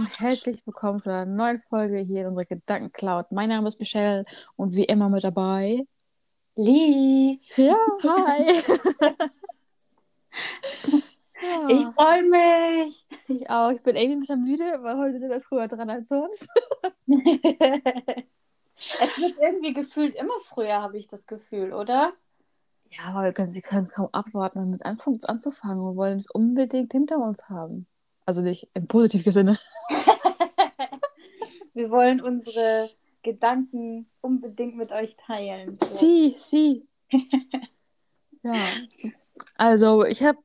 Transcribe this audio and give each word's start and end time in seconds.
und 0.00 0.18
herzlich 0.18 0.66
willkommen 0.66 0.98
zu 0.98 1.10
einer 1.10 1.26
neuen 1.26 1.60
Folge 1.60 1.98
hier 1.98 2.22
in 2.22 2.28
unserer 2.28 2.46
Gedankencloud. 2.46 3.32
Mein 3.32 3.50
Name 3.50 3.68
ist 3.68 3.78
Michelle 3.78 4.24
und 4.56 4.74
wie 4.74 4.84
immer 4.84 5.10
mit 5.10 5.24
dabei 5.24 5.84
Lee. 6.56 7.36
Ja, 7.56 7.76
hi. 8.02 8.62
Ich 11.68 11.86
freue 11.94 12.22
mich. 12.22 13.06
Ich 13.28 13.50
auch. 13.50 13.72
Ich 13.72 13.82
bin 13.82 13.96
irgendwie 13.96 14.16
ein 14.16 14.20
bisschen 14.20 14.44
müde, 14.44 14.64
weil 14.82 14.98
heute 14.98 15.18
sind 15.18 15.30
wir 15.30 15.40
früher 15.40 15.68
dran 15.68 15.90
als 15.90 16.08
sonst. 16.08 16.48
es 17.06 17.18
wird 19.18 19.34
irgendwie 19.38 19.74
gefühlt 19.74 20.14
immer 20.16 20.38
früher, 20.44 20.80
habe 20.80 20.96
ich 20.96 21.08
das 21.08 21.26
Gefühl, 21.26 21.74
oder? 21.74 22.12
Ja, 22.90 23.04
aber 23.04 23.24
wir 23.24 23.32
können, 23.32 23.52
sie 23.52 23.62
können 23.62 23.84
es 23.84 23.92
kaum 23.92 24.08
abwarten, 24.12 24.60
damit 24.60 24.86
anzufangen. 24.86 25.82
Wir 25.82 25.96
wollen 25.96 26.18
es 26.18 26.30
unbedingt 26.30 26.92
hinter 26.92 27.18
uns 27.18 27.48
haben. 27.50 27.86
Also 28.30 28.42
nicht 28.42 28.68
im 28.74 28.86
positiven 28.86 29.32
Sinne. 29.32 29.58
wir 31.74 31.90
wollen 31.90 32.20
unsere 32.20 32.88
Gedanken 33.24 34.08
unbedingt 34.20 34.76
mit 34.76 34.92
euch 34.92 35.16
teilen. 35.16 35.76
So. 35.82 35.96
Sie, 35.96 36.34
sie. 36.36 36.86
ja. 38.44 38.54
Also, 39.56 40.04
ich 40.04 40.22
habe 40.22 40.38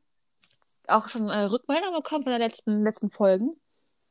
auch 0.87 1.09
schon 1.09 1.29
äh, 1.29 1.41
Rückmeldung 1.41 1.93
bekommen 1.93 2.23
von 2.23 2.31
der 2.31 2.39
letzten, 2.39 2.83
letzten 2.83 3.11
Folgen. 3.11 3.55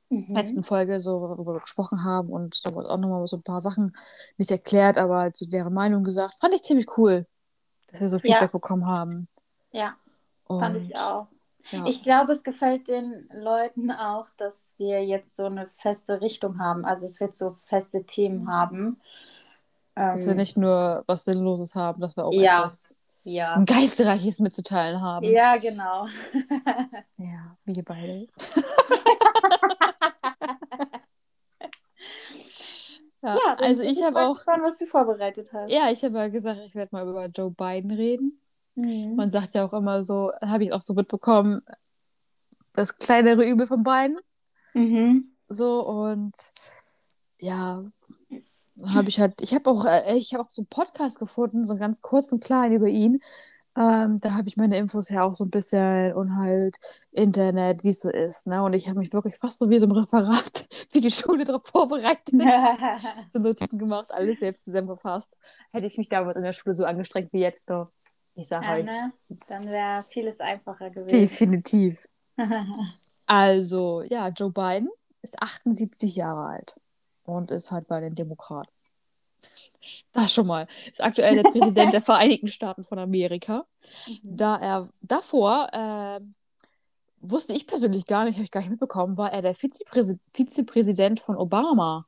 Mhm. 0.09 0.37
letzten 0.37 0.63
Folge, 0.63 1.01
so 1.01 1.21
worüber 1.21 1.55
wir 1.55 1.61
gesprochen 1.61 2.05
haben 2.05 2.29
und 2.29 2.65
da 2.65 2.73
wurde 2.77 2.91
auch 2.91 2.99
nochmal 2.99 3.27
so 3.27 3.39
ein 3.39 3.43
paar 3.43 3.61
Sachen 3.61 3.97
nicht 4.37 4.53
erklärt, 4.53 4.99
aber 4.99 5.17
halt 5.17 5.35
so 5.35 5.47
deren 5.47 5.75
Meinung 5.75 6.05
gesagt. 6.05 6.37
Fand 6.41 6.55
ich 6.55 6.63
ziemlich 6.63 6.97
cool, 6.97 7.27
dass 7.89 8.01
wir 8.01 8.09
so 8.09 8.21
Feedback 8.21 8.41
ja. 8.43 8.47
bekommen 8.47 8.87
haben. 8.87 9.27
Ja, 9.73 9.97
und, 10.47 10.61
fand 10.61 10.77
ich 10.77 10.97
auch. 10.97 11.27
Ja. 11.71 11.87
Ich 11.87 12.03
glaube, 12.03 12.33
es 12.33 12.43
gefällt 12.43 12.89
den 12.89 13.29
Leuten 13.33 13.91
auch, 13.91 14.27
dass 14.37 14.75
wir 14.79 15.05
jetzt 15.05 15.37
so 15.37 15.45
eine 15.45 15.71
feste 15.77 16.21
Richtung 16.21 16.59
haben. 16.59 16.85
Also 16.85 17.07
es 17.07 17.21
wird 17.21 17.37
so 17.37 17.53
feste 17.53 18.05
Themen 18.05 18.53
haben. 18.53 19.01
Dass 19.95 20.23
ähm, 20.23 20.29
wir 20.29 20.35
nicht 20.35 20.57
nur 20.57 21.05
was 21.07 21.25
Sinnloses 21.25 21.75
haben, 21.75 22.01
dass 22.01 22.17
wir 22.17 22.25
auch 22.25 22.33
ja. 22.33 22.61
etwas 22.61 22.97
ja. 23.23 23.63
Geistreiches 23.65 24.41
mitzuteilen 24.41 25.01
haben. 25.01 25.25
Ja, 25.27 25.57
genau. 25.57 26.07
ja, 27.17 27.57
wir 27.65 27.85
beide. 27.85 28.29
ja, 33.23 33.35
ja 33.35 33.57
also 33.59 33.83
ich 33.83 34.03
habe 34.03 34.21
auch. 34.21 34.35
Gespannt, 34.35 34.63
was 34.65 34.79
du 34.79 34.87
vorbereitet 34.87 35.51
hast. 35.53 35.71
Ja, 35.71 35.91
ich 35.91 36.05
habe 36.05 36.19
ja 36.19 36.29
gesagt, 36.29 36.61
ich 36.67 36.75
werde 36.75 36.95
mal 36.95 37.09
über 37.09 37.27
Joe 37.27 37.51
Biden 37.51 37.91
reden. 37.91 38.41
Mhm. 38.75 39.15
Man 39.17 39.31
sagt 39.31 39.55
ja 39.55 39.65
auch 39.65 39.73
immer 39.73 40.05
so, 40.05 40.33
habe 40.41 40.65
ich 40.65 40.73
auch 40.73 40.83
so 40.83 40.95
mitbekommen, 40.95 41.61
das 42.75 42.99
kleinere 42.99 43.45
Übel 43.45 43.67
von 43.67 43.83
beiden. 43.83 44.19
Mhm. 44.75 45.33
So 45.49 45.87
und 45.87 46.35
ja, 47.39 47.85
habe 48.87 49.09
ich 49.09 49.21
halt, 49.21 49.41
ich 49.41 49.55
habe 49.55 49.71
auch, 49.71 49.87
äh, 49.87 50.17
ich 50.17 50.33
habe 50.33 50.43
auch 50.43 50.51
so 50.51 50.63
einen 50.63 50.67
Podcast 50.67 51.19
gefunden, 51.19 51.65
so 51.65 51.75
einen 51.75 51.81
ganz 51.81 52.03
kurzen, 52.03 52.41
kleinen 52.41 52.75
über 52.75 52.89
ihn. 52.89 53.21
Ähm, 53.77 54.21
da 54.21 54.35
habe 54.35 54.47
ich 54.47 54.57
meine 54.57 54.79
Infos 54.79 55.09
ja 55.09 55.25
auch 55.25 55.35
so 55.35 55.45
ein 55.45 55.51
bisschen 55.51 56.13
und 56.15 56.37
halt 56.37 56.77
Internet, 57.11 57.83
wie 57.83 57.89
es 57.89 58.01
so 58.01 58.09
ist. 58.09 58.47
Ne? 58.47 58.63
Und 58.63 58.73
ich 58.73 58.89
habe 58.89 59.01
mich 59.01 59.13
wirklich 59.13 59.37
fast 59.37 59.59
so 59.59 59.69
wie 59.69 59.81
so 59.81 59.87
ein 59.87 59.93
Referat 59.93 60.69
für 60.91 61.01
die 61.01 61.11
Schule 61.11 61.45
darauf 61.45 61.67
vorbereitet. 61.67 62.29
so 63.29 63.41
Notizen 63.41 63.79
gemacht, 63.79 64.13
alles 64.13 64.39
selbst 64.41 64.65
zusammengefasst. 64.65 65.37
Hätte 65.73 65.87
ich 65.87 65.99
mich 65.99 66.09
damals 66.09 66.37
in 66.37 66.45
der 66.45 66.53
Schule 66.53 66.75
so 66.75 66.85
angestrengt 66.85 67.33
wie 67.33 67.41
jetzt. 67.41 67.69
Doch. 67.69 67.91
Ich 68.35 68.49
sage 68.49 68.67
ja, 68.67 68.75
euch. 68.75 68.85
Ne? 68.85 69.13
Dann 69.49 69.67
wäre 69.67 70.05
vieles 70.05 70.41
einfacher 70.41 70.87
gewesen. 70.87 71.09
Definitiv. 71.09 72.09
also, 73.27 74.03
ja, 74.03 74.29
Joe 74.29 74.51
Biden 74.51 74.91
ist 75.23 75.41
78 75.41 76.17
Jahre 76.17 76.47
alt 76.47 76.75
und 77.25 77.51
ist 77.51 77.71
halt 77.71 77.87
bei 77.87 78.01
den 78.01 78.15
Demokraten. 78.15 78.71
Das 80.13 80.33
schon 80.33 80.47
mal. 80.47 80.67
Ist 80.91 81.03
aktuell 81.03 81.43
der 81.43 81.51
Präsident 81.51 81.93
der 81.93 82.01
Vereinigten 82.03 82.49
Staaten 82.49 82.85
von 82.85 82.99
Amerika. 82.99 83.67
Mhm. 84.07 84.19
Da 84.23 84.57
er 84.57 84.89
davor, 85.03 85.69
äh, 85.73 86.21
wusste 87.21 87.53
ich 87.53 87.67
persönlich 87.67 88.07
gar 88.07 88.25
nicht, 88.25 88.37
habe 88.37 88.45
ich 88.45 88.51
gar 88.51 88.61
nicht 88.61 88.71
mitbekommen, 88.71 89.17
war 89.17 89.33
er 89.33 89.43
der 89.43 89.55
Vizepräsid 89.55 90.21
Vizepräsident 90.33 91.21
von 91.21 91.37
Obama. 91.37 92.07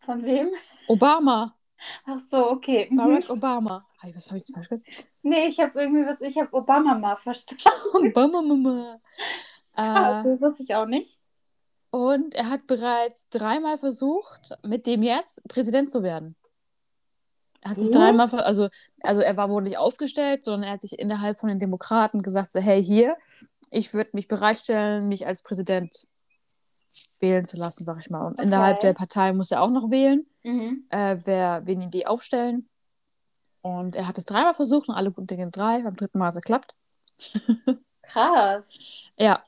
Von 0.00 0.22
wem? 0.24 0.50
Obama. 0.88 1.55
Ach 2.04 2.20
so, 2.30 2.50
okay. 2.50 2.88
Mhm. 2.90 2.96
Barack 2.96 3.30
Obama. 3.30 3.86
Hey, 4.00 4.14
was 4.14 4.28
habe 4.28 4.38
ich 4.38 4.46
falsch 4.52 4.68
gesagt? 4.68 5.06
Nee, 5.22 5.46
ich 5.46 5.58
habe 5.60 5.80
irgendwie 5.80 6.06
was, 6.06 6.20
ich 6.20 6.38
habe 6.38 6.52
Obama 6.52 6.96
mal 6.98 7.16
verstanden. 7.16 7.66
Obama 7.94 8.42
Mama. 8.42 9.00
Ah, 9.74 10.20
äh, 10.20 10.24
das 10.24 10.40
wusste 10.40 10.62
ich 10.62 10.74
auch 10.74 10.86
nicht. 10.86 11.18
Und 11.90 12.34
er 12.34 12.50
hat 12.50 12.66
bereits 12.66 13.28
dreimal 13.28 13.78
versucht, 13.78 14.56
mit 14.62 14.86
dem 14.86 15.02
jetzt 15.02 15.46
Präsident 15.48 15.90
zu 15.90 16.02
werden. 16.02 16.36
Er 17.62 17.70
hat 17.70 17.80
sich 17.80 17.88
Was? 17.88 17.96
dreimal, 17.96 18.30
also, 18.40 18.68
also 19.02 19.22
er 19.22 19.36
war 19.36 19.50
wohl 19.50 19.62
nicht 19.62 19.78
aufgestellt, 19.78 20.44
sondern 20.44 20.64
er 20.64 20.72
hat 20.74 20.82
sich 20.82 20.98
innerhalb 20.98 21.38
von 21.40 21.48
den 21.48 21.58
Demokraten 21.58 22.22
gesagt, 22.22 22.52
so, 22.52 22.60
hey, 22.60 22.84
hier, 22.84 23.16
ich 23.70 23.92
würde 23.92 24.10
mich 24.12 24.28
bereitstellen, 24.28 25.08
mich 25.08 25.26
als 25.26 25.42
Präsident 25.42 26.06
wählen 27.20 27.44
zu 27.44 27.56
lassen, 27.56 27.84
sag 27.84 27.98
ich 28.00 28.10
mal. 28.10 28.26
Und 28.26 28.34
okay. 28.34 28.44
innerhalb 28.44 28.80
der 28.80 28.92
Partei 28.92 29.32
muss 29.32 29.50
er 29.50 29.62
auch 29.62 29.70
noch 29.70 29.90
wählen, 29.90 30.26
mhm. 30.44 30.86
äh, 30.90 31.18
wer, 31.24 31.66
wen 31.66 31.90
die 31.90 32.06
aufstellen. 32.06 32.68
Und 33.62 33.96
er 33.96 34.06
hat 34.06 34.18
es 34.18 34.26
dreimal 34.26 34.54
versucht 34.54 34.88
und 34.88 34.94
alle 34.94 35.10
guten 35.10 35.26
Dinge 35.26 35.50
drei. 35.50 35.82
Beim 35.82 35.96
dritten 35.96 36.18
Mal 36.18 36.26
hat 36.26 36.34
es 36.34 36.40
geklappt. 36.40 36.76
Krass. 38.02 38.68
ja. 39.18 39.42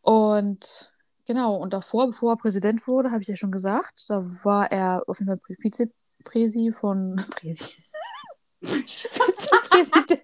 Und 0.00 0.92
genau, 1.26 1.56
und 1.56 1.72
davor, 1.72 2.08
bevor 2.08 2.32
er 2.32 2.36
Präsident 2.36 2.86
wurde, 2.88 3.10
habe 3.10 3.22
ich 3.22 3.28
ja 3.28 3.36
schon 3.36 3.52
gesagt, 3.52 4.06
da 4.08 4.24
war 4.42 4.70
er 4.72 5.04
auf 5.06 5.20
jeden 5.20 5.30
Fall 5.30 5.40
Vizepräsi 5.60 6.72
von 6.72 7.16
Präsi. 7.30 7.66
Vizepräsident. 8.62 10.22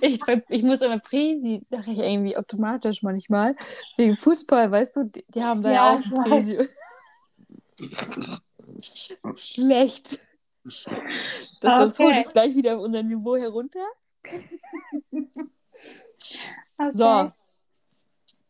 Ich, 0.00 0.20
ich 0.48 0.62
muss 0.62 0.82
immer 0.82 0.98
Präsi, 0.98 1.62
dachte 1.70 1.90
ich 1.90 1.98
irgendwie 1.98 2.36
automatisch 2.36 3.02
manchmal. 3.02 3.56
Wegen 3.96 4.16
Fußball, 4.16 4.70
weißt 4.70 4.96
du, 4.96 5.04
die, 5.04 5.24
die 5.28 5.42
haben 5.42 5.62
da 5.62 5.72
ja, 5.72 5.90
auch 5.90 6.00
Präsi. 6.24 6.68
Schlecht. 9.36 10.20
Das, 10.64 10.84
das 11.60 11.98
holt 11.98 12.16
es 12.18 12.32
gleich 12.32 12.54
wieder 12.54 12.80
unser 12.80 13.02
Niveau 13.02 13.36
herunter. 13.36 13.84
okay. 16.78 16.92
So. 16.92 17.32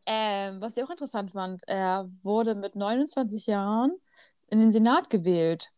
Ähm, 0.06 0.60
was 0.60 0.76
ich 0.76 0.84
auch 0.84 0.90
interessant 0.90 1.30
fand, 1.30 1.62
er 1.66 2.10
wurde 2.22 2.54
mit 2.54 2.76
29 2.76 3.46
Jahren 3.46 3.92
in 4.48 4.60
den 4.60 4.70
Senat 4.70 5.10
gewählt. 5.10 5.70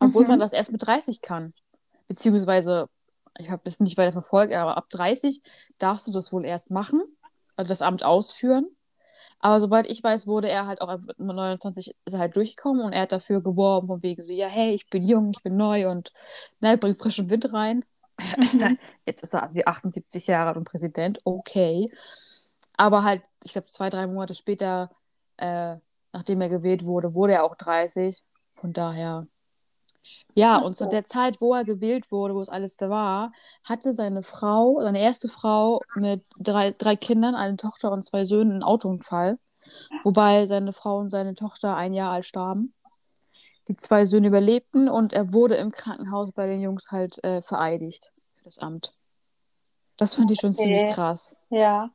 Obwohl 0.00 0.24
mhm. 0.24 0.30
man 0.30 0.40
das 0.40 0.52
erst 0.52 0.72
mit 0.72 0.84
30 0.84 1.20
kann. 1.20 1.54
Beziehungsweise, 2.08 2.88
ich 3.38 3.50
habe 3.50 3.62
es 3.64 3.80
nicht 3.80 3.96
weiter 3.96 4.12
verfolgt, 4.12 4.52
aber 4.52 4.76
ab 4.76 4.88
30 4.90 5.42
darfst 5.78 6.06
du 6.08 6.12
das 6.12 6.32
wohl 6.32 6.44
erst 6.44 6.70
machen, 6.70 7.02
also 7.56 7.68
das 7.68 7.82
Amt 7.82 8.04
ausführen. 8.04 8.66
Aber 9.40 9.58
soweit 9.58 9.86
ich 9.88 10.02
weiß, 10.02 10.26
wurde 10.26 10.50
er 10.50 10.66
halt 10.66 10.82
auch 10.82 10.98
mit 10.98 11.18
29 11.18 11.94
ist 12.04 12.12
er 12.12 12.18
halt 12.18 12.36
durchgekommen 12.36 12.84
und 12.84 12.92
er 12.92 13.02
hat 13.02 13.12
dafür 13.12 13.42
geworben, 13.42 13.88
von 13.88 14.02
wegen 14.02 14.22
so, 14.22 14.34
ja, 14.34 14.46
hey, 14.48 14.74
ich 14.74 14.88
bin 14.88 15.02
jung, 15.02 15.30
ich 15.34 15.42
bin 15.42 15.56
neu 15.56 15.90
und 15.90 16.12
ne, 16.60 16.76
bring 16.76 16.94
frischen 16.94 17.30
Wind 17.30 17.52
rein. 17.52 17.84
Jetzt 19.06 19.22
ist 19.22 19.34
er 19.34 19.42
also 19.42 19.62
78 19.64 20.26
Jahre 20.26 20.48
alt 20.50 20.56
und 20.58 20.64
Präsident, 20.64 21.20
okay. 21.24 21.90
Aber 22.76 23.02
halt, 23.04 23.22
ich 23.44 23.52
glaube, 23.52 23.66
zwei, 23.66 23.88
drei 23.90 24.06
Monate 24.06 24.34
später, 24.34 24.90
äh, 25.38 25.76
nachdem 26.12 26.40
er 26.42 26.48
gewählt 26.50 26.84
wurde, 26.84 27.14
wurde 27.14 27.34
er 27.34 27.44
auch 27.44 27.56
30. 27.56 28.22
Von 28.52 28.72
daher. 28.72 29.26
Ja, 30.34 30.58
und 30.58 30.74
zu 30.74 30.86
der 30.86 31.04
Zeit, 31.04 31.40
wo 31.40 31.54
er 31.54 31.64
gewählt 31.64 32.10
wurde, 32.10 32.34
wo 32.34 32.40
es 32.40 32.48
alles 32.48 32.76
da 32.76 32.88
war, 32.88 33.32
hatte 33.64 33.92
seine 33.92 34.22
Frau, 34.22 34.80
seine 34.80 35.00
erste 35.00 35.28
Frau 35.28 35.80
mit 35.94 36.24
drei, 36.38 36.70
drei 36.70 36.96
Kindern, 36.96 37.34
eine 37.34 37.56
Tochter 37.56 37.92
und 37.92 38.02
zwei 38.02 38.24
Söhnen, 38.24 38.52
einen 38.52 38.62
Autounfall. 38.62 39.38
Wobei 40.04 40.46
seine 40.46 40.72
Frau 40.72 40.98
und 40.98 41.08
seine 41.08 41.34
Tochter 41.34 41.76
ein 41.76 41.92
Jahr 41.92 42.12
alt 42.12 42.24
starben. 42.24 42.74
Die 43.68 43.76
zwei 43.76 44.04
Söhne 44.04 44.28
überlebten 44.28 44.88
und 44.88 45.12
er 45.12 45.32
wurde 45.32 45.56
im 45.56 45.70
Krankenhaus 45.70 46.32
bei 46.32 46.46
den 46.46 46.60
Jungs 46.60 46.90
halt 46.90 47.22
äh, 47.24 47.42
vereidigt 47.42 48.10
für 48.14 48.44
das 48.44 48.58
Amt. 48.58 48.90
Das 49.96 50.14
fand 50.14 50.30
ich 50.30 50.40
schon 50.40 50.50
okay. 50.50 50.62
ziemlich 50.62 50.94
krass. 50.94 51.46
Ja. 51.50 51.90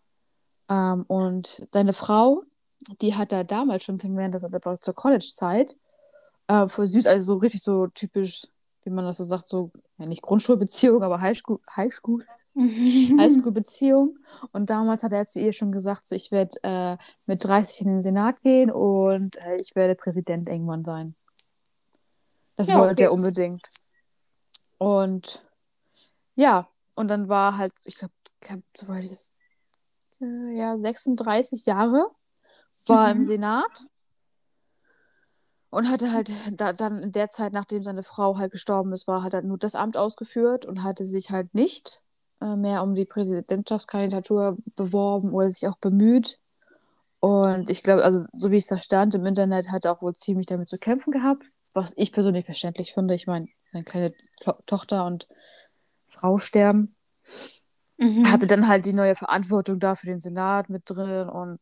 Ähm, 0.70 1.06
und 1.08 1.68
seine 1.72 1.94
Frau, 1.94 2.44
die 3.02 3.16
hat 3.16 3.32
er 3.32 3.44
damals 3.44 3.84
schon 3.84 3.98
kennengelernt, 3.98 4.36
das 4.36 4.44
war 4.44 4.80
zur 4.80 4.94
College-Zeit 4.94 5.76
äh, 6.48 6.68
voll 6.68 6.88
süß, 6.88 7.08
also 7.08 7.34
so 7.34 7.40
richtig 7.40 7.64
so 7.64 7.88
typisch, 7.88 8.48
wie 8.84 8.90
man 8.92 9.06
das 9.06 9.18
so 9.18 9.24
sagt, 9.24 9.48
so, 9.48 9.72
ja 9.98 10.06
nicht 10.06 10.22
Grundschulbeziehung, 10.22 11.04
aber 11.04 11.22
Highschool, 11.22 11.60
Highschool, 11.76 12.26
Highschool-Beziehung. 12.56 14.18
Und 14.52 14.70
damals 14.70 15.04
hat 15.04 15.12
er 15.12 15.26
zu 15.26 15.40
ihr 15.40 15.54
schon 15.54 15.72
gesagt, 15.72 16.06
so, 16.06 16.16
ich 16.16 16.32
werde 16.32 16.58
äh, 16.64 16.98
mit 17.28 17.44
30 17.44 17.82
in 17.82 17.88
den 17.88 18.02
Senat 18.02 18.42
gehen 18.42 18.72
und 18.72 19.38
äh, 19.38 19.58
ich 19.58 19.76
werde 19.76 19.96
Präsident 19.96 20.48
irgendwann 20.48 20.86
sein. 20.86 21.16
Das 22.56 22.70
ja, 22.70 22.78
wollte 22.78 22.94
okay. 22.94 23.04
er 23.04 23.14
unbedingt. 23.14 23.66
Und 24.78 25.46
ja, 26.36 26.68
und 26.96 27.08
dann 27.08 27.28
war 27.28 27.58
halt, 27.58 27.74
ich 27.86 27.96
glaube, 27.96 28.14
soweit 28.76 29.04
ich 29.04 29.10
das, 29.10 29.36
äh, 30.22 30.58
ja, 30.58 30.78
36 30.78 31.66
Jahre 31.66 32.10
war 32.88 33.12
im 33.12 33.24
Senat 33.24 33.86
und 35.76 35.92
hatte 35.92 36.14
halt 36.14 36.32
da, 36.54 36.72
dann 36.72 37.04
in 37.04 37.12
der 37.12 37.28
Zeit, 37.28 37.52
nachdem 37.52 37.84
seine 37.84 38.02
Frau 38.02 38.38
halt 38.38 38.54
gestorben 38.54 38.94
ist, 38.94 39.08
war, 39.08 39.24
hat 39.24 39.34
er 39.34 39.42
nur 39.42 39.58
das 39.58 39.76
Amt 39.76 39.98
ausgeführt 39.98 40.66
und 40.66 40.84
hatte 40.84 41.04
sich 41.04 41.32
halt 41.32 41.54
nicht 41.54 42.02
äh, 42.40 42.56
mehr 42.56 42.82
um 42.82 42.96
die 42.96 43.04
Präsidentschaftskandidatur 43.04 44.58
beworben 44.78 45.34
oder 45.34 45.50
sich 45.50 45.68
auch 45.68 45.78
bemüht. 45.78 46.40
Und 47.20 47.70
ich 47.70 47.84
glaube, 47.84 48.06
also 48.06 48.24
so 48.32 48.52
wie 48.52 48.58
es 48.58 48.68
da 48.68 48.80
stand 48.80 49.16
im 49.16 49.26
Internet, 49.26 49.70
hat 49.70 49.84
er 49.84 49.92
auch 49.92 50.02
wohl 50.02 50.16
ziemlich 50.16 50.46
damit 50.46 50.70
zu 50.70 50.78
kämpfen 50.78 51.12
gehabt, 51.12 51.44
was 51.74 51.92
ich 51.98 52.14
persönlich 52.14 52.46
verständlich 52.46 52.94
finde. 52.94 53.14
Ich 53.14 53.28
meine, 53.28 53.50
seine 53.74 53.84
kleine 53.84 54.14
to 54.40 54.54
Tochter 54.66 55.06
und 55.06 55.28
Frau 55.98 56.38
sterben. 56.38 56.96
Mhm. 57.98 58.32
Hatte 58.32 58.48
dann 58.48 58.70
halt 58.70 58.86
die 58.86 58.94
neue 58.94 59.16
Verantwortung 59.16 59.78
da 59.82 59.96
für 59.96 60.08
den 60.08 60.20
Senat 60.20 60.70
mit 60.70 60.84
drin 60.86 61.28
und 61.28 61.60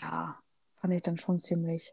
ja, 0.00 0.38
fand 0.76 0.94
ich 0.94 1.02
dann 1.02 1.16
schon 1.16 1.40
ziemlich 1.40 1.90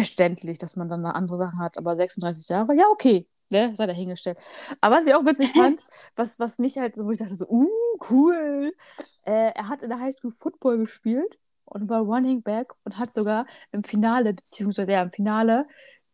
verständlich, 0.00 0.56
dass 0.58 0.76
man 0.76 0.88
dann 0.88 1.02
da 1.02 1.10
andere 1.10 1.36
Sachen 1.36 1.58
hat. 1.58 1.76
Aber 1.76 1.94
36 1.94 2.48
Jahre, 2.48 2.74
ja, 2.74 2.86
okay, 2.90 3.28
ne, 3.50 3.74
sei 3.76 3.86
dahingestellt. 3.86 4.38
Aber 4.80 4.96
was 4.96 5.06
ich 5.06 5.14
auch 5.14 5.26
witzig 5.26 5.52
fand, 5.52 5.84
was, 6.16 6.38
was 6.38 6.58
mich 6.58 6.78
halt 6.78 6.94
so, 6.94 7.04
wo 7.04 7.10
ich 7.10 7.18
dachte 7.18 7.36
so, 7.36 7.46
uh, 7.46 7.68
cool. 8.08 8.72
Äh, 9.26 9.52
er 9.54 9.68
hat 9.68 9.82
in 9.82 9.90
der 9.90 10.00
Highschool 10.00 10.32
Football 10.32 10.78
gespielt 10.78 11.38
und 11.66 11.90
war 11.90 12.00
Running 12.00 12.42
Back 12.42 12.72
und 12.84 12.96
hat 12.96 13.12
sogar 13.12 13.44
im 13.72 13.84
Finale, 13.84 14.32
beziehungsweise 14.32 14.90
ja, 14.90 15.02
im 15.02 15.12
Finale 15.12 15.66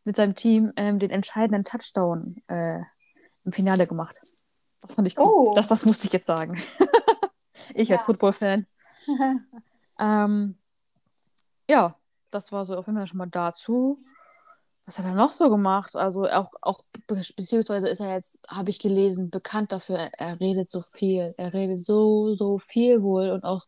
mit 0.02 0.16
seinem 0.16 0.34
Team 0.34 0.72
ähm, 0.76 0.98
den 0.98 1.10
entscheidenden 1.10 1.64
Touchdown 1.64 2.42
äh, 2.48 2.80
im 3.44 3.52
Finale 3.52 3.86
gemacht. 3.86 4.16
Das 4.80 4.96
fand 4.96 5.06
ich 5.06 5.16
cool. 5.16 5.26
Oh. 5.26 5.52
Das, 5.54 5.68
das 5.68 5.86
musste 5.86 6.08
ich 6.08 6.12
jetzt 6.12 6.26
sagen. 6.26 6.60
ich 7.74 7.88
ja. 7.88 7.96
als 7.96 8.04
Football-Fan. 8.04 8.66
ähm, 10.00 10.58
ja, 11.68 11.94
das 12.30 12.52
war 12.52 12.64
so 12.64 12.76
auf 12.76 12.86
jeden 12.86 12.98
Fall 12.98 13.06
schon 13.06 13.18
mal 13.18 13.26
dazu. 13.26 13.98
Was 14.84 14.98
hat 14.98 15.06
er 15.06 15.14
noch 15.14 15.32
so 15.32 15.50
gemacht? 15.50 15.96
Also 15.96 16.28
auch, 16.28 16.50
auch 16.62 16.80
beziehungsweise 17.08 17.88
ist 17.88 18.00
er 18.00 18.12
jetzt, 18.14 18.40
habe 18.48 18.70
ich 18.70 18.78
gelesen, 18.78 19.30
bekannt 19.30 19.72
dafür, 19.72 20.10
er 20.16 20.38
redet 20.38 20.70
so 20.70 20.82
viel. 20.82 21.34
Er 21.36 21.52
redet 21.52 21.82
so, 21.82 22.36
so 22.36 22.58
viel 22.58 23.02
wohl 23.02 23.30
und 23.30 23.42
auch 23.42 23.66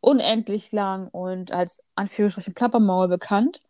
unendlich 0.00 0.72
lang 0.72 1.08
und 1.12 1.52
als 1.52 1.82
Anführungsstrichen 1.96 2.54
Plappermaul 2.54 3.08
bekannt. 3.08 3.60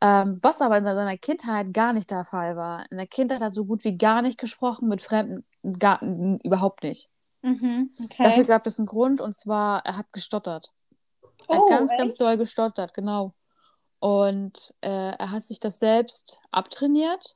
Ähm, 0.00 0.38
was 0.42 0.60
aber 0.60 0.76
in 0.78 0.84
seiner 0.84 1.16
Kindheit 1.16 1.72
gar 1.72 1.92
nicht 1.92 2.10
der 2.10 2.24
Fall 2.24 2.56
war. 2.56 2.84
In 2.90 2.98
der 2.98 3.06
Kindheit 3.06 3.40
hat 3.40 3.48
er 3.48 3.50
so 3.50 3.64
gut 3.64 3.82
wie 3.84 3.96
gar 3.96 4.20
nicht 4.20 4.38
gesprochen 4.38 4.88
mit 4.88 5.00
Fremden, 5.00 5.44
gar, 5.78 6.02
überhaupt 6.02 6.82
nicht. 6.82 7.08
Mhm, 7.42 7.92
okay. 8.04 8.24
Dafür 8.24 8.44
gab 8.44 8.66
es 8.66 8.78
einen 8.78 8.86
Grund 8.86 9.20
und 9.20 9.32
zwar, 9.32 9.86
er 9.86 9.96
hat 9.96 10.12
gestottert. 10.12 10.72
Er 11.48 11.60
oh, 11.60 11.62
hat 11.62 11.68
ganz, 11.78 11.92
echt? 11.92 11.98
ganz 11.98 12.14
doll 12.16 12.36
gestottert, 12.36 12.92
genau. 12.92 13.32
Und 14.06 14.72
äh, 14.82 15.16
er 15.16 15.32
hat 15.32 15.42
sich 15.42 15.58
das 15.58 15.80
selbst 15.80 16.38
abtrainiert. 16.52 17.34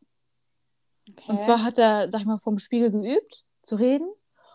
Okay. 1.09 1.25
Und 1.27 1.37
zwar 1.37 1.65
hat 1.65 1.79
er, 1.79 2.13
sag 2.13 2.21
ich 2.21 2.27
mal, 2.29 2.39
vom 2.39 2.61
Spiegel 2.61 2.93
geübt, 2.93 3.45
zu 3.61 3.75
reden 3.75 4.09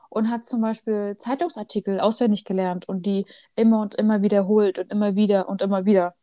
und 0.08 0.30
hat 0.30 0.46
zum 0.46 0.62
Beispiel 0.62 1.18
Zeitungsartikel 1.18 2.00
auswendig 2.00 2.46
gelernt 2.46 2.88
und 2.88 3.06
die 3.06 3.26
immer 3.58 3.82
und 3.82 3.96
immer 3.96 4.22
wiederholt 4.22 4.80
und 4.80 4.94
immer 4.94 5.16
wieder 5.16 5.50
und 5.50 5.62
immer 5.62 5.84
wieder. 5.84 6.16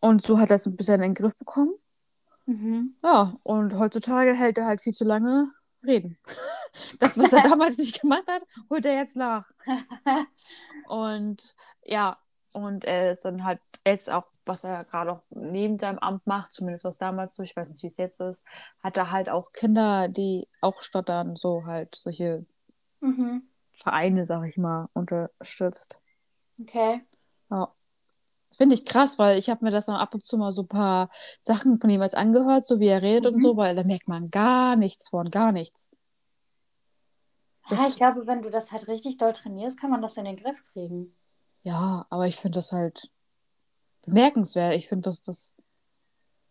Und 0.00 0.24
so 0.24 0.40
hat 0.40 0.50
er 0.50 0.56
es 0.56 0.66
ein 0.66 0.74
bisschen 0.74 0.94
in 0.94 1.00
den 1.02 1.14
Griff 1.14 1.38
bekommen. 1.38 1.74
Mhm. 2.46 2.96
Ja, 3.04 3.36
und 3.44 3.78
heutzutage 3.78 4.34
hält 4.34 4.58
er 4.58 4.66
halt 4.66 4.80
viel 4.80 4.94
zu 4.94 5.04
lange 5.04 5.52
reden. 5.84 6.18
Das, 7.00 7.18
was 7.18 7.32
er 7.32 7.42
damals 7.48 7.78
nicht 7.78 8.00
gemacht 8.00 8.28
hat, 8.28 8.44
holt 8.68 8.86
er 8.86 8.94
jetzt 8.94 9.16
nach. 9.16 9.44
und 10.88 11.56
ja, 11.84 12.16
und 12.54 12.84
er 12.84 13.12
ist 13.12 13.24
dann 13.24 13.44
halt 13.44 13.60
jetzt 13.86 14.10
auch, 14.10 14.24
was 14.44 14.64
er 14.64 14.82
gerade 14.84 15.12
auch 15.12 15.22
neben 15.30 15.78
seinem 15.78 15.98
Amt 15.98 16.26
macht, 16.26 16.52
zumindest 16.52 16.84
was 16.84 16.98
damals 16.98 17.34
so, 17.34 17.42
ich 17.42 17.56
weiß 17.56 17.68
nicht, 17.68 17.82
wie 17.82 17.88
es 17.88 17.96
jetzt 17.96 18.20
ist, 18.20 18.46
hat 18.82 18.96
er 18.96 19.10
halt 19.10 19.28
auch 19.28 19.52
Kinder, 19.52 20.08
die 20.08 20.48
auch 20.60 20.82
stottern, 20.82 21.36
so 21.36 21.64
halt 21.64 21.94
solche 21.94 22.46
mhm. 23.00 23.48
Vereine, 23.72 24.26
sag 24.26 24.46
ich 24.46 24.58
mal, 24.58 24.88
unterstützt. 24.92 25.98
Okay. 26.60 27.02
Ja. 27.50 27.72
Das 28.48 28.56
finde 28.56 28.74
ich 28.74 28.84
krass, 28.84 29.18
weil 29.18 29.38
ich 29.38 29.48
habe 29.48 29.64
mir 29.64 29.70
das 29.70 29.86
dann 29.86 29.96
ab 29.96 30.12
und 30.12 30.24
zu 30.24 30.36
mal 30.36 30.50
so 30.50 30.62
ein 30.62 30.68
paar 30.68 31.08
Sachen 31.40 31.80
von 31.80 31.88
ihm 31.88 32.02
als 32.02 32.14
angehört, 32.14 32.64
so 32.64 32.80
wie 32.80 32.88
er 32.88 33.00
redet 33.00 33.30
mhm. 33.30 33.34
und 33.36 33.40
so, 33.40 33.56
weil 33.56 33.76
da 33.76 33.84
merkt 33.84 34.08
man 34.08 34.30
gar 34.30 34.76
nichts 34.76 35.08
von, 35.08 35.30
gar 35.30 35.52
nichts. 35.52 35.88
Ja, 37.70 37.86
ich 37.86 37.96
glaube, 37.96 38.26
wenn 38.26 38.42
du 38.42 38.50
das 38.50 38.72
halt 38.72 38.88
richtig 38.88 39.16
doll 39.16 39.32
trainierst, 39.32 39.78
kann 39.78 39.90
man 39.90 40.02
das 40.02 40.16
in 40.16 40.24
den 40.24 40.36
Griff 40.36 40.56
kriegen. 40.72 41.14
Ja, 41.62 42.06
aber 42.10 42.26
ich 42.26 42.36
finde 42.36 42.56
das 42.56 42.72
halt 42.72 43.10
bemerkenswert. 44.06 44.74
Ich 44.74 44.88
finde, 44.88 45.02
dass 45.02 45.20
das 45.20 45.54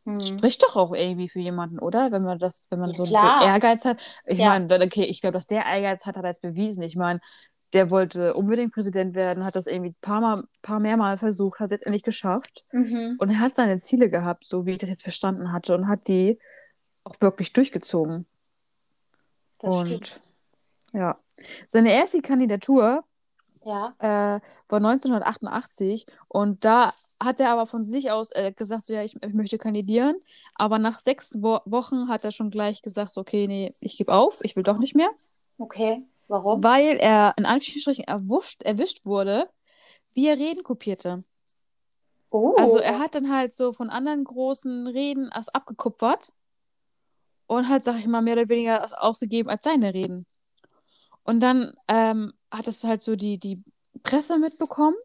hm. 0.05 0.21
spricht 0.21 0.63
doch 0.63 0.75
auch 0.75 0.93
irgendwie 0.93 1.29
für 1.29 1.39
jemanden, 1.39 1.79
oder? 1.79 2.11
Wenn 2.11 2.23
man 2.23 2.39
das, 2.39 2.67
wenn 2.69 2.79
man 2.79 2.89
ja, 2.89 2.95
so, 2.95 3.05
so, 3.05 3.15
Ehrgeiz 3.15 3.85
hat. 3.85 4.01
Ich 4.25 4.39
ja. 4.39 4.47
meine, 4.47 4.83
okay, 4.83 5.05
ich 5.05 5.21
glaube, 5.21 5.33
dass 5.33 5.47
der 5.47 5.65
Ehrgeiz 5.65 6.05
hat, 6.05 6.17
hat 6.17 6.23
er 6.23 6.29
jetzt 6.29 6.41
bewiesen. 6.41 6.83
Ich 6.83 6.95
meine, 6.95 7.19
der 7.73 7.91
wollte 7.91 8.33
unbedingt 8.33 8.73
Präsident 8.73 9.15
werden, 9.15 9.45
hat 9.45 9.55
das 9.55 9.67
irgendwie 9.67 9.91
ein 9.91 10.01
paar, 10.01 10.21
Mal, 10.21 10.43
paar 10.61 10.79
mehrmal 10.79 11.17
versucht, 11.17 11.59
hat 11.59 11.67
es 11.67 11.79
jetzt 11.79 11.85
endlich 11.85 12.03
geschafft. 12.03 12.63
Mhm. 12.71 13.15
Und 13.19 13.29
er 13.29 13.39
hat 13.39 13.55
seine 13.55 13.77
Ziele 13.77 14.09
gehabt, 14.09 14.45
so 14.45 14.65
wie 14.65 14.71
ich 14.71 14.77
das 14.79 14.89
jetzt 14.89 15.03
verstanden 15.03 15.51
hatte, 15.51 15.75
und 15.75 15.87
hat 15.87 16.07
die 16.07 16.39
auch 17.03 17.15
wirklich 17.19 17.53
durchgezogen. 17.53 18.25
Das 19.59 19.75
und 19.75 19.87
stimmt. 19.87 20.21
ja. 20.93 21.19
Seine 21.69 21.93
erste 21.93 22.21
Kandidatur 22.21 23.03
ja. 23.65 23.91
Äh, 23.99 24.41
war 24.69 24.77
1988 24.77 26.05
und 26.27 26.65
da 26.65 26.91
hat 27.21 27.39
er 27.39 27.49
aber 27.51 27.65
von 27.65 27.83
sich 27.83 28.11
aus 28.11 28.31
äh, 28.31 28.53
gesagt, 28.53 28.85
so 28.85 28.93
ja, 28.93 29.03
ich, 29.03 29.15
ich, 29.21 29.33
möchte 29.33 29.57
kandidieren. 29.57 30.15
Aber 30.55 30.79
nach 30.79 30.99
sechs 30.99 31.37
Wo 31.41 31.59
Wochen 31.65 32.07
hat 32.07 32.23
er 32.23 32.31
schon 32.31 32.49
gleich 32.49 32.81
gesagt, 32.81 33.11
so, 33.11 33.21
okay, 33.21 33.47
nee, 33.47 33.69
ich 33.81 33.97
gebe 33.97 34.13
auf, 34.13 34.43
ich 34.43 34.55
will 34.55 34.63
doch 34.63 34.77
nicht 34.77 34.95
mehr. 34.95 35.09
Okay, 35.57 36.03
warum? 36.27 36.63
Weil 36.63 36.97
er 36.97 37.33
in 37.37 37.45
Anführungsstrichen 37.45 38.05
erwischt, 38.05 38.63
erwischt 38.63 39.05
wurde, 39.05 39.49
wie 40.13 40.27
er 40.27 40.37
Reden 40.37 40.63
kopierte. 40.63 41.21
Oh. 42.29 42.55
Also 42.57 42.79
er 42.79 42.99
hat 42.99 43.15
dann 43.15 43.33
halt 43.33 43.53
so 43.53 43.73
von 43.73 43.89
anderen 43.89 44.23
großen 44.23 44.87
Reden 44.87 45.29
abgekupfert 45.31 46.31
und 47.47 47.67
halt, 47.67 47.83
sag 47.83 47.97
ich 47.97 48.07
mal, 48.07 48.21
mehr 48.21 48.33
oder 48.35 48.49
weniger 48.49 48.85
ausgegeben 49.03 49.49
als 49.49 49.63
seine 49.63 49.93
Reden. 49.93 50.25
Und 51.23 51.41
dann 51.41 51.73
ähm, 51.87 52.33
hat 52.51 52.67
es 52.67 52.83
halt 52.83 53.01
so 53.01 53.15
die, 53.15 53.37
die 53.37 53.63
Presse 54.03 54.37
mitbekommen 54.37 54.95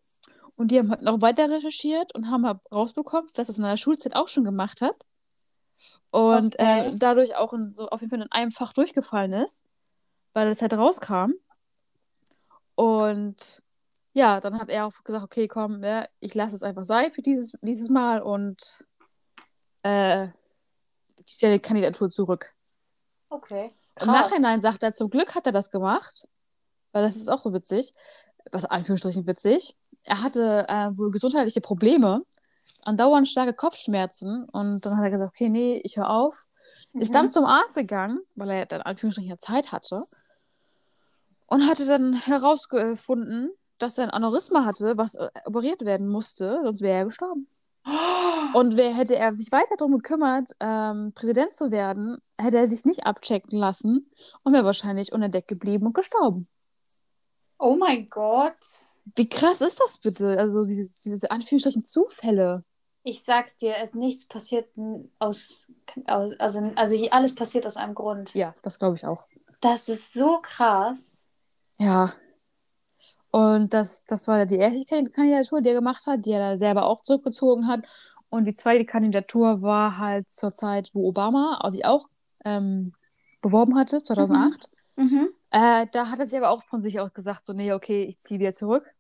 und 0.57 0.71
die 0.71 0.79
haben 0.79 0.91
halt 0.91 1.03
noch 1.03 1.21
weiter 1.23 1.51
recherchiert 1.51 2.15
und 2.15 2.31
haben 2.31 2.47
halt 2.47 2.59
rausbekommen, 2.73 3.29
dass 3.35 3.49
es 3.49 3.59
in 3.59 3.65
der 3.65 3.77
Schulzeit 3.77 4.15
auch 4.15 4.29
schon 4.29 4.45
gemacht 4.45 4.81
hat. 4.81 5.07
Und 6.11 6.55
okay. 6.55 6.89
äh, 6.89 6.99
dadurch 6.99 7.35
auch 7.37 7.53
in, 7.53 7.73
so 7.73 7.89
auf 7.89 8.01
jeden 8.01 8.11
Fall 8.11 8.23
in 8.23 8.33
einem 8.33 8.53
Fach 8.53 8.73
durchgefallen 8.73 9.33
ist, 9.33 9.63
weil 10.33 10.49
es 10.49 10.63
halt 10.63 10.75
rauskam. 10.75 11.33
Und 12.77 13.63
ja, 14.13 14.41
dann 14.41 14.59
hat 14.59 14.69
er 14.69 14.87
auch 14.87 14.93
gesagt, 15.03 15.25
okay, 15.25 15.49
komm, 15.49 15.83
ja, 15.83 16.07
ich 16.21 16.35
lasse 16.35 16.55
es 16.55 16.63
einfach 16.63 16.85
sein 16.85 17.13
für 17.13 17.23
dieses, 17.23 17.59
dieses 17.63 17.91
Mal 17.91 18.23
und 18.23 18.85
äh, 19.83 20.29
zieht 21.25 21.51
die 21.51 21.59
Kandidatur 21.59 22.11
zurück. 22.11 22.53
Okay. 23.29 23.73
Krass. 23.97 24.07
Im 24.07 24.13
Nachhinein 24.13 24.61
sagt 24.61 24.83
er, 24.83 24.93
zum 24.93 25.11
Glück 25.11 25.35
hat 25.35 25.47
er 25.47 25.53
das 25.53 25.71
gemacht, 25.71 26.27
weil 26.95 27.03
das 27.03 27.17
ist 27.17 27.31
auch 27.31 27.41
so 27.41 27.53
witzig, 27.53 27.93
was 28.51 28.65
Anführungsstrichen 28.65 29.27
witzig. 29.27 29.77
Er 30.05 30.23
hatte 30.23 30.67
äh, 30.69 30.97
wohl 30.97 31.11
gesundheitliche 31.11 31.61
Probleme, 31.61 32.23
andauernd 32.85 33.29
starke 33.29 33.53
Kopfschmerzen 33.53 34.45
und 34.45 34.85
dann 34.85 34.97
hat 34.97 35.05
er 35.05 35.11
gesagt, 35.11 35.33
okay, 35.35 35.49
nee, 35.49 35.81
ich 35.85 35.97
höre 35.97 36.09
auf. 36.09 36.47
Mhm. 36.93 37.01
Ist 37.01 37.15
dann 37.15 37.29
zum 37.29 37.45
Arzt 37.45 37.75
gegangen, 37.75 38.21
weil 38.37 38.51
er 38.51 38.67
dann 38.67 38.81
Anführungsstrichen 38.81 39.39
Zeit 39.41 39.73
hatte 39.73 40.03
und 41.47 41.69
hatte 41.69 41.87
dann 41.87 42.15
herausgefunden, 42.15 43.51
dass 43.79 43.99
er 43.99 44.05
ein 44.05 44.11
Aneurysma 44.11 44.65
hatte, 44.65 44.97
was 44.97 45.17
äh, 45.17 45.29
operiert 45.47 45.85
werden 45.85 46.09
musste, 46.09 46.59
sonst 46.61 46.81
wäre 46.81 46.99
er 46.99 47.05
gestorben. 47.07 47.47
Und 48.55 48.77
wer 48.77 48.95
hätte 48.95 49.17
er 49.17 49.35
sich 49.35 49.51
weiter 49.53 49.77
darum 49.77 49.97
gekümmert, 49.97 50.53
ähm, 50.61 51.13
Präsident 51.13 51.53
zu 51.53 51.71
werden, 51.71 52.19
hätte 52.39 52.57
er 52.57 52.69
sich 52.69 52.85
nicht 52.85 53.05
abchecken 53.05 53.59
lassen 53.59 54.05
und 54.45 54.53
wäre 54.53 54.65
wahrscheinlich 54.65 55.13
unentdeckt 55.13 55.49
geblieben 55.49 55.87
und 55.87 55.95
gestorben. 55.95 56.47
Oh 57.59 57.77
mein 57.77 58.09
Gott. 58.09 58.55
Wie 59.17 59.29
krass 59.29 59.61
ist 59.61 59.81
das 59.81 59.99
bitte? 59.99 60.39
Also 60.39 60.65
diese, 60.65 60.91
diese 61.05 61.31
Anführungsstrichen 61.31 61.85
Zufälle. 61.85 62.65
Ich 63.03 63.23
sag's 63.23 63.57
dir, 63.59 63.75
es 63.83 63.93
nichts 63.93 64.27
passiert 64.27 64.69
aus, 65.19 65.67
aus 66.07 66.33
also, 66.39 66.73
also 66.75 67.09
alles 67.11 67.35
passiert 67.35 67.67
aus 67.67 67.77
einem 67.77 67.95
Grund. 67.95 68.35
Ja, 68.35 68.55
das 68.63 68.79
glaube 68.79 68.97
ich 68.97 69.05
auch. 69.05 69.25
Das 69.61 69.89
ist 69.89 70.15
so 70.15 70.39
krass. 70.41 71.21
Ja. 71.79 72.13
Und 73.31 73.75
das, 73.75 74.05
das 74.05 74.29
war 74.29 74.47
die 74.47 74.57
erste 74.57 74.85
Kandidatur, 75.11 75.61
die 75.61 75.71
er 75.71 75.75
gemacht 75.75 76.07
hat, 76.07 76.25
die 76.25 76.33
er 76.33 76.53
da 76.53 76.59
selber 76.59 76.87
auch 76.87 77.03
zurückgezogen 77.03 77.67
hat. 77.67 77.81
Und 78.31 78.47
die 78.47 78.55
zweite 78.55 78.85
Kandidatur 78.85 79.61
war 79.61 79.99
halt 79.99 80.31
zur 80.31 80.55
Zeit, 80.55 80.91
wo 80.93 81.09
Obama 81.09 81.61
sich 81.71 81.85
auch 81.85 82.09
ähm, 82.45 82.95
beworben 83.43 83.77
hatte, 83.77 84.03
2008. 84.03 84.71
Mhm. 84.97 85.05
Mhm. 85.05 85.29
Äh, 85.55 85.87
da 85.93 86.11
hat 86.11 86.19
er 86.19 86.27
sich 86.27 86.37
aber 86.37 86.51
auch 86.51 86.65
von 86.65 86.81
sich 86.81 86.99
aus 86.99 87.13
gesagt, 87.13 87.47
so, 87.47 87.53
nee, 87.53 87.73
okay, 87.73 88.03
ich 88.03 88.19
ziehe 88.19 88.41
wieder 88.41 88.53
zurück. 88.53 88.93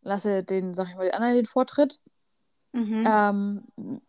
Lasse 0.00 0.42
den, 0.42 0.74
sag 0.74 0.88
ich 0.88 0.96
mal, 0.96 1.04
den 1.04 1.14
anderen 1.14 1.36
den 1.36 1.46
Vortritt. 1.46 2.00
Mhm. 2.72 3.06
Ähm, 3.08 4.00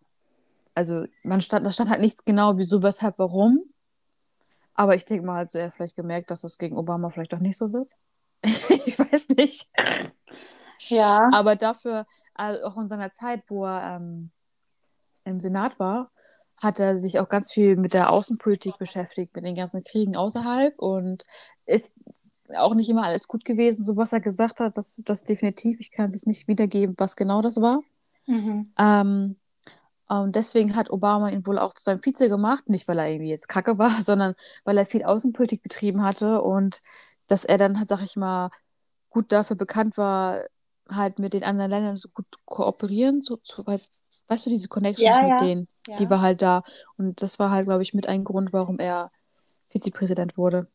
also, 0.73 1.05
man 1.23 1.39
stand, 1.39 1.67
da 1.67 1.71
stand 1.71 1.91
halt 1.91 2.01
nichts 2.01 2.25
genau, 2.25 2.57
wieso, 2.57 2.81
weshalb, 2.81 3.19
warum. 3.19 3.61
Aber 4.73 4.95
ich 4.95 5.05
denke 5.05 5.23
mal 5.23 5.35
halt 5.35 5.51
so, 5.51 5.59
er 5.59 5.67
hat 5.67 5.75
vielleicht 5.75 5.95
gemerkt, 5.95 6.31
dass 6.31 6.43
es 6.43 6.57
gegen 6.57 6.79
Obama 6.79 7.11
vielleicht 7.11 7.35
auch 7.35 7.39
nicht 7.39 7.57
so 7.57 7.71
wird. 7.71 7.91
ich 8.43 8.97
weiß 8.97 9.29
nicht. 9.37 9.69
Ja. 10.87 11.29
Aber 11.31 11.55
dafür, 11.55 12.07
also 12.33 12.65
auch 12.65 12.77
in 12.77 12.89
seiner 12.89 13.11
Zeit, 13.11 13.43
wo 13.49 13.65
er 13.65 13.97
ähm, 13.97 14.31
im 15.25 15.39
Senat 15.39 15.77
war, 15.77 16.09
hat 16.63 16.79
er 16.79 16.97
sich 16.97 17.19
auch 17.19 17.29
ganz 17.29 17.51
viel 17.51 17.75
mit 17.75 17.93
der 17.93 18.11
Außenpolitik 18.11 18.77
beschäftigt, 18.77 19.35
mit 19.35 19.45
den 19.45 19.55
ganzen 19.55 19.83
Kriegen 19.83 20.15
außerhalb 20.15 20.77
und 20.79 21.25
ist 21.65 21.93
auch 22.55 22.73
nicht 22.75 22.89
immer 22.89 23.03
alles 23.03 23.27
gut 23.27 23.45
gewesen. 23.45 23.83
So 23.83 23.97
was 23.97 24.13
er 24.13 24.21
gesagt 24.21 24.59
hat, 24.59 24.77
das, 24.77 25.01
das 25.05 25.23
definitiv, 25.23 25.79
ich 25.79 25.91
kann 25.91 26.09
es 26.09 26.25
nicht 26.25 26.47
wiedergeben, 26.47 26.95
was 26.97 27.15
genau 27.15 27.41
das 27.41 27.61
war. 27.61 27.81
Mhm. 28.25 28.71
Ähm, 28.79 29.35
und 30.07 30.35
deswegen 30.35 30.75
hat 30.75 30.91
Obama 30.91 31.29
ihn 31.29 31.45
wohl 31.45 31.57
auch 31.57 31.73
zu 31.73 31.83
seinem 31.83 32.03
Vize 32.03 32.29
gemacht, 32.29 32.69
nicht 32.69 32.87
weil 32.87 32.99
er 32.99 33.09
irgendwie 33.09 33.29
jetzt 33.29 33.47
kacke 33.47 33.77
war, 33.77 33.89
sondern 34.01 34.35
weil 34.63 34.77
er 34.77 34.85
viel 34.85 35.03
Außenpolitik 35.03 35.63
betrieben 35.63 36.03
hatte 36.03 36.41
und 36.41 36.79
dass 37.27 37.45
er 37.45 37.57
dann, 37.57 37.75
sag 37.87 38.01
ich 38.01 38.15
mal, 38.15 38.49
gut 39.09 39.31
dafür 39.31 39.55
bekannt 39.55 39.97
war, 39.97 40.43
halt 40.89 41.19
mit 41.19 41.33
den 41.33 41.43
anderen 41.43 41.71
Ländern 41.71 41.95
so 41.95 42.09
gut 42.09 42.25
kooperieren, 42.45 43.21
so, 43.21 43.39
so 43.43 43.65
weißt 43.65 44.45
du, 44.45 44.49
diese 44.49 44.67
Connections 44.67 45.17
ja, 45.17 45.21
mit 45.21 45.29
ja. 45.29 45.37
denen, 45.37 45.67
ja. 45.87 45.95
die 45.95 46.09
war 46.09 46.21
halt 46.21 46.41
da. 46.41 46.63
Und 46.97 47.21
das 47.21 47.39
war 47.39 47.51
halt, 47.51 47.65
glaube 47.65 47.83
ich, 47.83 47.93
mit 47.93 48.07
ein 48.07 48.23
Grund, 48.23 48.53
warum 48.53 48.79
er 48.79 49.11
Vizepräsident 49.69 50.37
wurde. 50.37 50.67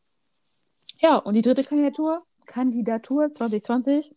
Ja, 1.00 1.16
und 1.16 1.34
die 1.34 1.42
dritte 1.42 1.62
Kandidatur, 1.62 2.22
Kandidatur 2.46 3.30
2020, 3.30 4.10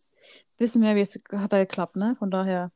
wissen 0.58 0.82
wir, 0.82 0.96
wie 0.96 1.02
es 1.02 1.20
hat 1.32 1.54
da 1.54 1.60
geklappt, 1.60 1.96
ne? 1.96 2.16
Von 2.18 2.32
daher, 2.32 2.72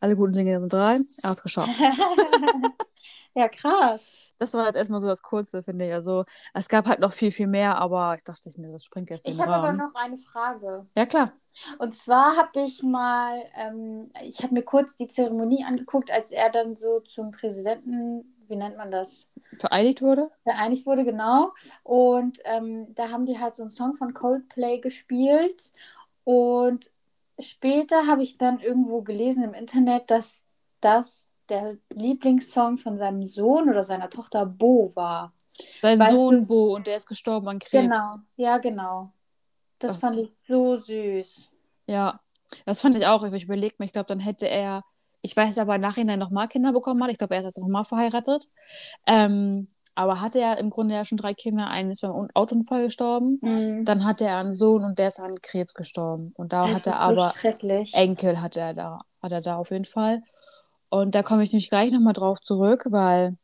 alle 0.00 0.16
guten 0.16 0.34
Dinge 0.34 0.60
sind 0.60 0.72
drei, 0.72 0.98
er 1.22 1.30
hat 1.30 1.38
es 1.38 1.42
geschafft. 1.42 1.72
ja, 3.34 3.48
krass 3.48 4.26
das 4.38 4.54
war 4.54 4.66
jetzt 4.66 4.76
erstmal 4.76 5.00
so 5.00 5.08
das 5.08 5.22
Kurze, 5.22 5.62
finde 5.62 5.86
ich. 5.86 5.92
Also 5.92 6.24
es 6.54 6.68
gab 6.68 6.86
halt 6.86 7.00
noch 7.00 7.12
viel, 7.12 7.30
viel 7.30 7.46
mehr, 7.46 7.78
aber 7.78 8.16
ich 8.16 8.24
dachte 8.24 8.50
mir, 8.56 8.72
das 8.72 8.84
springt 8.84 9.10
jetzt 9.10 9.26
Ich 9.26 9.40
habe 9.40 9.52
aber 9.52 9.72
noch 9.72 9.94
eine 9.94 10.18
Frage. 10.18 10.86
Ja, 10.96 11.06
klar. 11.06 11.32
Und 11.78 11.94
zwar 11.94 12.36
habe 12.36 12.60
ich 12.60 12.82
mal, 12.82 13.42
ähm, 13.54 14.10
ich 14.22 14.42
habe 14.42 14.54
mir 14.54 14.62
kurz 14.62 14.94
die 14.96 15.08
Zeremonie 15.08 15.64
angeguckt, 15.64 16.10
als 16.10 16.32
er 16.32 16.50
dann 16.50 16.76
so 16.76 17.00
zum 17.00 17.30
Präsidenten, 17.30 18.36
wie 18.48 18.56
nennt 18.56 18.76
man 18.76 18.90
das? 18.90 19.28
Vereidigt 19.58 20.02
wurde? 20.02 20.30
Vereidigt 20.42 20.86
wurde, 20.86 21.04
genau. 21.04 21.52
Und 21.82 22.38
ähm, 22.44 22.94
da 22.94 23.10
haben 23.10 23.26
die 23.26 23.38
halt 23.38 23.56
so 23.56 23.62
einen 23.62 23.70
Song 23.70 23.96
von 23.96 24.14
Coldplay 24.14 24.78
gespielt. 24.78 25.70
Und 26.24 26.90
später 27.38 28.06
habe 28.06 28.22
ich 28.22 28.38
dann 28.38 28.60
irgendwo 28.60 29.02
gelesen 29.02 29.44
im 29.44 29.54
Internet, 29.54 30.10
dass 30.10 30.44
das 30.80 31.26
der 31.48 31.76
Lieblingssong 31.90 32.78
von 32.78 32.98
seinem 32.98 33.24
Sohn 33.24 33.68
oder 33.68 33.84
seiner 33.84 34.10
Tochter 34.10 34.46
Bo 34.46 34.92
war. 34.94 35.32
Sein 35.80 35.98
weißt 35.98 36.12
Sohn 36.14 36.40
du? 36.40 36.46
Bo 36.46 36.74
und 36.74 36.86
der 36.86 36.96
ist 36.96 37.06
gestorben 37.06 37.48
an 37.48 37.58
Krebs. 37.58 37.84
Genau, 37.84 38.16
ja, 38.36 38.58
genau. 38.58 39.12
Das, 39.78 39.92
das 39.92 40.00
fand 40.00 40.18
ich 40.18 40.32
so 40.46 40.76
süß. 40.76 41.50
Ja, 41.86 42.20
das 42.64 42.80
fand 42.80 42.96
ich 42.96 43.06
auch. 43.06 43.24
Ich 43.24 43.44
überlege 43.44 43.74
mir, 43.78 43.86
ich 43.86 43.92
glaube, 43.92 44.06
dann 44.06 44.20
hätte 44.20 44.48
er, 44.48 44.82
ich 45.22 45.36
weiß 45.36 45.58
aber 45.58 45.76
im 45.76 45.80
Nachhinein 45.80 46.18
nochmal 46.18 46.48
Kinder 46.48 46.72
bekommen 46.72 47.02
hat. 47.02 47.10
Ich 47.10 47.18
glaube, 47.18 47.34
er 47.34 47.40
ist 47.40 47.56
jetzt 47.56 47.58
nochmal 47.58 47.84
verheiratet. 47.84 48.48
Ähm, 49.06 49.68
aber 49.94 50.20
hatte 50.20 50.38
er 50.38 50.58
im 50.58 50.68
Grunde 50.68 50.94
ja 50.94 51.04
schon 51.04 51.16
drei 51.18 51.32
Kinder. 51.32 51.68
Einen 51.68 51.90
ist 51.90 52.02
beim 52.02 52.28
Autounfall 52.34 52.84
gestorben. 52.84 53.38
Mhm. 53.40 53.84
Dann 53.86 54.04
hatte 54.04 54.26
er 54.26 54.38
einen 54.38 54.52
Sohn 54.52 54.84
und 54.84 54.98
der 54.98 55.08
ist 55.08 55.18
an 55.18 55.40
Krebs 55.40 55.74
gestorben. 55.74 56.32
Und 56.36 56.52
da 56.52 56.62
das 56.62 56.74
hat 56.74 56.86
er 56.86 57.00
aber 57.00 57.32
Enkel 57.92 58.40
hat 58.40 58.56
er 58.56 58.74
da, 58.74 59.00
hat 59.22 59.32
er 59.32 59.40
da 59.40 59.56
auf 59.56 59.70
jeden 59.70 59.86
Fall. 59.86 60.22
Und 60.90 61.14
da 61.14 61.22
komme 61.22 61.42
ich 61.42 61.52
nämlich 61.52 61.70
gleich 61.70 61.90
nochmal 61.92 62.12
drauf 62.12 62.40
zurück, 62.40 62.86
weil 62.90 63.36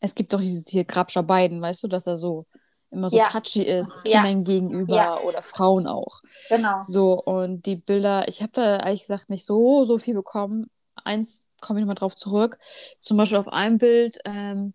es 0.00 0.14
gibt 0.14 0.32
doch 0.32 0.40
dieses 0.40 0.68
hier 0.68 0.84
Grabscher 0.84 1.22
Beiden, 1.22 1.62
weißt 1.62 1.82
du, 1.84 1.88
dass 1.88 2.06
er 2.06 2.16
so 2.16 2.46
immer 2.92 3.10
so 3.10 3.16
ja. 3.16 3.28
touchy 3.28 3.62
ist, 3.62 4.02
Kindern 4.04 4.38
ja. 4.38 4.42
gegenüber 4.44 4.94
ja. 4.94 5.20
oder 5.20 5.42
Frauen 5.42 5.86
auch. 5.86 6.20
Genau. 6.48 6.82
So, 6.82 7.14
und 7.20 7.66
die 7.66 7.76
Bilder, 7.76 8.28
ich 8.28 8.42
habe 8.42 8.52
da 8.52 8.78
ehrlich 8.78 9.02
gesagt 9.02 9.30
nicht 9.30 9.44
so, 9.44 9.84
so 9.84 9.98
viel 9.98 10.14
bekommen. 10.14 10.70
Eins 10.94 11.46
komme 11.60 11.80
ich 11.80 11.84
nochmal 11.84 11.96
drauf 11.96 12.14
zurück. 12.14 12.58
Zum 12.98 13.16
Beispiel 13.16 13.38
auf 13.38 13.48
einem 13.48 13.78
Bild, 13.78 14.18
ähm, 14.24 14.74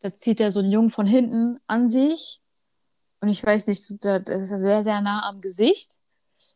da 0.00 0.14
zieht 0.14 0.40
er 0.40 0.50
so 0.50 0.60
einen 0.60 0.72
Jungen 0.72 0.90
von 0.90 1.06
hinten 1.06 1.58
an 1.66 1.88
sich. 1.88 2.40
Und 3.20 3.28
ich 3.28 3.44
weiß 3.44 3.68
nicht, 3.68 3.82
das 4.04 4.28
ist 4.28 4.48
sehr, 4.48 4.82
sehr 4.82 5.00
nah 5.00 5.28
am 5.28 5.40
Gesicht. 5.40 5.98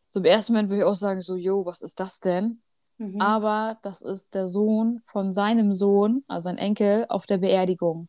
So 0.09 0.21
im 0.21 0.26
ersten 0.26 0.53
Moment 0.53 0.71
würde 0.71 0.81
ich 0.81 0.87
auch 0.87 0.95
sagen, 0.95 1.21
so, 1.21 1.37
yo, 1.37 1.65
was 1.65 1.83
ist 1.83 2.00
das 2.00 2.21
denn? 2.21 2.62
Mhm. 2.99 3.21
Aber 3.21 3.79
das 3.83 4.03
ist 4.03 4.35
der 4.35 4.49
Sohn 4.49 5.00
von 5.07 5.35
seinem 5.35 5.75
Sohn, 5.75 6.25
also 6.26 6.49
sein 6.49 6.59
Enkel, 6.59 7.07
auf 7.09 7.26
der 7.26 7.38
Beerdigung. 7.38 8.09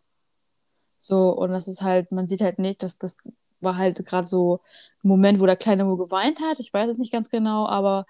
So, 1.07 1.29
und 1.29 1.51
das 1.51 1.69
ist 1.69 1.81
halt, 1.81 2.11
man 2.11 2.27
sieht 2.27 2.41
halt 2.41 2.59
nicht, 2.59 2.83
dass 2.83 2.97
das 2.97 3.23
war 3.61 3.77
halt 3.77 4.03
gerade 4.05 4.27
so 4.27 4.59
ein 5.03 5.07
Moment, 5.07 5.39
wo 5.39 5.45
der 5.45 5.55
Kleine 5.55 5.85
nur 5.85 5.97
geweint 5.97 6.41
hat. 6.41 6.59
Ich 6.59 6.73
weiß 6.73 6.89
es 6.89 6.97
nicht 6.97 7.13
ganz 7.13 7.29
genau, 7.29 7.65
aber 7.65 8.05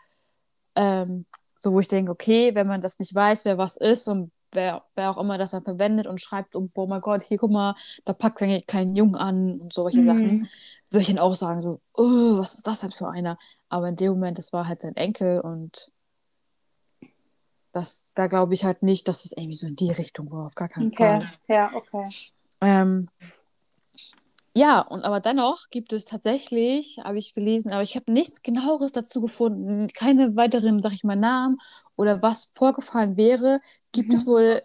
ähm, 0.76 1.28
so, 1.56 1.74
wo 1.74 1.80
ich 1.80 1.88
denke, 1.88 2.12
okay, 2.12 2.56
wenn 2.56 2.66
man 2.66 2.82
das 2.82 2.98
nicht 2.98 3.14
weiß, 3.14 3.46
wer 3.46 3.60
was 3.60 3.78
ist 3.78 4.08
und 4.08 4.32
wer, 4.52 4.84
wer 4.96 5.12
auch 5.12 5.20
immer 5.20 5.38
das 5.38 5.52
dann 5.52 5.64
verwendet 5.64 6.08
und 6.08 6.20
schreibt, 6.20 6.56
oh, 6.56 6.70
oh 6.74 6.88
mein 6.88 7.02
Gott, 7.02 7.22
hier 7.22 7.38
guck 7.38 7.52
mal, 7.52 7.76
da 8.04 8.14
packt 8.14 8.42
ein 8.42 8.64
kleinen 8.66 8.96
Jungen 8.96 9.16
an 9.16 9.62
und 9.62 9.74
solche 9.74 10.00
mhm. 10.00 10.08
Sachen, 10.08 10.50
würde 10.90 11.02
ich 11.04 11.08
dann 11.08 11.20
auch 11.20 11.36
sagen, 11.36 11.62
so, 11.62 11.80
oh, 11.94 12.40
was 12.40 12.56
ist 12.56 12.66
das 12.66 12.80
denn 12.80 12.90
für 12.90 13.10
einer? 13.10 13.38
Aber 13.70 13.90
in 13.90 13.96
dem 13.96 14.14
Moment, 14.14 14.40
das 14.40 14.54
war 14.54 14.68
halt 14.68 14.82
sein 14.82 14.96
Enkel 14.96 15.40
und 15.42 15.92
das, 17.74 18.10
da 18.16 18.26
glaube 18.26 18.56
ich 18.56 18.66
halt 18.66 18.82
nicht, 18.82 19.08
dass 19.08 19.24
es 19.24 19.34
irgendwie 19.34 19.56
so 19.56 19.68
in 19.68 19.76
die 19.76 19.92
Richtung 19.92 20.32
war, 20.32 20.48
auf 20.48 20.56
gar 20.56 20.68
keinen 20.68 20.88
okay. 20.88 21.22
Fall. 21.22 21.32
Ja, 21.48 21.72
okay. 21.76 22.10
Ähm, 22.62 23.10
ja, 24.56 24.82
und 24.82 25.04
aber 25.06 25.20
dennoch 25.20 25.70
gibt 25.70 25.94
es 25.94 26.06
tatsächlich, 26.06 27.00
habe 27.04 27.20
ich 27.20 27.36
gelesen, 27.36 27.72
aber 27.72 27.84
ich 27.84 27.96
habe 27.96 28.12
nichts 28.12 28.42
genaueres 28.42 28.92
dazu 28.92 29.22
gefunden, 29.22 29.88
keine 29.94 30.36
weiteren, 30.36 30.82
sag 30.82 30.94
ich 30.94 31.04
mal, 31.04 31.16
Namen 31.16 31.60
oder 31.96 32.24
was 32.24 32.52
vorgefallen 32.56 33.18
wäre, 33.18 33.62
gibt 33.92 34.10
mhm. 34.10 34.16
es 34.16 34.26
wohl, 34.26 34.64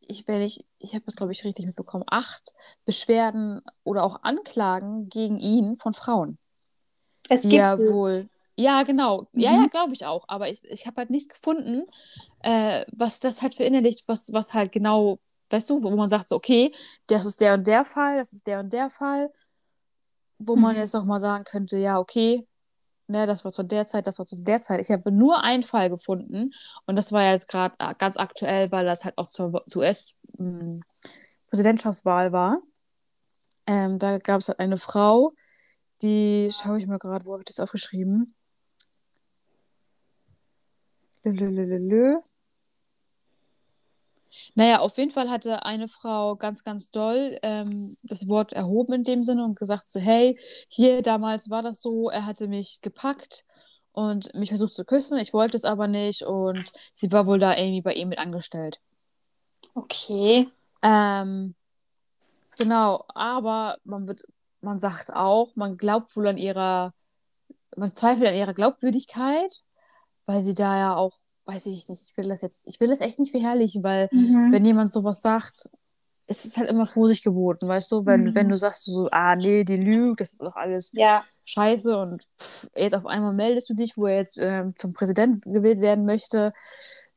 ich 0.00 0.26
werde 0.26 0.44
ich, 0.44 0.64
ich 0.78 0.94
habe 0.94 1.04
das 1.04 1.14
glaube 1.14 1.32
ich 1.32 1.44
richtig 1.44 1.66
mitbekommen, 1.66 2.04
acht 2.06 2.54
Beschwerden 2.86 3.60
oder 3.84 4.04
auch 4.04 4.22
Anklagen 4.22 5.10
gegen 5.10 5.36
ihn 5.36 5.76
von 5.76 5.92
Frauen. 5.92 6.38
Es 7.28 7.42
gibt 7.42 7.52
ja 7.52 7.78
wohl 7.78 8.30
ja, 8.58 8.82
genau. 8.82 9.28
Ja, 9.34 9.52
mhm. 9.52 9.62
ja, 9.62 9.66
glaube 9.68 9.94
ich 9.94 10.04
auch. 10.04 10.24
Aber 10.26 10.48
ich, 10.48 10.64
ich 10.64 10.84
habe 10.84 10.96
halt 10.96 11.10
nichts 11.10 11.32
gefunden, 11.32 11.84
äh, 12.42 12.84
was 12.90 13.20
das 13.20 13.40
halt 13.40 13.54
verinnerlicht, 13.54 14.08
was, 14.08 14.32
was 14.32 14.52
halt 14.52 14.72
genau, 14.72 15.20
weißt 15.50 15.70
du, 15.70 15.82
wo 15.82 15.90
man 15.90 16.08
sagt, 16.08 16.28
so, 16.28 16.36
okay, 16.36 16.72
das 17.06 17.26
ist 17.26 17.40
der 17.40 17.54
und 17.54 17.66
der 17.66 17.84
Fall, 17.84 18.18
das 18.18 18.32
ist 18.32 18.46
der 18.46 18.60
und 18.60 18.72
der 18.72 18.90
Fall, 18.90 19.32
wo 20.38 20.56
mhm. 20.56 20.62
man 20.62 20.76
jetzt 20.76 20.94
auch 20.94 21.04
mal 21.04 21.20
sagen 21.20 21.44
könnte, 21.44 21.76
ja, 21.78 21.98
okay, 21.98 22.46
ne, 23.08 23.26
das 23.26 23.44
war 23.44 23.52
zu 23.52 23.64
der 23.64 23.86
Zeit, 23.86 24.06
das 24.06 24.18
war 24.18 24.26
zu 24.26 24.42
der 24.42 24.62
Zeit. 24.62 24.80
Ich 24.80 24.90
habe 24.90 25.10
nur 25.10 25.42
einen 25.42 25.62
Fall 25.62 25.88
gefunden 25.90 26.52
und 26.86 26.96
das 26.96 27.12
war 27.12 27.22
jetzt 27.24 27.48
gerade 27.48 27.74
äh, 27.78 27.94
ganz 27.98 28.16
aktuell, 28.16 28.70
weil 28.72 28.84
das 28.84 29.04
halt 29.04 29.16
auch 29.18 29.28
zur, 29.28 29.64
zur 29.68 29.82
US-Präsidentschaftswahl 29.82 32.26
hm, 32.26 32.32
war. 32.32 32.60
Ähm, 33.66 33.98
da 33.98 34.18
gab 34.18 34.40
es 34.40 34.48
halt 34.48 34.60
eine 34.60 34.78
Frau, 34.78 35.32
die, 36.02 36.50
schaue 36.52 36.78
ich 36.78 36.86
mal 36.86 36.98
gerade, 36.98 37.24
wo 37.24 37.32
habe 37.32 37.42
ich 37.42 37.46
das 37.46 37.60
aufgeschrieben? 37.60 38.34
Lülülülü. 41.24 42.20
Naja, 44.54 44.80
auf 44.80 44.96
jeden 44.98 45.10
Fall 45.10 45.30
hatte 45.30 45.64
eine 45.64 45.88
Frau 45.88 46.36
ganz, 46.36 46.64
ganz 46.64 46.90
doll 46.90 47.38
ähm, 47.42 47.96
das 48.02 48.28
Wort 48.28 48.52
erhoben 48.52 48.92
in 48.92 49.04
dem 49.04 49.24
Sinne 49.24 49.44
und 49.44 49.58
gesagt 49.58 49.88
so, 49.88 50.00
hey, 50.00 50.38
hier 50.68 51.02
damals 51.02 51.50
war 51.50 51.62
das 51.62 51.80
so, 51.80 52.10
er 52.10 52.26
hatte 52.26 52.48
mich 52.48 52.80
gepackt 52.82 53.44
und 53.92 54.34
mich 54.34 54.50
versucht 54.50 54.72
zu 54.72 54.84
küssen, 54.84 55.18
ich 55.18 55.32
wollte 55.32 55.56
es 55.56 55.64
aber 55.64 55.88
nicht 55.88 56.22
und 56.22 56.72
sie 56.94 57.10
war 57.12 57.26
wohl 57.26 57.38
da 57.38 57.56
irgendwie 57.56 57.82
bei 57.82 57.94
ihm 57.94 58.08
mit 58.08 58.18
angestellt. 58.18 58.80
Okay. 59.74 60.48
Ähm, 60.82 61.54
genau, 62.56 63.04
aber 63.08 63.78
man 63.84 64.06
wird, 64.06 64.22
man 64.60 64.80
sagt 64.80 65.12
auch, 65.14 65.54
man 65.56 65.76
glaubt 65.76 66.16
wohl 66.16 66.28
an 66.28 66.38
ihrer, 66.38 66.92
man 67.76 67.94
zweifelt 67.94 68.28
an 68.28 68.34
ihrer 68.34 68.54
Glaubwürdigkeit 68.54 69.64
weil 70.28 70.42
sie 70.42 70.54
da 70.54 70.78
ja 70.78 70.94
auch, 70.94 71.12
weiß 71.48 71.66
ich 71.66 71.88
nicht, 71.88 72.10
ich 72.10 72.16
will 72.16 72.28
das 72.28 72.42
jetzt, 72.42 72.62
ich 72.66 72.78
will 72.78 72.88
das 72.88 73.00
echt 73.00 73.18
nicht 73.18 73.30
verherrlichen, 73.30 73.82
weil 73.82 74.08
mhm. 74.12 74.52
wenn 74.52 74.64
jemand 74.64 74.92
sowas 74.92 75.22
sagt, 75.22 75.70
ist 76.26 76.44
es 76.44 76.58
halt 76.58 76.68
immer 76.68 76.86
Vorsicht 76.86 77.24
geboten, 77.24 77.66
weißt 77.66 77.90
du, 77.90 78.04
wenn, 78.04 78.24
mhm. 78.24 78.34
wenn 78.34 78.48
du 78.50 78.56
sagst 78.56 78.84
so, 78.84 79.08
ah 79.10 79.34
nee, 79.34 79.64
die 79.64 79.78
lügt, 79.78 80.20
das 80.20 80.32
ist 80.32 80.42
doch 80.42 80.56
alles 80.56 80.92
ja. 80.92 81.24
scheiße 81.46 81.96
und 81.96 82.22
pff, 82.38 82.68
jetzt 82.76 82.94
auf 82.94 83.06
einmal 83.06 83.32
meldest 83.32 83.70
du 83.70 83.74
dich, 83.74 83.96
wo 83.96 84.06
er 84.06 84.16
jetzt 84.16 84.36
äh, 84.36 84.66
zum 84.76 84.92
Präsident 84.92 85.42
gewählt 85.44 85.80
werden 85.80 86.04
möchte. 86.04 86.52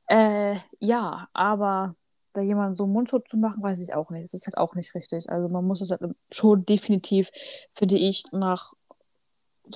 Äh, 0.07 0.55
ja, 0.79 1.27
aber 1.33 1.95
da 2.33 2.41
jemanden 2.41 2.75
so 2.75 2.87
mundtot 2.87 3.27
zu 3.27 3.35
machen, 3.35 3.61
weiß 3.61 3.81
ich 3.81 3.93
auch 3.93 4.09
nicht. 4.11 4.23
Das 4.23 4.33
ist 4.33 4.45
halt 4.45 4.57
auch 4.57 4.75
nicht 4.75 4.95
richtig. 4.95 5.29
Also 5.29 5.49
man 5.49 5.65
muss 5.65 5.79
das 5.79 5.91
halt 5.91 6.01
schon 6.31 6.65
definitiv, 6.65 7.29
finde 7.73 7.97
ich, 7.97 8.23
nach 8.31 8.73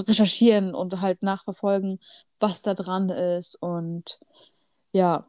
recherchieren 0.01 0.75
und 0.75 1.01
halt 1.01 1.21
nachverfolgen, 1.23 1.99
was 2.39 2.61
da 2.61 2.73
dran 2.73 3.09
ist. 3.09 3.55
Und 3.61 4.19
ja, 4.91 5.25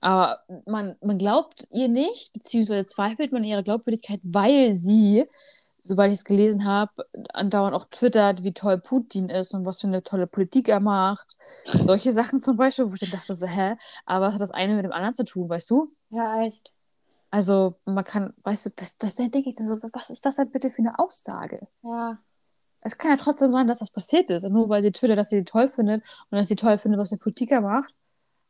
aber 0.00 0.40
man, 0.66 0.96
man 1.00 1.18
glaubt 1.18 1.66
ihr 1.70 1.88
nicht, 1.88 2.32
beziehungsweise 2.32 2.84
zweifelt 2.84 3.32
man 3.32 3.44
ihre 3.44 3.62
Glaubwürdigkeit, 3.62 4.20
weil 4.24 4.74
sie, 4.74 5.26
soweit 5.80 6.10
ich 6.10 6.18
es 6.18 6.24
gelesen 6.24 6.64
habe, 6.64 6.90
andauernd 7.32 7.74
auch 7.76 7.84
twittert, 7.84 8.42
wie 8.42 8.52
toll 8.52 8.78
Putin 8.78 9.28
ist 9.28 9.54
und 9.54 9.64
was 9.64 9.80
für 9.80 9.86
eine 9.86 10.02
tolle 10.02 10.26
Politik 10.26 10.68
er 10.68 10.80
macht. 10.80 11.36
Solche 11.86 12.12
Sachen 12.12 12.40
zum 12.40 12.56
Beispiel, 12.56 12.90
wo 12.90 12.94
ich 12.94 13.00
dann 13.00 13.10
dachte 13.10 13.34
so, 13.34 13.46
hä, 13.46 13.76
aber 14.04 14.26
was 14.26 14.34
hat 14.34 14.40
das 14.40 14.50
eine 14.50 14.74
mit 14.74 14.84
dem 14.84 14.92
anderen 14.92 15.14
zu 15.14 15.24
tun, 15.24 15.48
weißt 15.48 15.70
du? 15.70 15.92
Ja, 16.10 16.42
echt. 16.42 16.72
Also 17.30 17.76
man 17.84 18.04
kann, 18.04 18.34
weißt 18.42 18.66
du, 18.66 18.70
das, 18.76 18.96
das 18.98 19.14
denke 19.14 19.38
ich 19.48 19.56
dann 19.56 19.68
so, 19.68 19.88
was 19.92 20.10
ist 20.10 20.26
das 20.26 20.36
denn 20.36 20.50
bitte 20.50 20.70
für 20.70 20.78
eine 20.78 20.98
Aussage? 20.98 21.66
Ja. 21.82 22.18
Es 22.82 22.98
kann 22.98 23.10
ja 23.12 23.16
trotzdem 23.16 23.52
sein, 23.52 23.66
dass 23.66 23.78
das 23.78 23.90
passiert 23.90 24.28
ist. 24.30 24.44
Und 24.44 24.52
nur 24.52 24.68
weil 24.68 24.82
sie 24.82 24.92
twittert, 24.92 25.18
dass 25.18 25.30
sie 25.30 25.38
die 25.38 25.44
toll 25.44 25.68
findet 25.68 26.02
und 26.30 26.38
dass 26.38 26.48
sie 26.48 26.56
toll 26.56 26.78
findet, 26.78 27.00
was 27.00 27.10
der 27.10 27.16
Politiker 27.18 27.60
macht, 27.60 27.94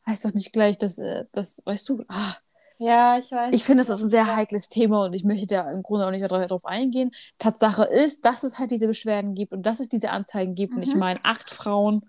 heißt 0.07 0.25
doch 0.25 0.33
nicht 0.35 0.53
gleich, 0.53 0.79
dass, 0.79 0.99
äh, 0.99 1.27
das, 1.33 1.63
weißt 1.65 1.89
du, 1.89 2.05
ah, 2.09 2.35
Ja, 2.79 3.19
ich 3.19 3.31
weiß. 3.31 3.55
ich 3.55 3.65
finde, 3.65 3.85
das 3.85 3.91
ist 3.91 4.03
ein 4.03 4.09
sehr 4.09 4.35
heikles 4.35 4.69
Thema 4.69 5.05
und 5.05 5.13
ich 5.13 5.23
möchte 5.25 5.47
da 5.47 5.71
im 5.71 5.83
Grunde 5.83 6.07
auch 6.07 6.11
nicht 6.11 6.23
darauf 6.25 6.41
darauf 6.47 6.65
eingehen. 6.65 7.13
Tatsache 7.39 7.85
ist, 7.85 8.25
dass 8.25 8.43
es 8.43 8.59
halt 8.59 8.71
diese 8.71 8.87
Beschwerden 8.89 9.35
gibt 9.35 9.53
und 9.53 9.65
dass 9.65 9.81
es 9.81 9.89
diese 9.89 10.11
Anzeigen 10.11 10.55
gibt. 10.55 10.75
Und 10.77 10.83
ich 10.83 10.95
Mhm. 10.95 11.01
meine, 11.01 11.21
acht 11.25 11.51
Frauen, 11.51 12.09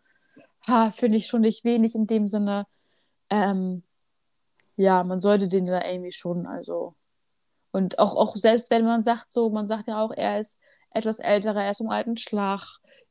finde 0.96 1.18
ich 1.18 1.28
schon 1.28 1.42
nicht 1.42 1.66
wenig 1.66 1.94
in 1.94 2.08
dem 2.08 2.28
Sinne. 2.28 2.66
Ähm, 3.30 3.84
ja, 4.78 5.04
man 5.04 5.20
sollte 5.20 5.48
den 5.48 5.66
da 5.68 5.86
irgendwie 5.86 6.12
schon, 6.12 6.48
also. 6.48 6.96
Und 7.72 8.00
auch, 8.00 8.16
auch 8.16 8.36
selbst 8.36 8.70
wenn 8.72 8.86
man 8.86 9.02
sagt, 9.04 9.32
so, 9.34 9.50
man 9.50 9.68
sagt 9.68 9.88
ja 9.88 10.02
auch, 10.02 10.12
er 10.12 10.40
ist 10.40 10.60
etwas 10.94 11.20
älterer, 11.20 11.64
er 11.64 11.72
ist 11.72 11.82
im 11.82 11.90
alten 11.90 12.18
Schlag. 12.18 12.62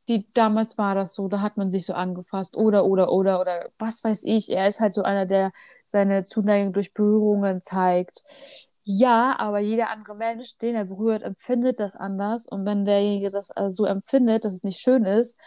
Die, 0.08 0.26
damals 0.34 0.78
war 0.78 0.94
das 0.94 1.14
so, 1.14 1.28
da 1.28 1.40
hat 1.40 1.56
man 1.56 1.70
sich 1.70 1.86
so 1.86 1.94
angefasst. 1.94 2.56
Oder, 2.56 2.84
oder, 2.84 3.12
oder, 3.12 3.40
oder, 3.40 3.70
was 3.78 4.02
weiß 4.02 4.24
ich. 4.24 4.50
Er 4.50 4.66
ist 4.66 4.80
halt 4.80 4.94
so 4.94 5.02
einer, 5.02 5.26
der 5.26 5.52
seine 5.86 6.24
Zuneigung 6.24 6.72
durch 6.72 6.92
Berührungen 6.92 7.62
zeigt. 7.62 8.24
Ja, 8.84 9.36
aber 9.38 9.60
jeder 9.60 9.90
andere 9.90 10.16
Mensch, 10.16 10.58
den 10.58 10.74
er 10.74 10.84
berührt, 10.84 11.22
empfindet 11.22 11.78
das 11.78 11.94
anders. 11.94 12.48
Und 12.48 12.66
wenn 12.66 12.84
derjenige 12.84 13.30
das 13.30 13.52
also 13.52 13.84
so 13.84 13.86
empfindet, 13.86 14.44
dass 14.44 14.54
es 14.54 14.64
nicht 14.64 14.80
schön 14.80 15.04
ist, 15.04 15.38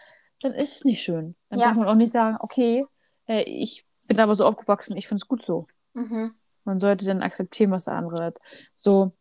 dann 0.41 0.53
ist 0.53 0.73
es 0.75 0.83
nicht 0.85 1.01
schön. 1.01 1.35
Dann 1.49 1.59
Ja. 1.59 1.67
darf 1.67 1.75
man 1.77 1.87
auch 1.87 1.95
nicht 1.95 2.11
sagen, 2.13 2.37
okay, 2.39 2.85
äh, 3.27 3.43
ich 3.43 3.85
bin 4.07 4.19
aber 4.19 4.35
so 4.35 4.45
aufgewachsen, 4.45 4.95
ich 4.95 5.07
finde 5.07 5.21
es 5.21 5.27
gut 5.27 5.43
so. 5.43 5.67
Mhm. 5.93 6.33
Man 6.63 6.79
sollte 6.79 7.05
dann 7.05 7.21
akzeptieren, 7.21 7.71
was 7.71 7.85
der 7.85 7.95
andere 7.95 8.23
hat. 8.23 8.39
So. 8.75 9.11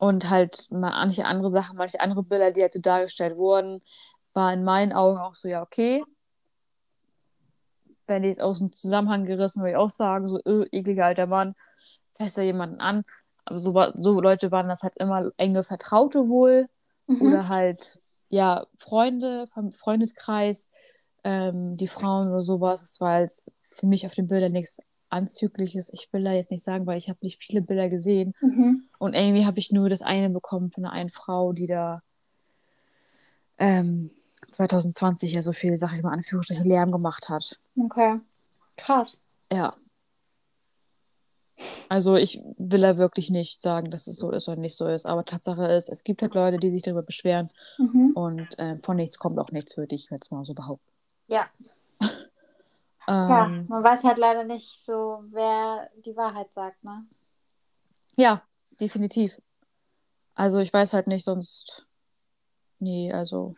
Und 0.00 0.30
halt 0.30 0.66
manche 0.70 1.26
andere 1.26 1.50
Sachen, 1.50 1.76
manche 1.76 2.00
andere 2.00 2.22
Bilder, 2.22 2.52
die 2.52 2.62
halt 2.62 2.72
so 2.72 2.80
dargestellt 2.80 3.36
wurden, 3.36 3.82
war 4.32 4.50
in 4.50 4.64
meinen 4.64 4.94
Augen 4.94 5.18
auch 5.18 5.34
so, 5.34 5.46
ja, 5.46 5.60
okay. 5.60 6.02
Wenn 8.06 8.22
die 8.22 8.30
jetzt 8.30 8.40
aus 8.40 8.60
dem 8.60 8.72
Zusammenhang 8.72 9.26
gerissen, 9.26 9.60
würde 9.60 9.72
ich 9.72 9.76
auch 9.76 9.90
sagen, 9.90 10.26
so, 10.26 10.40
öh, 10.46 10.64
ekliger 10.72 11.04
alter 11.04 11.26
Mann, 11.26 11.54
fässt 12.16 12.38
da 12.38 12.42
jemanden 12.42 12.80
an. 12.80 13.04
Aber 13.44 13.58
so, 13.58 13.72
so 13.72 14.20
Leute 14.22 14.50
waren 14.50 14.68
das 14.68 14.82
halt 14.82 14.96
immer 14.96 15.30
enge 15.36 15.64
Vertraute 15.64 16.30
wohl 16.30 16.66
Mhm. 17.06 17.20
oder 17.26 17.48
halt, 17.48 18.00
ja, 18.30 18.66
Freunde, 18.78 19.48
vom 19.52 19.70
Freundeskreis, 19.70 20.70
ähm, 21.24 21.76
die 21.76 21.88
Frauen 21.88 22.28
oder 22.28 22.40
sowas. 22.40 22.80
Das 22.80 23.00
war 23.02 23.20
jetzt 23.20 23.50
für 23.68 23.86
mich 23.86 24.06
auf 24.06 24.14
den 24.14 24.28
Bildern 24.28 24.52
nichts 24.52 24.78
Anzügliches. 25.10 25.90
Ich 25.92 26.12
will 26.12 26.24
da 26.24 26.32
jetzt 26.32 26.50
nicht 26.50 26.64
sagen, 26.64 26.86
weil 26.86 26.98
ich 26.98 27.08
habe 27.08 27.18
nicht 27.22 27.42
viele 27.42 27.60
Bilder 27.62 27.88
gesehen. 27.88 28.34
Mhm. 28.40 28.84
Und 28.98 29.14
irgendwie 29.14 29.46
habe 29.46 29.58
ich 29.58 29.72
nur 29.72 29.88
das 29.88 30.02
eine 30.02 30.30
bekommen 30.30 30.70
von 30.70 30.84
einer 30.84 30.92
einen 30.92 31.10
Frau, 31.10 31.52
die 31.52 31.66
da 31.66 32.02
ähm, 33.58 34.10
2020 34.52 35.32
ja 35.32 35.42
so 35.42 35.52
viel, 35.52 35.76
sag 35.76 35.94
ich 35.94 36.02
mal, 36.02 36.12
Anführungsstriche 36.12 36.62
Lärm 36.62 36.92
gemacht 36.92 37.28
hat. 37.28 37.58
Okay. 37.78 38.20
Krass. 38.76 39.18
Ja. 39.52 39.74
Also 41.90 42.16
ich 42.16 42.40
will 42.56 42.80
da 42.80 42.96
wirklich 42.96 43.30
nicht 43.30 43.60
sagen, 43.60 43.90
dass 43.90 44.06
es 44.06 44.16
so 44.16 44.30
ist 44.30 44.48
oder 44.48 44.56
nicht 44.56 44.76
so 44.76 44.86
ist. 44.86 45.04
Aber 45.04 45.24
Tatsache 45.24 45.66
ist, 45.66 45.90
es 45.90 46.04
gibt 46.04 46.22
halt 46.22 46.34
Leute, 46.34 46.56
die 46.56 46.70
sich 46.70 46.82
darüber 46.82 47.02
beschweren 47.02 47.50
Mhm. 47.78 48.12
und 48.14 48.48
ähm, 48.58 48.78
von 48.82 48.96
nichts 48.96 49.18
kommt 49.18 49.38
auch 49.38 49.50
nichts, 49.50 49.76
würde 49.76 49.94
ich 49.94 50.08
jetzt 50.10 50.32
mal 50.32 50.44
so 50.44 50.54
behaupten. 50.54 50.90
Ja. 51.28 51.46
Ähm, 53.08 53.66
man 53.68 53.82
weiß 53.82 54.04
halt 54.04 54.18
leider 54.18 54.44
nicht 54.44 54.84
so, 54.84 55.24
wer 55.30 55.88
die 56.04 56.16
Wahrheit 56.16 56.52
sagt, 56.52 56.82
ne? 56.84 57.06
ja, 58.16 58.42
definitiv. 58.80 59.40
Also 60.34 60.58
ich 60.58 60.72
weiß 60.72 60.92
halt 60.94 61.06
nicht, 61.06 61.24
sonst. 61.24 61.86
Nee, 62.78 63.12
also 63.12 63.54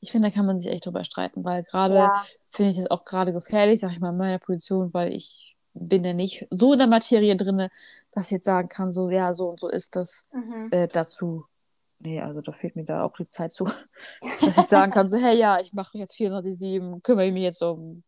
ich 0.00 0.10
finde, 0.10 0.28
da 0.28 0.34
kann 0.34 0.46
man 0.46 0.56
sich 0.58 0.70
echt 0.70 0.86
drüber 0.86 1.04
streiten, 1.04 1.44
weil 1.44 1.64
gerade 1.64 1.94
Ja. 1.96 2.22
finde 2.48 2.70
ich 2.70 2.76
das 2.76 2.90
auch 2.90 3.04
gerade 3.04 3.32
gefährlich, 3.32 3.80
sag 3.80 3.92
ich 3.92 4.00
mal, 4.00 4.10
in 4.10 4.16
meiner 4.16 4.38
Position, 4.38 4.92
weil 4.94 5.12
ich 5.12 5.56
bin 5.74 6.04
ja 6.04 6.12
nicht 6.14 6.46
so 6.50 6.72
in 6.72 6.78
der 6.78 6.88
Materie 6.88 7.36
drin, 7.36 7.68
dass 8.10 8.26
ich 8.26 8.30
jetzt 8.32 8.44
sagen 8.44 8.68
kann, 8.68 8.90
so, 8.90 9.10
ja, 9.10 9.34
so 9.34 9.50
und 9.50 9.60
so 9.60 9.68
ist 9.68 9.96
das 9.96 10.24
Mhm. 10.32 10.68
äh, 10.70 10.88
dazu. 10.88 11.44
Nee, 11.98 12.20
also 12.20 12.40
da 12.40 12.52
fehlt 12.52 12.76
mir 12.76 12.84
da 12.84 13.02
auch 13.04 13.14
die 13.16 13.28
Zeit 13.28 13.52
zu, 13.52 13.64
dass 14.44 14.56
ich 14.58 14.66
sagen 14.66 14.92
kann, 14.92 15.08
so, 15.08 15.18
hey, 15.18 15.36
ja, 15.38 15.60
ich 15.60 15.72
mache 15.72 15.98
jetzt 15.98 16.16
407, 16.16 17.02
kümmere 17.02 17.26
ich 17.26 17.32
mich 17.32 17.42
jetzt 17.42 17.62
um 17.62 18.02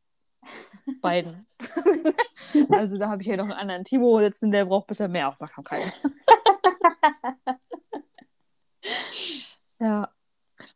beiden. 1.00 1.46
also 2.70 2.98
da 2.98 3.08
habe 3.08 3.22
ich 3.22 3.28
ja 3.28 3.36
noch 3.36 3.44
einen 3.44 3.52
anderen 3.52 3.84
Timo 3.84 4.18
sitzen, 4.20 4.50
der 4.50 4.64
braucht 4.66 4.86
ein 4.86 4.88
bisschen 4.88 5.12
mehr 5.12 5.28
Aufmerksamkeit. 5.28 5.92
ja. 9.80 10.08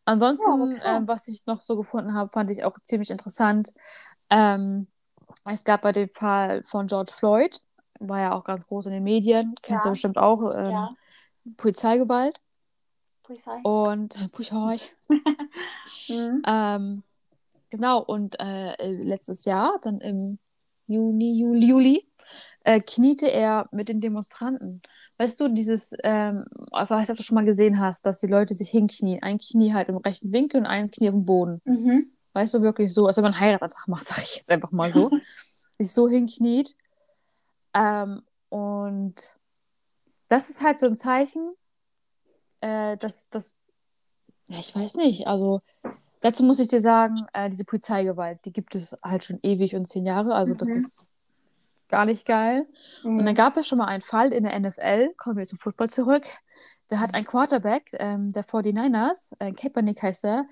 Ansonsten, 0.04 0.76
Ja, 0.76 0.98
ähm, 0.98 1.08
was 1.08 1.26
ich 1.28 1.44
noch 1.46 1.60
so 1.60 1.76
gefunden 1.76 2.14
habe, 2.14 2.30
fand 2.30 2.50
ich 2.50 2.64
auch 2.64 2.76
ziemlich 2.84 3.10
interessant. 3.10 3.70
Ähm, 4.30 4.86
es 5.44 5.64
gab 5.64 5.82
bei 5.82 5.92
dem 5.92 6.08
Fall 6.08 6.62
von 6.64 6.86
George 6.86 7.12
Floyd, 7.12 7.60
war 7.98 8.20
ja 8.20 8.32
auch 8.32 8.44
ganz 8.44 8.66
groß 8.66 8.86
in 8.86 8.92
den 8.92 9.02
Medien, 9.04 9.54
kennst 9.62 9.84
du 9.84 9.88
Ja. 9.88 9.92
bestimmt 9.92 10.18
auch, 10.18 10.54
ähm, 10.54 10.70
Ja. 10.70 10.94
Polizeigewalt 11.56 12.40
Polizei. 13.24 13.60
und 13.62 14.30
Puchoi. 14.32 14.78
Mhm. 16.08 16.42
Ähm, 16.46 17.02
genau, 17.72 18.00
und 18.00 18.36
äh, 18.38 18.92
letztes 18.92 19.44
Jahr, 19.44 19.78
dann 19.82 20.00
im 20.00 20.38
Juni, 20.86 21.38
Juli, 21.40 21.66
Juli, 21.66 22.08
äh, 22.64 22.80
kniete 22.80 23.30
er 23.30 23.68
mit 23.72 23.88
den 23.88 24.00
Demonstranten. 24.00 24.80
Weißt 25.18 25.40
du, 25.40 25.48
dieses, 25.48 25.94
ähm, 26.04 26.44
ich 26.50 26.90
weiß 26.90 27.00
nicht, 27.00 27.10
ob 27.10 27.16
du 27.16 27.22
schon 27.22 27.34
mal 27.34 27.44
gesehen 27.44 27.80
hast, 27.80 28.06
dass 28.06 28.20
die 28.20 28.26
Leute 28.26 28.54
sich 28.54 28.70
hinknien. 28.70 29.22
Ein 29.22 29.38
Knie 29.38 29.72
halt 29.72 29.88
im 29.88 29.96
rechten 29.96 30.32
Winkel 30.32 30.60
und 30.60 30.66
ein 30.66 30.90
Knie 30.90 31.08
auf 31.08 31.14
dem 31.14 31.24
Boden. 31.24 31.60
Mhm. 31.64 32.12
Weißt 32.32 32.54
du, 32.54 32.62
wirklich 32.62 32.92
so, 32.92 33.06
als 33.06 33.16
wenn 33.16 33.24
man 33.24 33.32
einen 33.32 33.40
Heiratsantrag 33.40 33.88
macht, 33.88 34.04
sag 34.06 34.22
ich 34.22 34.36
jetzt 34.36 34.50
einfach 34.50 34.70
mal 34.70 34.92
so. 34.92 35.10
sich 35.78 35.92
so 35.92 36.08
hinkniet. 36.08 36.76
Ähm, 37.74 38.22
und 38.48 39.36
das 40.28 40.50
ist 40.50 40.62
halt 40.62 40.78
so 40.78 40.86
ein 40.86 40.96
Zeichen, 40.96 41.54
äh, 42.60 42.96
dass 42.96 43.28
das, 43.28 43.56
ja, 44.48 44.58
ich 44.58 44.74
weiß 44.74 44.96
nicht, 44.96 45.26
also 45.26 45.60
dazu 46.22 46.42
muss 46.44 46.58
ich 46.60 46.68
dir 46.68 46.80
sagen, 46.80 47.26
äh, 47.34 47.50
diese 47.50 47.64
Polizeigewalt, 47.64 48.38
die 48.46 48.52
gibt 48.52 48.74
es 48.74 48.96
halt 49.04 49.24
schon 49.24 49.38
ewig 49.42 49.76
und 49.76 49.84
zehn 49.86 50.06
Jahre, 50.06 50.34
also 50.34 50.54
das 50.54 50.68
Mhm. 50.70 50.76
ist 50.76 51.16
gar 51.88 52.06
nicht 52.06 52.24
geil. 52.26 52.66
Und 53.04 53.18
dann 53.18 53.34
Mhm. 53.34 53.34
gab 53.34 53.56
es 53.58 53.66
schon 53.68 53.76
mal 53.78 53.84
einen 53.86 54.00
Fall 54.02 54.32
in 54.32 54.44
der 54.44 54.54
NFL, 54.58 55.12
kommen 55.18 55.36
wir 55.36 55.44
zum 55.46 55.58
Football 55.58 55.90
zurück, 55.90 56.24
da 56.88 56.98
hat 57.00 57.14
ein 57.14 57.24
Quarterback 57.26 57.90
ähm, 57.92 58.32
der 58.32 58.44
49ers, 58.44 59.32
äh, 59.38 59.52
Kaepernick 59.52 60.02
heißt 60.02 60.24
er, 60.24 60.46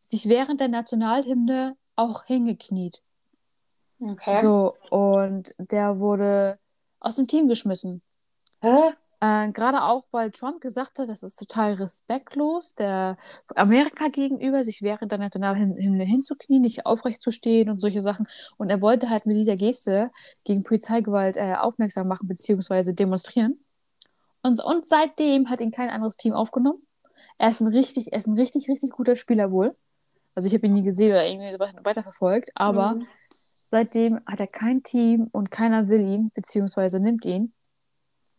sich 0.00 0.28
während 0.28 0.60
der 0.60 0.68
Nationalhymne 0.68 1.76
auch 1.96 2.24
hingekniet. 2.24 3.02
Okay. 4.00 4.40
So, 4.40 4.76
und 4.90 5.54
der 5.58 5.98
wurde 5.98 6.58
aus 7.00 7.16
dem 7.16 7.26
Team 7.26 7.48
geschmissen. 7.48 8.00
Hä? 8.60 8.92
Äh, 9.20 9.50
gerade 9.52 9.82
auch, 9.82 10.04
weil 10.12 10.30
Trump 10.30 10.60
gesagt 10.60 10.98
hat, 11.00 11.08
das 11.08 11.24
ist 11.24 11.36
total 11.38 11.74
respektlos, 11.74 12.74
der 12.76 13.16
Amerika 13.56 14.08
gegenüber, 14.08 14.64
sich 14.64 14.80
während 14.82 15.10
der 15.10 15.18
Nationalhymne 15.18 16.04
hinzuknien, 16.04 16.62
nicht 16.62 16.86
aufrecht 16.86 17.20
zu 17.20 17.32
stehen 17.32 17.68
und 17.68 17.80
solche 17.80 18.02
Sachen. 18.02 18.26
Und 18.58 18.70
er 18.70 18.80
wollte 18.80 19.10
halt 19.10 19.26
mit 19.26 19.36
dieser 19.36 19.56
Geste 19.56 20.10
gegen 20.44 20.62
Polizeigewalt 20.62 21.36
äh, 21.36 21.54
aufmerksam 21.56 22.06
machen, 22.08 22.28
beziehungsweise 22.28 22.94
demonstrieren. 22.94 23.64
Und, 24.42 24.62
und 24.64 24.86
seitdem 24.88 25.50
hat 25.50 25.60
ihn 25.60 25.72
kein 25.72 25.90
anderes 25.90 26.16
Team 26.16 26.32
aufgenommen. 26.34 26.82
Er 27.38 27.50
ist 27.50 27.60
ein 27.60 27.68
richtig, 27.68 28.12
er 28.12 28.18
ist 28.18 28.28
ein 28.28 28.38
richtig, 28.38 28.68
richtig 28.68 28.90
guter 28.92 29.16
Spieler 29.16 29.50
wohl. 29.52 29.76
Also 30.34 30.48
ich 30.48 30.54
habe 30.54 30.66
ihn 30.66 30.74
nie 30.74 30.84
gesehen 30.84 31.10
oder 31.12 31.26
irgendwie 31.26 31.52
so 31.52 31.58
weiterverfolgt, 31.58 32.50
aber 32.54 33.00
Mhm. 33.00 33.06
seitdem 33.68 34.20
hat 34.26 34.40
er 34.40 34.46
kein 34.48 34.82
Team 34.84 35.28
und 35.32 35.50
keiner 35.50 35.88
will 35.88 36.00
ihn, 36.00 36.30
beziehungsweise 36.34 37.00
nimmt 37.00 37.24
ihn. 37.24 37.54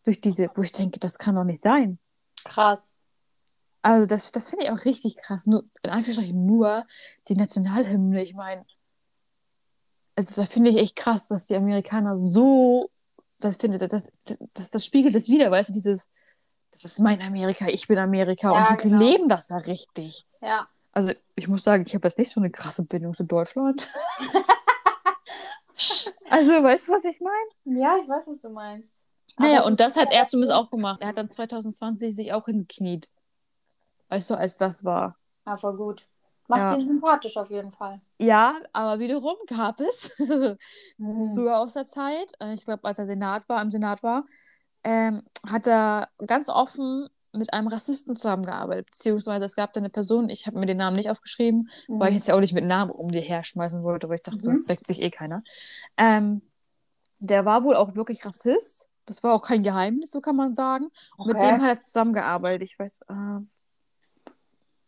Durch 0.04 0.20
diese, 0.20 0.50
wo 0.54 0.62
ich 0.62 0.72
denke, 0.72 0.98
das 0.98 1.18
kann 1.18 1.34
doch 1.34 1.44
nicht 1.44 1.62
sein. 1.62 1.98
Krass. 2.44 2.92
Also 3.82 4.06
das, 4.06 4.32
das 4.32 4.50
finde 4.50 4.66
ich 4.66 4.70
auch 4.70 4.84
richtig 4.84 5.16
krass. 5.16 5.46
Nur, 5.46 5.64
in 5.82 5.90
Anführungsstrichen 5.90 6.46
nur 6.46 6.86
die 7.28 7.36
Nationalhymne. 7.36 8.22
Ich 8.22 8.34
meine, 8.34 8.64
also 10.16 10.40
da 10.40 10.46
finde 10.46 10.70
ich 10.70 10.76
echt 10.76 10.96
krass, 10.96 11.28
dass 11.28 11.46
die 11.46 11.56
Amerikaner 11.56 12.16
so 12.16 12.90
das 13.40 13.56
finde 13.56 13.78
das, 13.78 13.88
das, 13.88 14.12
das, 14.54 14.70
das 14.70 14.84
spiegelt 14.84 15.16
es 15.16 15.28
wieder, 15.28 15.50
weißt 15.50 15.70
du, 15.70 15.72
dieses, 15.72 16.10
das 16.72 16.84
ist 16.84 16.98
mein 16.98 17.20
Amerika, 17.22 17.66
ich 17.68 17.88
bin 17.88 17.98
Amerika 17.98 18.52
Ja, 18.52 18.70
und 18.70 18.70
die 18.70 18.88
genau. 18.88 19.02
leben 19.02 19.28
das 19.28 19.48
ja 19.48 19.56
richtig. 19.56 20.26
Ja. 20.40 20.68
Also 20.92 21.12
ich 21.34 21.48
muss 21.48 21.64
sagen, 21.64 21.84
ich 21.86 21.94
habe 21.94 22.06
jetzt 22.06 22.18
nicht 22.18 22.30
so 22.30 22.40
eine 22.40 22.50
krasse 22.50 22.82
Bindung 22.82 23.14
zu 23.14 23.24
Deutschland. 23.24 23.88
also, 26.30 26.62
weißt 26.62 26.88
du, 26.88 26.92
was 26.92 27.04
ich 27.04 27.20
meine? 27.20 27.80
Ja, 27.80 27.96
ich 27.96 28.08
weiß, 28.08 28.26
was 28.26 28.40
du 28.40 28.50
meinst. 28.50 28.94
Naja, 29.38 29.64
und 29.64 29.80
das 29.80 29.96
hat 29.96 30.12
er 30.12 30.26
zumindest 30.28 30.52
auch 30.52 30.70
gemacht. 30.70 31.00
Er 31.00 31.08
hat 31.08 31.18
dann 31.18 31.28
2020 31.28 32.14
sich 32.14 32.32
auch 32.32 32.46
hingekniet. 32.46 33.08
Weißt 34.08 34.30
du, 34.30 34.34
als 34.34 34.58
das 34.58 34.84
war. 34.84 35.16
Ja, 35.46 35.56
voll 35.56 35.76
gut. 35.76 36.06
Macht 36.48 36.60
Ja. 36.60 36.74
ihn 36.76 36.86
sympathisch 36.86 37.36
auf 37.36 37.50
jeden 37.50 37.70
Fall. 37.72 38.00
Ja, 38.18 38.56
aber 38.72 38.98
wiederum 38.98 39.36
gab 39.46 39.80
es 39.80 40.10
Mhm. 40.18 40.56
früher 41.36 41.58
aus 41.58 41.74
der 41.74 41.86
Zeit, 41.86 42.32
äh, 42.40 42.54
ich 42.54 42.64
glaube, 42.64 42.84
als 42.84 42.98
er 42.98 43.06
Senat 43.06 43.48
war, 43.48 43.62
im 43.62 43.70
Senat 43.70 44.02
war, 44.02 44.24
ähm, 44.82 45.22
hat 45.48 45.66
er 45.66 46.08
ganz 46.26 46.48
offen 46.48 47.08
mit 47.32 47.52
einem 47.52 47.68
Rassisten 47.68 48.16
zusammengearbeitet. 48.16 48.86
Beziehungsweise 48.86 49.44
es 49.44 49.54
gab 49.54 49.72
da 49.72 49.80
eine 49.80 49.90
Person, 49.90 50.28
ich 50.28 50.48
habe 50.48 50.58
mir 50.58 50.66
den 50.66 50.78
Namen 50.78 50.96
nicht 50.96 51.10
aufgeschrieben, 51.10 51.70
weil 51.86 52.08
ich 52.08 52.16
jetzt 52.16 52.26
ja 52.28 52.34
auch 52.34 52.40
nicht 52.40 52.52
mit 52.52 52.64
Namen 52.64 52.90
um 52.90 53.12
die 53.12 53.20
her 53.20 53.44
schmeißen 53.44 53.84
wollte, 53.84 54.08
weil 54.08 54.16
ich 54.16 54.24
dachte, 54.24 54.40
so 54.42 54.50
Mhm. 54.50 54.64
weckt 54.66 54.84
sich 54.84 55.00
eh 55.00 55.10
keiner. 55.10 55.44
Ähm, 55.96 56.42
der 57.20 57.44
war 57.44 57.62
wohl 57.62 57.76
auch 57.76 57.94
wirklich 57.94 58.24
Rassist. 58.26 58.89
Das 59.06 59.22
war 59.22 59.34
auch 59.34 59.42
kein 59.42 59.62
Geheimnis, 59.62 60.10
so 60.10 60.20
kann 60.20 60.36
man 60.36 60.54
sagen. 60.54 60.90
Mit 61.24 61.36
Okay. 61.36 61.48
dem 61.48 61.62
hat 61.62 61.68
er 61.68 61.78
zusammengearbeitet. 61.78 62.62
Ich 62.62 62.78
weiß, 62.78 63.00
äh, 63.08 63.40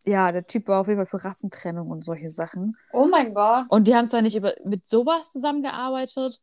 ja, 0.05 0.31
der 0.31 0.45
Typ 0.45 0.67
war 0.67 0.81
auf 0.81 0.87
jeden 0.87 0.99
Fall 1.05 1.19
für 1.19 1.25
Rassentrennung 1.25 1.89
und 1.89 2.03
solche 2.05 2.29
Sachen. 2.29 2.77
Oh 2.91 3.07
mein 3.07 3.33
Gott. 3.33 3.65
Und 3.69 3.87
die 3.87 3.95
haben 3.95 4.07
zwar 4.07 4.21
nicht 4.21 4.35
über, 4.35 4.53
mit 4.65 4.87
sowas 4.87 5.31
zusammengearbeitet, 5.31 6.41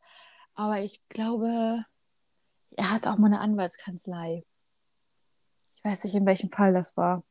aber 0.55 0.81
ich 0.81 1.07
glaube, 1.09 1.85
er 2.77 2.91
hat 2.91 3.07
auch 3.07 3.19
mal 3.19 3.27
eine 3.27 3.41
Anwaltskanzlei. 3.41 4.45
Ich 5.77 5.85
weiß 5.85 6.05
nicht, 6.05 6.15
in 6.15 6.27
welchem 6.27 6.51
Fall 6.51 6.73
das 6.73 6.97
war. 6.97 7.23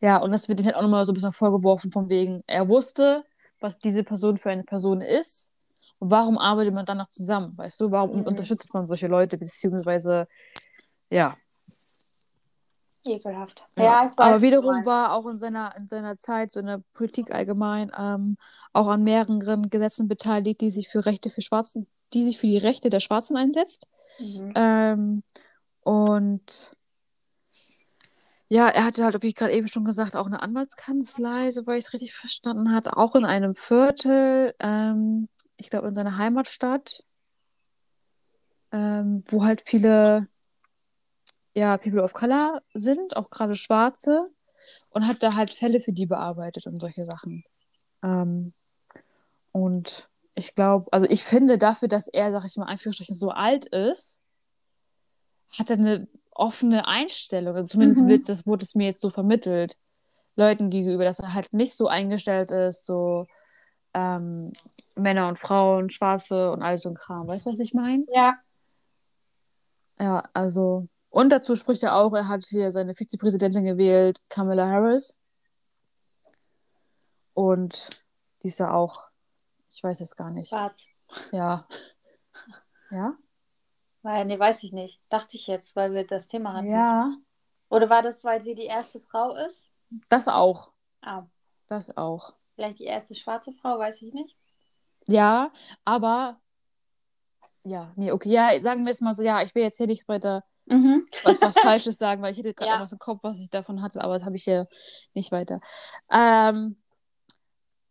Ja, 0.00 0.18
und 0.18 0.30
das 0.30 0.48
wird 0.48 0.60
ihm 0.60 0.66
halt 0.66 0.76
auch 0.76 0.82
nochmal 0.82 1.04
so 1.04 1.12
ein 1.12 1.14
bisschen 1.14 1.32
vorgeworfen, 1.32 1.90
von 1.90 2.08
wegen, 2.08 2.42
er 2.46 2.68
wusste, 2.68 3.24
was 3.60 3.78
diese 3.78 4.04
Person 4.04 4.36
für 4.36 4.50
eine 4.50 4.64
Person 4.64 5.00
ist. 5.00 5.50
Und 5.98 6.10
warum 6.10 6.38
arbeitet 6.38 6.74
man 6.74 6.84
dann 6.86 6.98
noch 6.98 7.08
zusammen? 7.08 7.56
Weißt 7.56 7.80
du, 7.80 7.90
warum 7.90 8.20
Mhm. 8.20 8.26
unterstützt 8.26 8.72
man 8.74 8.86
solche 8.86 9.06
Leute, 9.06 9.38
beziehungsweise, 9.38 10.26
ja. 11.10 11.34
Ekelhaft. 13.04 13.62
Ja, 13.76 13.84
Ja, 13.84 14.06
ich 14.06 14.10
weiß. 14.10 14.18
aber 14.18 14.42
wiederum 14.42 14.84
war 14.84 15.12
auch 15.12 15.26
in 15.26 15.38
seiner, 15.38 15.76
in 15.76 15.86
seiner 15.86 16.16
Zeit, 16.18 16.50
so 16.50 16.60
in 16.60 16.66
der 16.66 16.80
Politik 16.94 17.32
allgemein, 17.32 17.92
ähm, 17.96 18.36
auch 18.72 18.88
an 18.88 19.04
mehreren 19.04 19.38
Gesetzen 19.70 20.08
beteiligt, 20.08 20.60
die 20.60 20.70
sich 20.70 20.88
für 20.88 21.06
Rechte 21.06 21.30
für 21.30 21.40
Schwarzen, 21.40 21.86
die 22.12 22.24
sich 22.24 22.38
für 22.38 22.46
die 22.48 22.58
Rechte 22.58 22.90
der 22.90 23.00
Schwarzen 23.00 23.36
einsetzt. 23.36 23.86
Mhm. 24.18 24.50
Ähm, 24.56 25.22
und 25.82 26.72
ja, 28.48 28.68
er 28.68 28.84
hatte 28.84 29.04
halt, 29.04 29.22
wie 29.22 29.28
ich 29.28 29.34
gerade 29.34 29.52
eben 29.52 29.68
schon 29.68 29.84
gesagt, 29.84 30.14
auch 30.14 30.26
eine 30.26 30.42
Anwaltskanzlei, 30.42 31.50
soweit 31.50 31.78
ich 31.78 31.86
es 31.86 31.92
richtig 31.92 32.14
verstanden 32.14 32.72
hatte, 32.72 32.96
auch 32.96 33.14
in 33.16 33.24
einem 33.24 33.54
Viertel, 33.56 34.54
ähm, 34.60 35.28
ich 35.56 35.70
glaube 35.70 35.88
in 35.88 35.94
seiner 35.94 36.18
Heimatstadt, 36.18 37.04
ähm, 38.72 39.24
wo 39.28 39.44
halt 39.44 39.62
viele 39.64 40.26
ja, 41.54 41.78
People 41.78 42.02
of 42.02 42.12
Color 42.12 42.60
sind, 42.74 43.16
auch 43.16 43.30
gerade 43.30 43.54
Schwarze, 43.54 44.28
und 44.90 45.06
hat 45.06 45.22
da 45.22 45.34
halt 45.34 45.54
Fälle 45.54 45.80
für 45.80 45.92
die 45.92 46.06
bearbeitet 46.06 46.66
und 46.66 46.80
solche 46.80 47.06
Sachen. 47.06 47.44
Ähm, 48.02 48.52
und 49.52 50.08
ich 50.34 50.54
glaube, 50.54 50.92
also 50.92 51.06
ich 51.08 51.24
finde 51.24 51.56
dafür, 51.56 51.88
dass 51.88 52.08
er, 52.08 52.30
sag 52.30 52.44
ich 52.44 52.56
mal, 52.56 52.66
Anführungsstrichen 52.66 53.14
so 53.14 53.30
alt 53.30 53.64
ist, 53.66 54.20
hat 55.58 55.70
er 55.70 55.78
eine 55.78 56.08
offene 56.30 56.86
Einstellung. 56.86 57.54
Also 57.56 57.68
zumindest 57.68 58.02
Mhm. 58.02 58.08
wird 58.08 58.28
das, 58.28 58.46
wurde 58.46 58.64
es 58.64 58.74
mir 58.74 58.84
jetzt 58.84 59.00
so 59.00 59.08
vermittelt, 59.08 59.78
Leuten 60.34 60.68
gegenüber, 60.68 61.04
dass 61.04 61.20
er 61.20 61.32
halt 61.32 61.54
nicht 61.54 61.74
so 61.74 61.88
eingestellt 61.88 62.50
ist, 62.50 62.84
so 62.84 63.26
ähm, 63.96 64.52
Männer 64.94 65.28
und 65.28 65.38
Frauen, 65.38 65.88
Schwarze 65.90 66.50
und 66.50 66.62
all 66.62 66.78
so 66.78 66.90
ein 66.90 66.94
Kram. 66.94 67.26
Weißt 67.26 67.46
du, 67.46 67.50
was 67.50 67.60
ich 67.60 67.72
meine? 67.72 68.04
Ja. 68.12 68.34
Ja, 69.98 70.22
also. 70.34 70.86
Und 71.08 71.30
dazu 71.30 71.56
spricht 71.56 71.82
er 71.82 71.96
auch, 71.96 72.12
er 72.12 72.28
hat 72.28 72.44
hier 72.44 72.70
seine 72.70 72.94
Vizepräsidentin 72.94 73.64
gewählt, 73.64 74.20
Kamala 74.28 74.68
Harris. 74.68 75.16
Und 77.32 77.88
die 78.42 78.48
ist 78.48 78.58
ja 78.58 78.72
auch, 78.72 79.08
ich 79.70 79.82
weiß 79.82 80.02
es 80.02 80.14
gar 80.16 80.30
nicht. 80.30 80.50
Schwarz. 80.50 80.86
Ja. 81.32 81.66
Ja? 82.90 83.14
Weil, 84.02 84.26
nee, 84.26 84.38
weiß 84.38 84.62
ich 84.62 84.72
nicht. 84.72 85.00
Dachte 85.08 85.36
ich 85.36 85.46
jetzt, 85.46 85.74
weil 85.74 85.92
wir 85.92 86.06
das 86.06 86.28
Thema 86.28 86.52
hatten. 86.52 86.66
Ja. 86.66 87.12
Oder 87.68 87.88
war 87.88 88.02
das, 88.02 88.22
weil 88.24 88.40
sie 88.40 88.54
die 88.54 88.64
erste 88.66 89.00
Frau 89.00 89.34
ist? 89.34 89.70
Das 90.08 90.28
auch. 90.28 90.72
Ah, 91.02 91.24
Das 91.68 91.96
auch. 91.96 92.34
Vielleicht 92.56 92.80
die 92.80 92.84
erste 92.84 93.14
schwarze 93.14 93.52
Frau, 93.52 93.78
weiß 93.78 94.02
ich 94.02 94.12
nicht. 94.12 94.36
Ja, 95.06 95.52
aber. 95.84 96.40
Ja, 97.62 97.92
nee, 97.96 98.10
okay. 98.12 98.30
Ja, 98.30 98.60
sagen 98.62 98.84
wir 98.84 98.92
es 98.92 99.00
mal 99.00 99.12
so, 99.12 99.22
ja, 99.22 99.42
ich 99.42 99.54
will 99.54 99.62
jetzt 99.62 99.76
hier 99.76 99.86
nicht 99.86 100.08
weiter 100.08 100.44
Mhm. 100.66 101.06
was, 101.22 101.40
was 101.42 101.58
Falsches 101.60 101.98
sagen, 101.98 102.22
weil 102.22 102.32
ich 102.32 102.38
hätte 102.38 102.54
gerade 102.54 102.70
Ja. 102.70 102.76
noch 102.76 102.82
was 102.84 102.92
im 102.92 102.98
Kopf, 102.98 103.22
was 103.22 103.40
ich 103.40 103.50
davon 103.50 103.82
hatte, 103.82 104.02
aber 104.02 104.14
das 104.14 104.24
habe 104.24 104.34
ich 104.36 104.44
hier 104.44 104.66
nicht 105.14 105.30
weiter. 105.32 105.60
Ähm, 106.10 106.76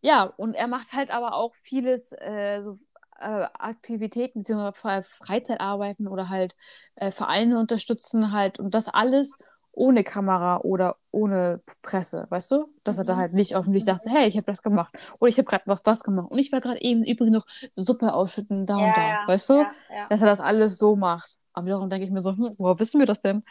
ja, 0.01 0.23
und 0.23 0.54
er 0.56 0.67
macht 0.67 0.93
halt 0.93 1.10
aber 1.10 1.34
auch 1.36 1.56
vieles, 1.56 2.12
äh, 2.13 2.62
so 2.63 2.78
äh, 3.19 3.47
Aktivitäten 3.54 4.39
beziehungsweise 4.41 4.78
Fre- 4.80 5.04
Freizeitarbeiten 5.04 6.08
oder 6.08 6.30
halt 6.30 6.56
äh, 6.95 7.12
Vereine 7.12 7.60
unterstützen 7.60 8.32
halt 8.32 8.60
und 8.60 8.73
das 8.75 8.88
alles 8.89 9.38
ohne 9.75 10.03
Kamera 10.03 10.61
oder 10.61 10.97
ohne 11.11 11.61
Presse, 11.81 12.25
weißt 12.29 12.51
du? 12.51 12.67
Dass 12.83 12.97
er 12.97 13.03
da 13.03 13.13
Mhm. 13.15 13.19
halt 13.19 13.33
nicht 13.33 13.55
öffentlich 13.55 13.85
sagt, 13.85 14.01
so, 14.01 14.09
hey, 14.09 14.27
ich 14.27 14.35
habe 14.38 14.45
das 14.45 14.61
gemacht 14.63 14.93
oder 15.19 15.29
ich 15.29 15.38
habe 15.38 15.45
gerade 15.47 15.63
was 15.67 15.83
das 15.83 16.03
gemacht 16.03 16.31
und 16.31 16.39
ich 16.39 16.51
war 16.51 16.61
gerade 16.61 16.81
eben 16.81 17.03
übrigens 17.03 17.45
noch 17.45 17.45
Suppe 17.75 18.13
ausschütten 18.13 18.65
da 18.65 18.77
Ja, 18.79 18.85
und 18.88 18.97
da, 18.97 19.09
ja, 19.09 19.27
weißt 19.27 19.49
du? 19.49 19.53
Ja, 19.55 19.67
ja. 19.89 20.07
Dass 20.09 20.21
er 20.21 20.27
das 20.27 20.39
alles 20.39 20.77
so 20.77 20.95
macht. 20.95 21.38
Aber 21.53 21.67
wiederum 21.67 21.89
denke 21.89 22.05
ich 22.05 22.11
mir 22.11 22.21
so, 22.21 22.31
hm, 22.31 22.49
woher 22.59 22.79
wissen 22.79 22.99
wir 22.99 23.05
das 23.05 23.21
denn? 23.21 23.43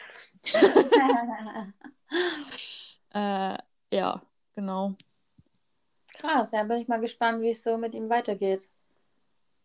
Äh, 3.10 3.58
ja, 3.92 4.20
genau. 4.54 4.94
Krass, 6.14 6.52
ja, 6.52 6.64
bin 6.64 6.78
ich 6.78 6.88
mal 6.88 7.00
gespannt, 7.00 7.40
wie 7.42 7.50
es 7.50 7.62
so 7.62 7.76
mit 7.78 7.94
ihm 7.94 8.08
weitergeht. 8.08 8.68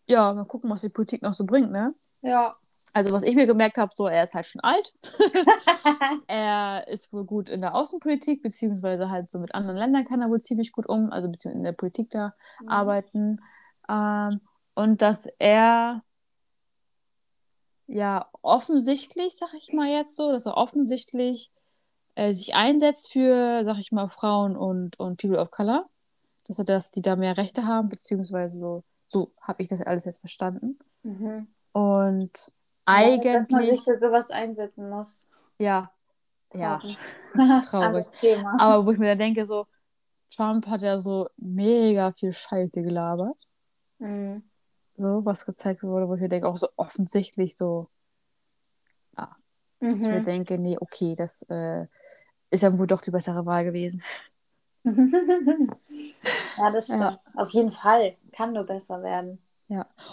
Ja, 0.08 0.34
mal 0.34 0.46
gucken, 0.46 0.70
was 0.70 0.82
die 0.82 0.90
Politik 0.90 1.22
noch 1.22 1.34
so 1.34 1.46
bringt, 1.46 1.72
ne? 1.72 1.94
Ja. 2.22 2.56
Also, 2.94 3.12
was 3.12 3.24
ich 3.24 3.36
mir 3.36 3.46
gemerkt 3.46 3.78
habe, 3.78 3.92
so, 3.96 4.08
er 4.08 4.24
ist 4.24 4.34
halt 4.34 4.46
schon 4.46 4.62
alt. 4.62 4.94
Er 6.28 6.88
ist 6.88 7.12
wohl 7.14 7.26
gut 7.26 7.50
in 7.50 7.62
der 7.62 7.76
Außenpolitik, 7.76 8.42
beziehungsweise 8.42 9.10
halt 9.10 9.32
so 9.32 9.40
mit 9.40 9.54
anderen 9.56 9.78
Ländern 9.78 10.06
kann 10.06 10.22
er 10.22 10.30
wohl 10.30 10.42
ziemlich 10.42 10.72
gut 10.72 10.88
um, 10.88 11.12
also 11.12 11.32
in 11.50 11.64
der 11.64 11.72
Politik 11.72 12.10
da 12.12 12.34
Mhm. 12.62 12.70
arbeiten. 12.70 13.42
Ähm, 13.90 14.42
und 14.76 15.02
dass 15.02 15.28
er 15.40 16.04
ja 17.88 18.30
offensichtlich, 18.42 19.36
sag 19.38 19.54
ich 19.54 19.74
mal 19.74 19.88
jetzt 19.88 20.16
so, 20.16 20.32
dass 20.32 20.46
er 20.46 20.58
offensichtlich 20.58 21.52
äh, 22.16 22.34
sich 22.34 22.56
einsetzt 22.56 23.12
für, 23.12 23.64
sag 23.64 23.78
ich 23.80 23.92
mal, 23.92 24.10
Frauen 24.10 24.56
und, 24.56 25.00
und 25.00 25.20
People 25.20 25.40
of 25.40 25.52
Color. 25.52 25.90
Dass 26.46 26.60
er 26.60 26.66
das, 26.66 26.92
die 26.92 27.02
da 27.02 27.16
mehr 27.16 27.38
Rechte 27.38 27.66
haben, 27.66 27.90
beziehungsweise 27.90 28.58
so, 28.58 28.84
so 29.08 29.32
habe 29.42 29.62
ich 29.62 29.68
das 29.68 29.82
alles 29.82 30.06
jetzt 30.06 30.20
verstanden. 30.20 30.80
Mhm. 31.04 31.48
Und 31.72 32.52
Dass 32.86 33.50
man 33.50 33.62
eigentlich, 33.62 33.78
sich 33.78 33.84
für 33.84 34.00
sowas 34.00 34.30
einsetzen 34.32 34.90
muss. 34.90 35.28
ja, 35.60 35.92
ja, 36.54 36.78
Traurig. 36.80 36.98
traurig. 37.34 37.74
Anderes 37.74 38.12
Thema. 38.12 38.58
Aber 38.60 38.86
wo 38.86 38.92
ich 38.92 38.98
mir 38.98 39.10
dann 39.10 39.20
denke, 39.20 39.46
so, 39.46 39.68
Trump 40.36 40.68
hat 40.68 40.82
ja 40.82 41.00
so 41.00 41.30
mega 41.38 42.12
viel 42.14 42.34
Scheiße 42.34 42.82
gelabert, 42.82 43.48
Mhm. 44.00 44.44
so, 44.98 45.26
was 45.26 45.46
gezeigt 45.46 45.84
wurde, 45.84 46.08
wo 46.08 46.16
ich 46.16 46.22
mir 46.22 46.30
denke, 46.30 46.48
auch 46.48 46.58
so 46.58 46.68
offensichtlich 46.78 47.56
so, 47.58 47.90
dass 49.82 49.96
ich 50.02 50.10
mir 50.10 50.20
Mhm. 50.20 50.24
denke, 50.24 50.58
nee, 50.58 50.78
okay, 50.80 51.16
das 51.16 51.42
äh, 51.44 51.86
ist 52.50 52.64
ja 52.64 52.78
wohl 52.78 52.88
doch 52.88 53.02
die 53.02 53.12
bessere 53.12 53.46
Wahl 53.46 53.64
gewesen. 53.64 54.04
ja, 54.86 56.72
das 56.74 56.86
stimmt. 56.86 57.02
Ja. 57.02 57.20
Auf 57.36 57.52
jeden 57.52 57.72
Fall. 57.72 58.18
Kann 58.34 58.54
nur 58.54 58.66
besser 58.66 59.02
werden. 59.04 59.42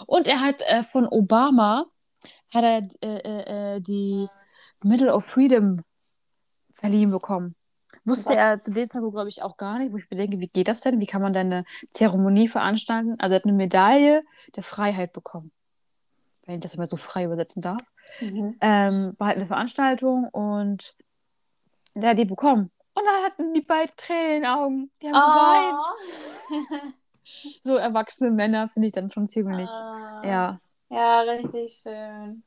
Und 0.05 0.27
er 0.27 0.39
hat 0.41 0.61
äh, 0.67 0.83
von 0.83 1.07
Obama, 1.07 1.85
hat 2.53 2.63
er 2.63 2.87
äh, 3.01 3.17
äh, 3.17 3.75
äh, 3.75 3.81
die 3.81 4.27
Medal 4.83 5.09
of 5.09 5.25
Freedom 5.25 5.83
verliehen 6.75 7.11
bekommen. 7.11 7.55
Wusste 8.05 8.31
Was? 8.31 8.37
er 8.37 8.59
zu 8.59 8.71
dem 8.71 8.87
Zeitpunkt, 8.87 9.15
glaube 9.15 9.29
ich, 9.29 9.43
auch 9.43 9.57
gar 9.57 9.79
nicht, 9.79 9.91
wo 9.91 9.97
ich 9.97 10.09
mir 10.09 10.17
denke, 10.17 10.39
wie 10.39 10.47
geht 10.47 10.67
das 10.67 10.81
denn? 10.81 10.99
Wie 10.99 11.05
kann 11.05 11.21
man 11.21 11.33
denn 11.33 11.51
eine 11.51 11.65
Zeremonie 11.91 12.47
veranstalten? 12.47 13.15
Also 13.19 13.33
er 13.33 13.39
hat 13.39 13.45
eine 13.45 13.57
Medaille 13.57 14.23
der 14.55 14.63
Freiheit 14.63 15.13
bekommen. 15.13 15.51
Wenn 16.45 16.55
ich 16.55 16.61
das 16.61 16.77
mal 16.77 16.85
so 16.85 16.97
frei 16.97 17.25
übersetzen 17.25 17.61
darf. 17.61 17.81
Mhm. 18.21 18.55
Ähm, 18.61 19.13
war 19.17 19.27
halt 19.27 19.37
eine 19.37 19.47
Veranstaltung 19.47 20.29
und 20.29 20.95
der 21.93 22.11
hat 22.11 22.17
die 22.17 22.25
bekommen. 22.25 22.71
Und 22.93 23.03
dann 23.05 23.23
hatten 23.23 23.53
die 23.53 23.61
beiden 23.61 23.95
Tränen 23.95 24.37
in 24.37 24.41
den 24.41 24.51
Augen. 24.51 24.91
Die 25.01 25.11
haben 25.11 25.13
geweint. 25.13 26.75
Oh. 26.81 26.91
So 27.63 27.75
erwachsene 27.75 28.31
Männer 28.31 28.69
finde 28.69 28.87
ich 28.87 28.93
dann 28.93 29.11
schon 29.11 29.27
ziemlich. 29.27 29.69
Ah. 29.69 30.21
Ja, 30.23 30.59
Ja, 30.89 31.21
richtig 31.21 31.79
schön. 31.81 32.43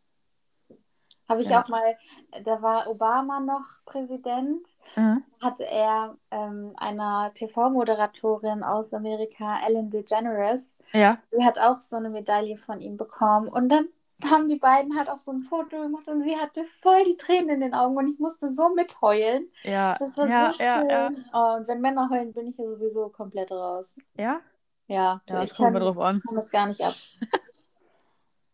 Habe 1.28 1.42
ich 1.42 1.48
Ja. 1.48 1.60
auch 1.62 1.68
mal, 1.68 1.96
da 2.44 2.60
war 2.62 2.88
Obama 2.88 3.38
noch 3.40 3.64
Präsident, 3.84 4.66
Mhm. 4.96 5.22
hatte 5.40 5.64
er 5.66 6.16
ähm, 6.30 6.72
einer 6.76 7.32
TV-Moderatorin 7.34 8.62
aus 8.64 8.92
Amerika, 8.92 9.60
Ellen 9.64 9.90
DeGeneres, 9.90 10.76
Ja. 10.92 11.18
sie 11.30 11.44
hat 11.44 11.58
auch 11.58 11.76
so 11.76 11.96
eine 11.96 12.10
Medaille 12.10 12.56
von 12.56 12.80
ihm 12.80 12.96
bekommen. 12.96 13.46
Und 13.48 13.68
dann 13.68 13.88
haben 14.24 14.48
die 14.48 14.56
beiden 14.58 14.98
halt 14.98 15.08
auch 15.08 15.18
so 15.18 15.30
ein 15.30 15.42
Foto 15.42 15.80
gemacht 15.82 16.08
und 16.08 16.20
sie 16.22 16.36
hatte 16.36 16.64
voll 16.64 17.04
die 17.04 17.16
Tränen 17.16 17.48
in 17.50 17.60
den 17.60 17.74
Augen 17.74 17.96
und 17.96 18.08
ich 18.08 18.18
musste 18.18 18.52
so 18.52 18.68
mitheulen. 18.74 19.50
Ja. 19.62 19.96
Das 19.98 20.16
war 20.18 20.26
ja, 20.28 20.52
so 20.52 20.62
ja, 20.62 20.80
schön. 20.80 20.88
ja. 20.88 21.08
Oh, 21.32 21.56
und 21.58 21.68
wenn 21.68 21.80
Männer 21.80 22.10
heulen, 22.10 22.32
bin 22.32 22.46
ich 22.48 22.58
ja 22.58 22.68
sowieso 22.68 23.08
komplett 23.08 23.52
raus. 23.52 23.94
Ja? 24.16 24.40
Ja, 24.88 25.22
Ja, 25.28 25.42
ich 25.42 25.50
das 25.50 25.54
kommt 25.54 25.66
kann, 25.66 25.72
mir 25.74 25.80
drauf 25.80 25.98
an. 26.00 26.20
kann 26.26 26.34
das 26.34 26.50
gar 26.50 26.66
nicht 26.66 26.82
ab. 26.82 26.94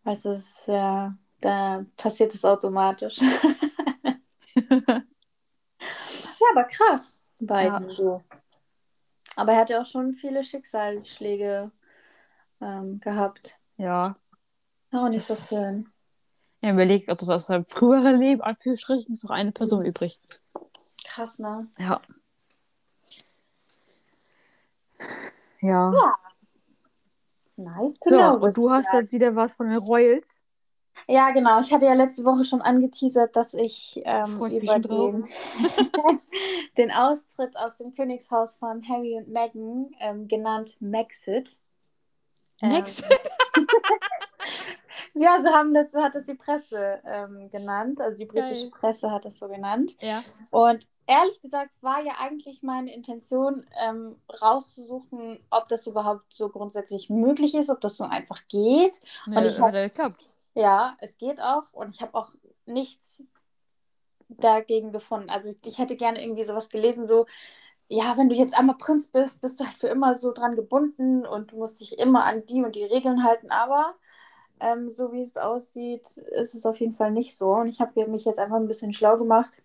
Weißt 0.06 0.24
du, 0.24 0.28
das 0.28 0.38
ist 0.38 0.66
ja, 0.68 1.16
da 1.40 1.84
passiert 1.96 2.32
es 2.32 2.44
automatisch. 2.44 3.18
ja, 4.54 5.02
aber 6.52 6.62
krass, 6.64 7.18
beiden 7.40 7.90
so. 7.90 8.22
Aber 9.34 9.52
er 9.52 9.58
hat 9.58 9.70
ja 9.70 9.80
auch 9.80 9.84
schon 9.84 10.12
viele 10.12 10.44
Schicksalsschläge 10.44 11.72
ähm, 12.60 13.00
gehabt. 13.00 13.58
Ja. 13.78 14.14
Auch 14.92 15.08
nicht 15.08 15.28
Das- 15.28 15.48
so 15.48 15.56
schön. 15.56 15.88
Ja, 16.62 16.72
überlegt, 16.72 17.10
ob 17.10 17.18
das 17.18 17.28
aus 17.28 17.46
seinem 17.46 17.66
früheren 17.66 18.20
Leben, 18.20 18.42
Anführungsstrichen, 18.42 19.12
ist 19.12 19.24
noch 19.24 19.30
eine 19.30 19.50
Person 19.50 19.84
übrig. 19.84 20.20
Krass, 21.04 21.40
ne? 21.40 21.68
Ja. 21.78 22.00
Ja. 25.60 25.92
Nice. 27.58 27.94
to 28.00 28.10
So, 28.10 28.16
know, 28.16 28.34
und 28.44 28.56
du 28.56 28.70
hast 28.70 28.92
jetzt 28.92 29.12
wieder 29.12 29.34
was 29.34 29.54
von 29.54 29.68
den 29.68 29.78
Royals. 29.78 30.42
Ja, 31.08 31.30
genau. 31.30 31.60
Ich 31.60 31.72
hatte 31.72 31.86
ja 31.86 31.94
letzte 31.94 32.24
Woche 32.24 32.44
schon 32.44 32.62
angeteasert, 32.62 33.36
dass 33.36 33.54
ich 33.54 34.02
ähm, 34.04 34.44
über 34.44 34.78
den, 34.78 35.24
den 36.78 36.90
Austritt 36.90 37.56
aus 37.56 37.76
dem 37.76 37.94
Königshaus 37.94 38.56
von 38.56 38.82
Harry 38.88 39.16
und 39.16 39.28
Meghan, 39.28 39.90
ähm, 40.00 40.26
genannt 40.26 40.76
Maxit. 40.80 41.58
Ähm, 42.60 42.70
Max. 42.70 43.02
Ja, 45.18 45.40
so 45.40 45.48
haben 45.48 45.72
das, 45.72 45.92
so 45.92 46.02
hat 46.02 46.14
das 46.14 46.24
die 46.24 46.34
Presse 46.34 47.00
ähm, 47.04 47.48
genannt. 47.48 48.02
Also 48.02 48.18
die 48.18 48.26
britische 48.26 48.68
Geil. 48.68 48.70
Presse 48.70 49.10
hat 49.10 49.24
das 49.24 49.38
so 49.38 49.48
genannt. 49.48 49.96
Ja. 50.00 50.22
Und 50.50 50.86
ehrlich 51.06 51.40
gesagt 51.40 51.70
war 51.80 52.02
ja 52.02 52.14
eigentlich 52.18 52.62
meine 52.62 52.92
Intention, 52.92 53.66
ähm, 53.80 54.16
rauszusuchen, 54.40 55.38
ob 55.50 55.68
das 55.68 55.86
überhaupt 55.86 56.34
so 56.34 56.48
grundsätzlich 56.48 57.10
möglich 57.10 57.54
ist, 57.54 57.70
ob 57.70 57.80
das 57.80 57.96
so 57.96 58.04
einfach 58.04 58.46
geht. 58.48 59.00
Nee, 59.26 59.36
Und 59.36 59.44
ich 59.46 59.60
hat 59.60 59.74
ja 59.74 59.86
geklappt. 59.86 60.28
Ja, 60.54 60.96
es 61.00 61.16
geht 61.18 61.40
auch. 61.40 61.64
Und 61.72 61.94
ich 61.94 62.00
habe 62.00 62.14
auch 62.14 62.30
nichts 62.66 63.24
dagegen 64.28 64.92
gefunden. 64.92 65.30
Also 65.30 65.54
ich 65.64 65.78
hätte 65.78 65.96
gerne 65.96 66.22
irgendwie 66.22 66.44
sowas 66.44 66.68
gelesen, 66.68 67.06
so, 67.06 67.26
ja, 67.88 68.16
wenn 68.16 68.28
du 68.28 68.34
jetzt 68.34 68.58
einmal 68.58 68.76
Prinz 68.76 69.06
bist, 69.06 69.40
bist 69.40 69.60
du 69.60 69.64
halt 69.64 69.78
für 69.78 69.88
immer 69.88 70.14
so 70.14 70.32
dran 70.32 70.56
gebunden 70.56 71.24
und 71.24 71.52
du 71.52 71.56
musst 71.58 71.80
dich 71.80 71.98
immer 71.98 72.24
an 72.24 72.44
die 72.46 72.64
und 72.64 72.74
die 72.74 72.84
Regeln 72.84 73.22
halten. 73.22 73.50
Aber 73.50 73.94
ähm, 74.60 74.90
so 74.90 75.12
wie 75.12 75.22
es 75.22 75.36
aussieht, 75.36 76.06
ist 76.16 76.54
es 76.54 76.66
auf 76.66 76.80
jeden 76.80 76.94
Fall 76.94 77.12
nicht 77.12 77.36
so. 77.36 77.50
Und 77.50 77.68
ich 77.68 77.80
habe 77.80 78.08
mich 78.08 78.24
jetzt 78.24 78.38
einfach 78.38 78.56
ein 78.56 78.68
bisschen 78.68 78.92
schlau 78.92 79.18
gemacht, 79.18 79.62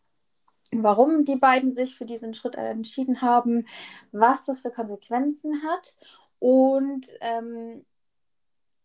warum 0.71 1.25
die 1.25 1.35
beiden 1.37 1.73
sich 1.73 1.95
für 1.95 2.05
diesen 2.05 2.33
Schritt 2.33 2.55
entschieden 2.55 3.21
haben, 3.21 3.65
was 4.11 4.45
das 4.45 4.61
für 4.61 4.71
Konsequenzen 4.71 5.63
hat. 5.63 5.95
Und 6.39 7.07
ähm, 7.21 7.85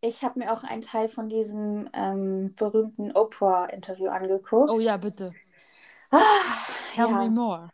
ich 0.00 0.22
habe 0.24 0.38
mir 0.40 0.52
auch 0.52 0.62
einen 0.64 0.82
Teil 0.82 1.08
von 1.08 1.28
diesem 1.28 1.88
ähm, 1.92 2.54
berühmten 2.56 3.12
Oprah-Interview 3.12 4.08
angeguckt. 4.08 4.70
Oh 4.70 4.80
ja, 4.80 4.96
bitte. 4.96 5.32
Ah, 6.10 6.18
Tell 6.88 7.10
ja, 7.10 7.12
me 7.12 7.30
more. 7.30 7.70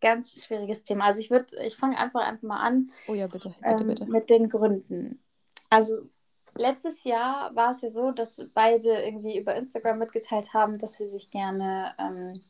ganz 0.00 0.44
schwieriges 0.44 0.84
Thema. 0.84 1.06
Also 1.06 1.20
ich 1.20 1.30
würde, 1.30 1.56
ich 1.64 1.76
fange 1.76 1.98
einfach 1.98 2.20
einfach 2.26 2.42
mal 2.42 2.60
an 2.60 2.90
Oh 3.06 3.14
ja, 3.14 3.26
bitte. 3.26 3.54
Bitte, 3.66 3.84
ähm, 3.84 3.88
bitte. 3.88 4.06
mit 4.06 4.30
den 4.30 4.48
Gründen. 4.48 5.22
Also 5.70 6.08
letztes 6.54 7.04
Jahr 7.04 7.54
war 7.56 7.70
es 7.72 7.82
ja 7.82 7.90
so, 7.90 8.12
dass 8.12 8.40
beide 8.54 9.02
irgendwie 9.02 9.38
über 9.38 9.54
Instagram 9.56 9.98
mitgeteilt 9.98 10.54
haben, 10.54 10.78
dass 10.78 10.96
sie 10.98 11.08
sich 11.08 11.30
gerne 11.30 11.94
ähm, 11.98 12.42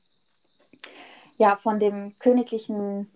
ja, 1.36 1.56
von 1.56 1.78
dem 1.78 2.18
königlichen 2.18 3.10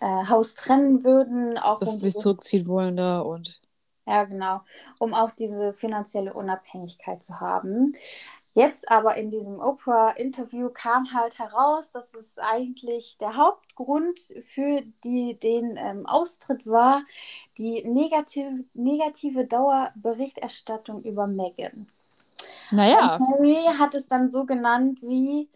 äh, 0.00 0.26
Haus 0.26 0.54
trennen 0.54 1.04
würden, 1.04 1.58
auch 1.58 1.80
Dass 1.80 1.88
um 1.90 1.98
sie 1.98 2.12
zurückziehen 2.12 2.66
wollen 2.66 2.96
da 2.96 3.20
und. 3.20 3.60
Ja, 4.06 4.24
genau. 4.24 4.60
Um 4.98 5.14
auch 5.14 5.30
diese 5.30 5.72
finanzielle 5.72 6.34
Unabhängigkeit 6.34 7.22
zu 7.22 7.40
haben. 7.40 7.94
Jetzt 8.56 8.88
aber 8.88 9.16
in 9.16 9.30
diesem 9.30 9.58
Oprah-Interview 9.58 10.68
kam 10.70 11.12
halt 11.12 11.40
heraus, 11.40 11.90
dass 11.90 12.14
es 12.14 12.38
eigentlich 12.38 13.18
der 13.18 13.36
Hauptgrund 13.36 14.20
für 14.42 14.82
die, 15.02 15.36
den 15.36 15.76
ähm, 15.76 16.06
Austritt 16.06 16.64
war, 16.64 17.02
die 17.58 17.82
negative, 17.84 18.64
negative 18.74 19.44
Dauerberichterstattung 19.46 21.02
über 21.02 21.26
Meghan. 21.26 21.88
Naja. 22.70 23.16
Und 23.16 23.26
Harry 23.28 23.64
hat 23.76 23.96
es 23.96 24.06
dann 24.06 24.30
so 24.30 24.44
genannt 24.44 25.00
wie, 25.02 25.48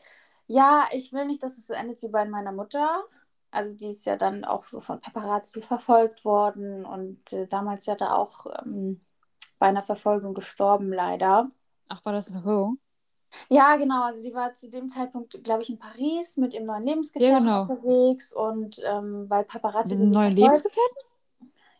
ja, 0.48 0.88
ich 0.92 1.12
will 1.12 1.26
nicht, 1.26 1.42
dass 1.42 1.58
es 1.58 1.66
so 1.66 1.74
endet 1.74 2.02
wie 2.02 2.08
bei 2.08 2.24
meiner 2.24 2.52
Mutter. 2.52 3.04
Also 3.50 3.72
die 3.72 3.88
ist 3.88 4.04
ja 4.04 4.16
dann 4.16 4.44
auch 4.44 4.64
so 4.64 4.80
von 4.80 5.00
Paparazzi 5.00 5.62
verfolgt 5.62 6.24
worden 6.24 6.84
und 6.84 7.32
äh, 7.32 7.46
damals 7.46 7.86
ja 7.86 7.94
da 7.94 8.14
auch 8.14 8.46
ähm, 8.62 9.00
bei 9.58 9.66
einer 9.66 9.82
Verfolgung 9.82 10.34
gestorben, 10.34 10.92
leider. 10.92 11.50
Ach, 11.88 12.04
war 12.04 12.12
das 12.12 12.28
eine 12.28 12.40
Verfolgung? 12.40 12.78
Ja, 13.50 13.76
genau. 13.76 14.04
Also 14.04 14.20
sie 14.20 14.34
war 14.34 14.54
zu 14.54 14.68
dem 14.68 14.88
Zeitpunkt, 14.88 15.42
glaube 15.44 15.62
ich, 15.62 15.70
in 15.70 15.78
Paris 15.78 16.36
mit 16.36 16.54
ihrem 16.54 16.66
neuen 16.66 16.84
Lebensgefährten 16.84 17.46
genau. 17.46 17.62
unterwegs 17.62 18.32
und 18.32 18.80
ähm, 18.84 19.28
weil 19.28 19.44
Paparazzi 19.44 19.94
Mit 19.94 20.02
einem 20.02 20.10
neuen 20.10 20.36
Lebensgefährten? 20.36 20.96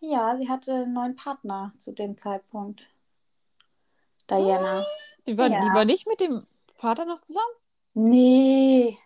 Ja, 0.00 0.36
sie 0.36 0.48
hatte 0.48 0.72
einen 0.72 0.92
neuen 0.92 1.16
Partner 1.16 1.72
zu 1.78 1.92
dem 1.92 2.16
Zeitpunkt. 2.16 2.90
Diana. 4.30 4.86
Die 5.26 5.36
war, 5.36 5.48
Ja. 5.48 5.60
die 5.60 5.74
war 5.74 5.84
nicht 5.84 6.06
mit 6.06 6.20
dem 6.20 6.46
Vater 6.74 7.04
noch 7.04 7.20
zusammen? 7.20 7.46
Nee. 7.98 8.96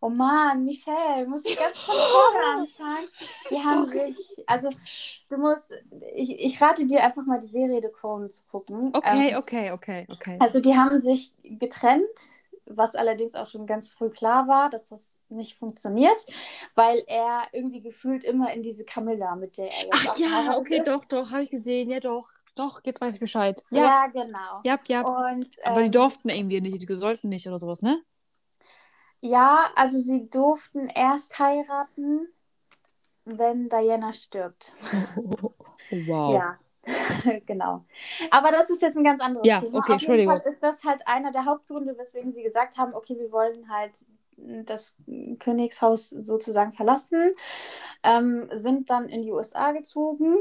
Oh 0.00 0.08
Mann, 0.08 0.64
Michelle, 0.64 1.26
muss 1.26 1.44
ich 1.44 1.58
ganz 1.58 1.76
von 1.78 1.94
vorne 1.94 2.62
anfangen. 2.62 3.08
Die 3.50 3.56
haben 3.56 3.86
sich, 3.86 4.16
also 4.46 4.70
du 5.28 5.36
musst, 5.36 5.64
ich, 6.14 6.40
ich 6.42 6.62
rate 6.62 6.86
dir 6.86 7.04
einfach 7.04 7.26
mal 7.26 7.38
die 7.38 7.46
Serie 7.46 7.82
The 7.82 7.92
Crown 7.92 8.30
zu 8.30 8.42
gucken. 8.50 8.88
Okay, 8.94 9.32
Ähm, 9.32 9.36
okay, 9.36 9.72
okay, 9.72 10.06
okay. 10.10 10.38
Also 10.40 10.60
die 10.60 10.74
haben 10.74 11.00
sich 11.00 11.34
getrennt, 11.42 12.08
was 12.64 12.94
allerdings 12.94 13.34
auch 13.34 13.46
schon 13.46 13.66
ganz 13.66 13.88
früh 13.90 14.08
klar 14.08 14.48
war, 14.48 14.70
dass 14.70 14.88
das 14.88 15.10
nicht 15.28 15.58
funktioniert, 15.58 16.24
weil 16.74 17.04
er 17.06 17.42
irgendwie 17.52 17.82
gefühlt 17.82 18.24
immer 18.24 18.54
in 18.54 18.62
diese 18.62 18.84
Camilla, 18.84 19.36
mit 19.36 19.58
der 19.58 19.66
er 19.66 19.84
jetzt 19.84 20.08
Ach 20.08 20.16
ja, 20.16 20.56
okay, 20.56 20.78
ist. 20.78 20.88
doch, 20.88 21.04
doch, 21.04 21.30
habe 21.30 21.42
ich 21.42 21.50
gesehen. 21.50 21.90
Ja, 21.90 22.00
doch, 22.00 22.30
doch, 22.60 22.80
jetzt 22.84 23.00
weiß 23.00 23.14
ich 23.14 23.20
Bescheid. 23.20 23.64
Ja, 23.70 23.82
Ja, 23.82 24.06
genau. 24.08 24.64
ja, 24.64 24.78
ja. 24.88 25.06
Und 25.06 25.56
Aber 25.64 25.82
die 25.82 25.90
ähm, 25.90 25.92
durften 25.92 26.30
irgendwie 26.30 26.60
nicht, 26.60 26.88
die 26.88 26.94
sollten 26.96 27.28
nicht 27.30 27.46
oder 27.48 27.58
sowas, 27.58 27.82
ne? 27.82 28.02
ja, 29.22 29.70
also 29.76 29.98
sie 29.98 30.28
durften 30.30 30.88
erst 30.88 31.38
heiraten, 31.38 32.28
wenn 33.24 33.68
Diana 33.70 34.12
stirbt. 34.12 34.74
Wow. 35.90 36.42
Ja, 36.42 36.58
genau. 37.46 37.84
Aber 38.30 38.50
das 38.52 38.70
ist 38.70 38.82
jetzt 38.82 38.96
ein 38.96 39.04
ganz 39.04 39.20
anderes 39.20 39.48
Ja, 39.48 39.56
Thema. 39.56 39.78
okay, 39.78 39.94
Auf 39.94 40.02
jeden 40.02 40.22
Fall 40.22 40.40
ist 40.48 40.62
das 40.62 40.84
halt 40.84 41.06
einer 41.06 41.32
der 41.32 41.44
Hauptgründe, 41.44 41.96
weswegen 41.98 42.32
sie 42.32 42.42
gesagt 42.42 42.76
haben, 42.78 42.94
okay, 42.94 43.18
wir 43.18 43.32
wollen 43.32 43.68
halt 43.70 44.04
das 44.36 44.96
Königshaus 45.38 46.08
sozusagen 46.10 46.72
verlassen, 46.72 47.34
ähm, 48.02 48.48
sind 48.52 48.88
dann 48.90 49.08
in 49.08 49.22
die 49.22 49.32
USA 49.32 49.72
gezogen, 49.72 50.38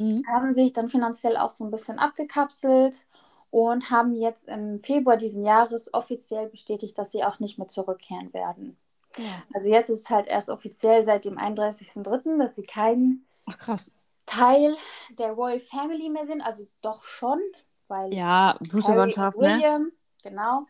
Mhm. 0.00 0.24
haben 0.26 0.52
sich 0.54 0.72
dann 0.72 0.88
finanziell 0.88 1.36
auch 1.36 1.50
so 1.50 1.64
ein 1.64 1.70
bisschen 1.70 1.98
abgekapselt 1.98 3.06
und 3.50 3.90
haben 3.90 4.14
jetzt 4.14 4.48
im 4.48 4.80
Februar 4.80 5.16
diesen 5.16 5.44
Jahres 5.44 5.92
offiziell 5.92 6.48
bestätigt, 6.48 6.96
dass 6.96 7.12
sie 7.12 7.24
auch 7.24 7.38
nicht 7.38 7.58
mehr 7.58 7.68
zurückkehren 7.68 8.32
werden. 8.32 8.76
Ja. 9.18 9.42
Also 9.52 9.68
jetzt 9.68 9.90
ist 9.90 10.02
es 10.02 10.10
halt 10.10 10.26
erst 10.26 10.48
offiziell 10.48 11.02
seit 11.02 11.24
dem 11.24 11.36
31.03., 11.36 12.38
dass 12.38 12.54
sie 12.54 12.62
kein 12.62 13.26
Ach, 13.46 13.58
krass. 13.58 13.92
Teil 14.26 14.76
der 15.18 15.32
Royal 15.32 15.60
Family 15.60 16.08
mehr 16.08 16.24
sind, 16.26 16.40
also 16.40 16.66
doch 16.82 17.04
schon, 17.04 17.40
weil 17.88 18.12
Ja, 18.12 18.56
Blutsverwandtschaft, 18.60 19.38
ne? 19.38 19.58
William, 19.58 19.92
genau. 20.22 20.66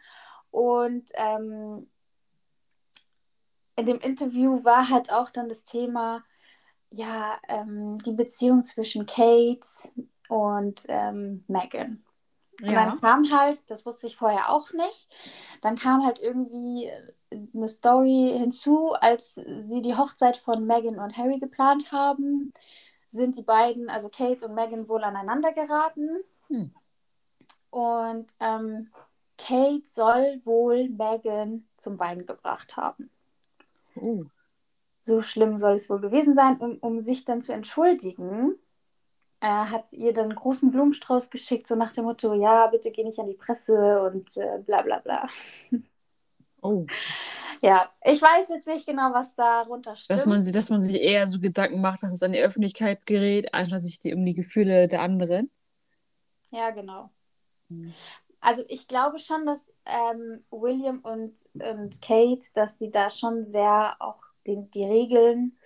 Und 0.51 1.11
ähm, 1.15 1.89
in 3.77 3.87
dem 3.87 4.01
Interview 4.01 4.65
war 4.65 4.89
halt 4.89 5.13
auch 5.13 5.31
dann 5.31 5.49
das 5.49 5.63
Thema, 5.63 6.25
ja, 6.91 7.39
ähm, 7.49 7.99
die 7.99 8.13
Beziehung 8.13 8.65
zwischen 8.65 9.07
Kate 9.07 9.67
und 10.29 10.85
ähm, 10.89 11.45
Meghan. 11.49 12.03
Und 12.63 12.69
Ja. 12.69 12.85
dann 12.85 13.01
kam 13.01 13.31
halt, 13.31 13.59
das 13.71 13.87
wusste 13.87 14.07
ich 14.07 14.17
vorher 14.17 14.51
auch 14.51 14.73
nicht, 14.73 15.15
dann 15.63 15.77
kam 15.77 16.05
halt 16.05 16.19
irgendwie 16.19 16.91
eine 17.55 17.69
Story 17.69 18.35
hinzu, 18.37 18.93
als 18.93 19.35
sie 19.35 19.81
die 19.81 19.97
Hochzeit 19.97 20.37
von 20.37 20.67
Meghan 20.67 20.99
und 20.99 21.17
Harry 21.17 21.39
geplant 21.39 21.91
haben, 21.91 22.53
sind 23.11 23.37
die 23.37 23.43
beiden, 23.43 23.89
also 23.89 24.09
Kate 24.09 24.47
und 24.47 24.55
Meghan, 24.55 24.89
wohl 24.89 25.03
aneinander 25.05 25.53
geraten. 25.53 26.19
Hm. 26.49 26.71
Und 27.71 28.35
ähm, 28.41 28.91
Kate 29.39 29.85
soll 29.89 30.41
wohl 30.45 30.89
Megan 30.89 31.67
zum 31.79 31.99
Weinen 31.99 32.27
gebracht 32.27 32.77
haben. 32.77 33.11
Oh. 33.97 34.25
So 35.01 35.21
schlimm 35.21 35.59
soll 35.59 35.75
es 35.75 35.89
wohl 35.89 36.01
gewesen 36.01 36.35
sein. 36.35 36.59
Um, 36.59 36.79
um 36.81 37.01
sich 37.01 37.25
dann 37.25 37.41
zu 37.41 37.53
entschuldigen, 37.53 38.55
äh, 39.41 39.47
hat 39.47 39.89
sie 39.89 39.97
ihr 39.97 40.13
dann 40.13 40.27
einen 40.27 40.35
großen 40.35 40.71
Blumenstrauß 40.71 41.31
geschickt, 41.31 41.67
so 41.67 41.75
nach 41.75 41.93
dem 41.93 42.05
Motto, 42.05 42.35
ja, 42.35 42.67
bitte 42.67 42.91
geh 42.91 43.05
nicht 43.05 43.19
an 43.19 43.27
die 43.27 43.35
Presse 43.35 44.03
und 44.03 44.37
äh, 44.37 44.59
bla 44.65 44.83
bla 44.83 44.99
bla. 44.99 45.29
Oh. 46.63 46.87
Ja, 47.63 47.91
ich 48.05 48.21
weiß 48.21 48.51
jetzt 48.51 48.67
nicht 48.67 48.87
genau, 48.87 49.15
was 49.15 49.35
darunter 49.35 49.97
stimmt. 49.97 50.19
Dass 50.19 50.27
man, 50.27 50.53
dass 50.53 50.71
man 50.71 50.79
sich 50.79 51.01
eher 51.01 51.27
so 51.27 51.41
Gedanken 51.41 51.81
macht, 51.81 52.03
dass 52.03 52.13
es 52.13 52.23
an 52.23 52.33
die 52.33 52.41
Öffentlichkeit 52.41 53.07
gerät, 53.07 53.55
anstatt 53.55 53.81
sich 53.81 53.99
die, 53.99 54.13
um 54.13 54.25
die 54.25 54.35
Gefühle 54.35 54.89
der 54.89 55.01
anderen. 55.01 55.51
Ja, 56.51 56.71
genau. 56.71 57.11
Mhm. 57.69 57.95
Also 58.41 58.65
ich 58.69 58.89
glaube 58.89 59.19
schon, 59.19 59.45
dass 59.45 59.71
ähm, 59.85 60.41
William 60.51 61.01
und, 61.01 61.35
und 61.55 62.01
Kate, 62.01 62.47
dass 62.55 62.77
die 62.77 62.91
da 62.91 63.11
schon 63.11 63.51
sehr 63.51 63.97
auch 64.01 64.23
den, 64.47 64.71
die 64.71 64.85
Regeln 64.85 65.57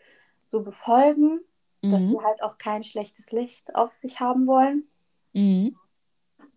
so 0.44 0.62
befolgen, 0.62 1.40
mhm. 1.82 1.90
dass 1.90 2.02
sie 2.02 2.18
halt 2.18 2.42
auch 2.42 2.58
kein 2.58 2.82
schlechtes 2.82 3.32
Licht 3.32 3.74
auf 3.74 3.92
sich 3.92 4.20
haben 4.20 4.46
wollen. 4.46 4.84
Mhm. 5.32 5.76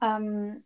Ähm, 0.01 0.63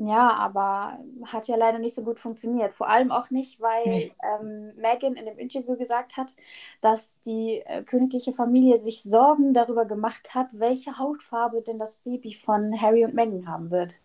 ja, 0.00 0.30
aber 0.30 1.00
hat 1.26 1.48
ja 1.48 1.56
leider 1.56 1.80
nicht 1.80 1.94
so 1.96 2.04
gut 2.04 2.20
funktioniert. 2.20 2.72
Vor 2.72 2.88
allem 2.88 3.10
auch 3.10 3.30
nicht, 3.30 3.60
weil 3.60 3.82
Nee. 3.84 4.14
ähm, 4.22 4.72
Meghan 4.76 5.16
in 5.16 5.26
dem 5.26 5.38
Interview 5.38 5.76
gesagt 5.76 6.16
hat, 6.16 6.36
dass 6.80 7.18
die 7.20 7.62
äh, 7.66 7.82
königliche 7.82 8.32
Familie 8.32 8.80
sich 8.80 9.02
Sorgen 9.02 9.54
darüber 9.54 9.86
gemacht 9.86 10.36
hat, 10.36 10.48
welche 10.52 10.98
Hautfarbe 10.98 11.62
denn 11.62 11.80
das 11.80 11.96
Baby 11.96 12.32
von 12.32 12.80
Harry 12.80 13.04
und 13.04 13.14
Meghan 13.14 13.48
haben 13.48 13.72
wird. 13.72 13.98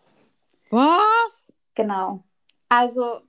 Was? 0.70 1.54
Genau. 1.76 2.24
Also, 2.68 3.20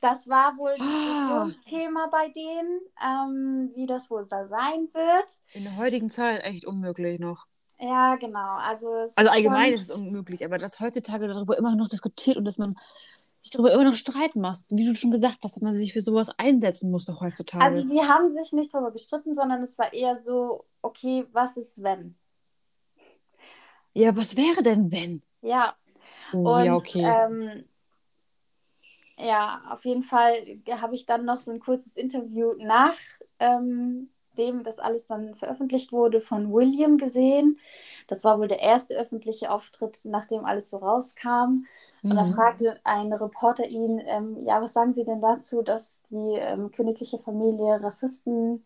das 0.00 0.28
war 0.28 0.56
wohl 0.56 0.72
Ah. 0.80 1.44
Diskussionsthema 1.46 2.06
bei 2.10 2.28
denen, 2.28 2.80
ähm, 3.04 3.72
wie 3.74 3.86
das 3.86 4.10
wohl 4.10 4.24
so 4.26 4.36
sein 4.46 4.88
wird. 4.92 5.26
In 5.52 5.64
der 5.64 5.76
heutigen 5.76 6.08
Zeit 6.10 6.42
echt 6.44 6.64
unmöglich 6.66 7.18
noch. 7.20 7.46
Ja, 7.78 8.16
genau. 8.16 8.56
Also, 8.58 8.88
Also 9.16 9.30
allgemein 9.30 9.72
ist 9.72 9.82
es 9.82 9.90
unmöglich, 9.90 10.44
aber 10.44 10.58
dass 10.58 10.80
heutzutage 10.80 11.26
darüber 11.28 11.58
immer 11.58 11.74
noch 11.76 11.88
diskutiert 11.88 12.36
und 12.36 12.44
dass 12.44 12.56
man 12.58 12.76
sich 13.42 13.50
darüber 13.50 13.72
immer 13.72 13.84
noch 13.84 13.96
streiten 13.96 14.40
muss, 14.40 14.70
wie 14.70 14.86
du 14.86 14.94
schon 14.94 15.10
gesagt 15.10 15.38
hast, 15.42 15.56
dass 15.56 15.60
man 15.62 15.72
sich 15.74 15.92
für 15.92 16.00
sowas 16.00 16.30
einsetzen 16.38 16.90
muss 16.90 17.04
doch 17.04 17.20
heutzutage. 17.20 17.62
Also, 17.64 17.86
sie 17.86 18.00
haben 18.00 18.30
sich 18.32 18.52
nicht 18.52 18.72
darüber 18.72 18.90
gestritten, 18.92 19.34
sondern 19.34 19.62
es 19.62 19.76
war 19.76 19.92
eher 19.92 20.16
so, 20.16 20.64
okay, 20.82 21.26
was 21.32 21.56
ist 21.56 21.82
wenn? 21.82 22.16
ja, 23.92 24.16
was 24.16 24.36
wäre 24.36 24.62
denn, 24.62 24.90
wenn? 24.90 25.22
Ja, 25.42 25.74
Oh, 26.32 26.54
und 26.56 26.64
ja, 26.64 26.74
okay. 26.74 27.02
ähm, 27.04 27.64
ja, 29.18 29.62
auf 29.70 29.84
jeden 29.84 30.02
Fall 30.02 30.34
habe 30.80 30.94
ich 30.94 31.06
dann 31.06 31.24
noch 31.24 31.38
so 31.38 31.50
ein 31.52 31.60
kurzes 31.60 31.96
Interview 31.96 32.54
nach 32.58 32.96
ähm, 33.38 34.10
dem 34.36 34.64
das 34.64 34.78
alles 34.80 35.06
dann 35.06 35.34
veröffentlicht 35.36 35.92
wurde 35.92 36.20
von 36.20 36.52
William 36.52 36.98
gesehen. 36.98 37.58
Das 38.08 38.24
war 38.24 38.38
wohl 38.40 38.48
der 38.48 38.60
erste 38.60 38.96
öffentliche 38.96 39.50
Auftritt, 39.50 40.00
nachdem 40.06 40.44
alles 40.44 40.70
so 40.70 40.78
rauskam. 40.78 41.64
Und 42.08 42.16
da 42.16 42.24
Mhm. 42.24 42.24
fragte 42.24 42.80
ein 42.84 43.12
Reporter 43.12 43.68
ihn, 43.68 44.00
ähm, 44.06 44.44
ja, 44.44 44.60
was 44.60 44.72
sagen 44.72 44.92
Sie 44.94 45.04
denn 45.04 45.20
dazu, 45.20 45.62
dass 45.62 46.00
die 46.10 46.16
ähm, 46.38 46.70
königliche 46.72 47.18
Familie 47.20 47.80
Rassisten, 47.82 48.64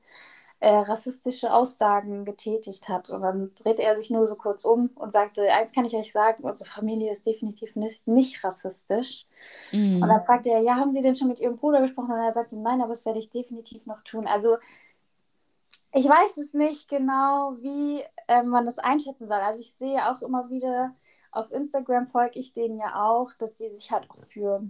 äh, 0.61 0.75
rassistische 0.75 1.53
Aussagen 1.53 2.25
getätigt 2.25 2.89
hat? 2.89 3.11
Und 3.11 3.23
dann 3.23 3.53
drehte 3.55 3.83
er 3.83 3.97
sich 3.97 4.11
nur 4.11 4.27
so 4.27 4.35
kurz 4.35 4.65
um 4.65 4.91
und 4.95 5.13
sagte, 5.13 5.43
eins 5.53 5.73
kann 5.73 5.85
ich 5.85 5.95
euch 5.95 6.13
sagen, 6.13 6.45
unsere 6.45 6.69
Familie 6.69 7.13
ist 7.13 7.27
definitiv 7.27 7.77
nicht, 7.77 8.07
nicht 8.07 8.43
rassistisch. 8.45 9.27
Mhm. 9.73 10.03
Und 10.03 10.09
dann 10.09 10.25
fragte 10.25 10.51
er, 10.51 10.61
ja, 10.61 10.77
haben 10.77 10.93
Sie 10.93 11.01
denn 11.01 11.17
schon 11.17 11.29
mit 11.29 11.41
Ihrem 11.41 11.57
Bruder 11.57 11.81
gesprochen? 11.81 12.13
Und 12.13 12.21
er 12.21 12.33
sagte, 12.33 12.57
nein, 12.57 12.81
aber 12.81 12.91
das 12.91 13.07
werde 13.07 13.19
ich 13.19 13.31
definitiv 13.31 13.87
noch 13.87 14.03
tun. 14.03 14.27
Also 14.27 14.57
ich 15.93 16.07
weiß 16.07 16.37
es 16.37 16.55
nicht 16.55 16.89
genau, 16.89 17.57
wie 17.61 18.03
äh, 18.27 18.43
man 18.43 18.65
das 18.65 18.79
einschätzen 18.79 19.27
soll. 19.27 19.39
Also 19.39 19.61
ich 19.61 19.73
sehe 19.75 20.11
auch 20.11 20.23
immer 20.23 20.51
wieder, 20.51 20.95
auf 21.31 21.51
Instagram 21.51 22.07
folge 22.07 22.39
ich 22.39 22.53
denen 22.53 22.79
ja 22.79 23.05
auch, 23.05 23.33
dass 23.39 23.55
die 23.55 23.69
sich 23.71 23.91
halt 23.91 24.11
auch 24.11 24.19
für 24.19 24.63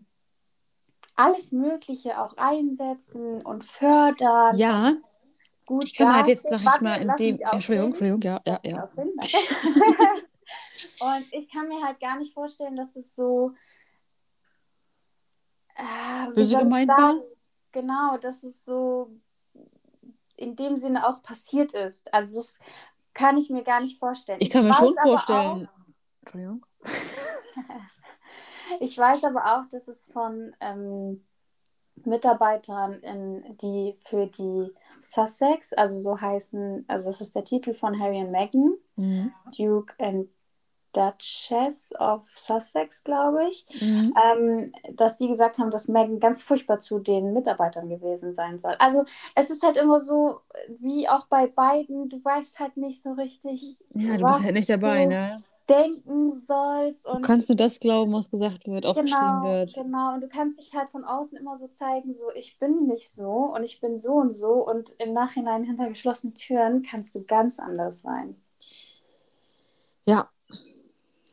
alles 1.17 1.51
Mögliche 1.51 2.21
auch 2.23 2.37
einsetzen 2.37 3.43
und 3.43 3.65
fördern. 3.65 4.57
Ja, 4.57 4.95
Gut 5.69 5.85
ich 5.85 5.95
kann 5.95 6.15
halt 6.15 6.29
jetzt, 6.29 6.51
dastehen. 6.51 6.73
ich 6.75 6.81
mal, 6.81 6.99
in 6.99 7.15
dem. 7.17 7.39
Entschuldigung. 7.41 7.91
Entschuldigung, 7.91 8.23
ja, 8.23 8.41
ja, 8.47 8.59
ja. 8.65 8.85
Und 11.01 11.27
ich 11.31 11.53
kann 11.53 11.69
mir 11.69 11.85
halt 11.85 12.01
gar 12.01 12.17
nicht 12.17 12.33
vorstellen, 12.33 12.75
dass 12.75 12.97
es 12.97 13.15
so 13.15 13.53
äh, 15.77 16.31
Böse 16.33 16.55
ich 16.55 16.61
gemeint 16.63 16.89
war? 16.89 17.17
Genau, 17.73 18.17
dass 18.17 18.45
es 18.45 18.65
so 18.65 19.11
in 20.37 20.57
dem 20.57 20.79
Sinne 20.79 21.07
auch 21.07 21.23
passiert 21.23 21.75
ist. 21.75 22.15
Also 22.15 22.37
das 22.37 22.59
kann 23.13 23.37
ich 23.37 23.51
mir 23.51 23.63
gar 23.63 23.83
nicht 23.83 23.99
vorstellen. 23.99 24.41
Ich 24.41 24.49
kann 24.49 24.65
mir 24.65 24.71
weiß 24.71 24.79
schon 24.79 24.97
vorstellen. 25.03 25.69
Entschuldigung. 26.23 26.65
Auch, 26.83 26.89
ich 28.81 28.97
weiß 28.97 29.23
aber 29.25 29.59
auch, 29.59 29.69
dass 29.69 29.87
es 29.87 30.07
von 30.07 30.57
ähm, 30.61 31.27
Mitarbeitern, 32.07 33.03
in, 33.03 33.59
die 33.59 33.99
für 34.01 34.29
die 34.29 34.73
Sussex, 35.03 35.73
also 35.73 35.99
so 36.01 36.21
heißen, 36.21 36.85
also 36.89 37.11
das 37.11 37.21
ist 37.21 37.35
der 37.35 37.45
Titel 37.45 37.75
von 37.75 37.99
Harry 38.01 38.19
und 38.19 38.31
Meghan, 38.31 38.75
Mhm. 38.97 39.33
Duke 39.57 39.95
and 39.99 40.29
Duchess 40.93 41.93
of 42.01 42.27
Sussex, 42.35 43.05
glaube 43.05 43.49
ich, 43.49 43.67
Mhm. 43.81 44.15
ähm, 44.25 44.73
dass 44.95 45.17
die 45.17 45.29
gesagt 45.29 45.59
haben, 45.59 45.71
dass 45.71 45.87
Meghan 45.87 46.19
ganz 46.19 46.43
furchtbar 46.43 46.79
zu 46.81 46.99
den 46.99 47.33
Mitarbeitern 47.33 47.89
gewesen 47.89 48.35
sein 48.35 48.59
soll. 48.59 48.75
Also 48.79 49.05
es 49.35 49.51
ist 49.51 49.63
halt 49.63 49.77
immer 49.77 50.01
so, 50.01 50.41
wie 50.81 51.09
auch 51.09 51.27
bei 51.27 51.47
beiden, 51.47 52.09
du 52.09 52.25
weißt 52.25 52.59
halt 52.59 52.77
nicht 52.77 53.03
so 53.03 53.13
richtig, 53.13 53.79
Ja, 53.95 54.17
du 54.17 54.25
was 54.25 54.37
bist 54.37 54.45
halt 54.47 54.55
nicht 54.55 54.71
dabei, 54.71 55.05
ne? 55.07 55.43
Denken 55.69 56.45
sollst. 56.47 57.07
Du 57.13 57.19
Und 57.19 57.23
kannst 57.23 57.49
nur 57.49 57.57
das 57.57 57.81
glauben, 57.81 58.13
was 58.13 58.31
gesagt 58.31 58.67
wird, 58.67 58.87
aufgeschrieben 58.87 59.41
genau, 59.41 59.43
wird. 59.43 59.75
genau. 59.75 60.15
Und 60.15 60.21
du 60.23 60.29
kannst 60.29 60.59
dich 60.59 60.75
halt 60.75 60.91
von 60.91 61.05
außen 61.05 61.37
immer 61.39 61.59
so 61.59 61.69
zeigen, 61.69 62.15
so 62.15 62.31
ich 62.35 62.59
bin 62.59 62.87
nicht 62.87 63.15
so 63.15 63.31
und 63.55 63.65
ich 63.65 63.81
bin 63.81 63.99
so 64.01 64.13
und 64.15 64.33
so. 64.35 64.67
Und 64.67 64.91
im 64.99 65.13
Nachhinein 65.13 65.65
hinter 65.65 65.89
geschlossenen 65.89 66.35
Türen 66.35 66.83
kannst 66.83 67.15
du 67.15 67.23
ganz 67.25 67.59
anders 67.59 68.01
sein. 68.03 68.37
Ja. 70.07 70.31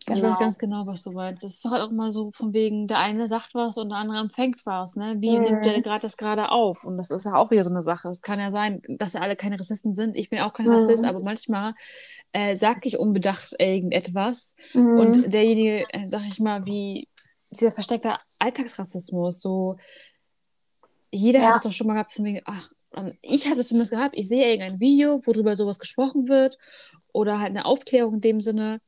Ich 0.07 0.21
Genau. 0.21 0.33
weiß 0.33 0.39
ganz 0.39 0.57
genau, 0.59 0.85
was 0.85 1.01
du 1.01 1.11
meinst. 1.11 1.43
Es 1.43 1.55
ist 1.55 1.65
doch 1.65 1.71
halt 1.71 1.81
auch 1.81 1.89
immer 1.89 2.11
so 2.11 2.31
von 2.31 2.53
wegen, 2.53 2.87
der 2.87 2.99
eine 2.99 3.27
sagt 3.27 3.55
was 3.55 3.77
und 3.79 3.89
der 3.89 3.97
andere 3.97 4.19
empfängt 4.19 4.63
was, 4.65 4.95
ne? 4.95 5.15
Wie 5.19 5.35
Mhm. 5.35 5.43
nimmt 5.43 5.65
der 5.65 5.81
gerade 5.81 6.01
das 6.01 6.15
gerade 6.15 6.51
auf? 6.51 6.83
Und 6.83 6.97
das 6.97 7.09
ist 7.09 7.25
ja 7.25 7.35
auch 7.35 7.49
wieder 7.49 7.63
so 7.63 7.71
eine 7.71 7.81
Sache. 7.81 8.09
Es 8.09 8.21
kann 8.21 8.39
ja 8.39 8.51
sein, 8.51 8.81
dass 8.87 9.13
ja 9.13 9.21
alle 9.21 9.35
keine 9.35 9.59
Rassisten 9.59 9.93
sind. 9.93 10.15
Ich 10.15 10.29
bin 10.29 10.39
auch 10.39 10.53
kein 10.53 10.67
Mhm. 10.67 10.73
Rassist, 10.73 11.05
aber 11.05 11.21
manchmal 11.21 11.73
äh, 12.33 12.55
sag 12.55 12.85
ich 12.85 12.99
unbedacht 12.99 13.55
irgendetwas 13.57 14.55
Mhm. 14.75 14.97
und 14.97 15.33
derjenige, 15.33 15.91
äh, 15.91 16.07
sag 16.07 16.21
ich 16.27 16.39
mal, 16.39 16.65
wie 16.65 17.07
dieser 17.49 17.71
versteckte 17.71 18.17
Alltagsrassismus, 18.37 19.41
so 19.41 19.77
jeder 21.11 21.39
Ja. 21.39 21.47
hat 21.49 21.55
es 21.57 21.61
doch 21.63 21.71
schon 21.71 21.87
mal 21.87 21.93
gehabt 21.93 22.11
von 22.13 22.25
wegen, 22.25 22.41
ach, 22.45 22.69
ich 23.21 23.47
hatte 23.49 23.61
es 23.61 23.69
zumindest 23.69 23.91
gehabt, 23.91 24.15
ich 24.17 24.27
sehe 24.27 24.51
irgendein 24.51 24.79
Video, 24.79 25.19
worüber 25.25 25.55
sowas 25.55 25.79
gesprochen 25.79 26.27
wird 26.27 26.57
oder 27.11 27.39
halt 27.39 27.49
eine 27.49 27.65
Aufklärung 27.65 28.15
in 28.15 28.21
dem 28.21 28.41
Sinne 28.41 28.79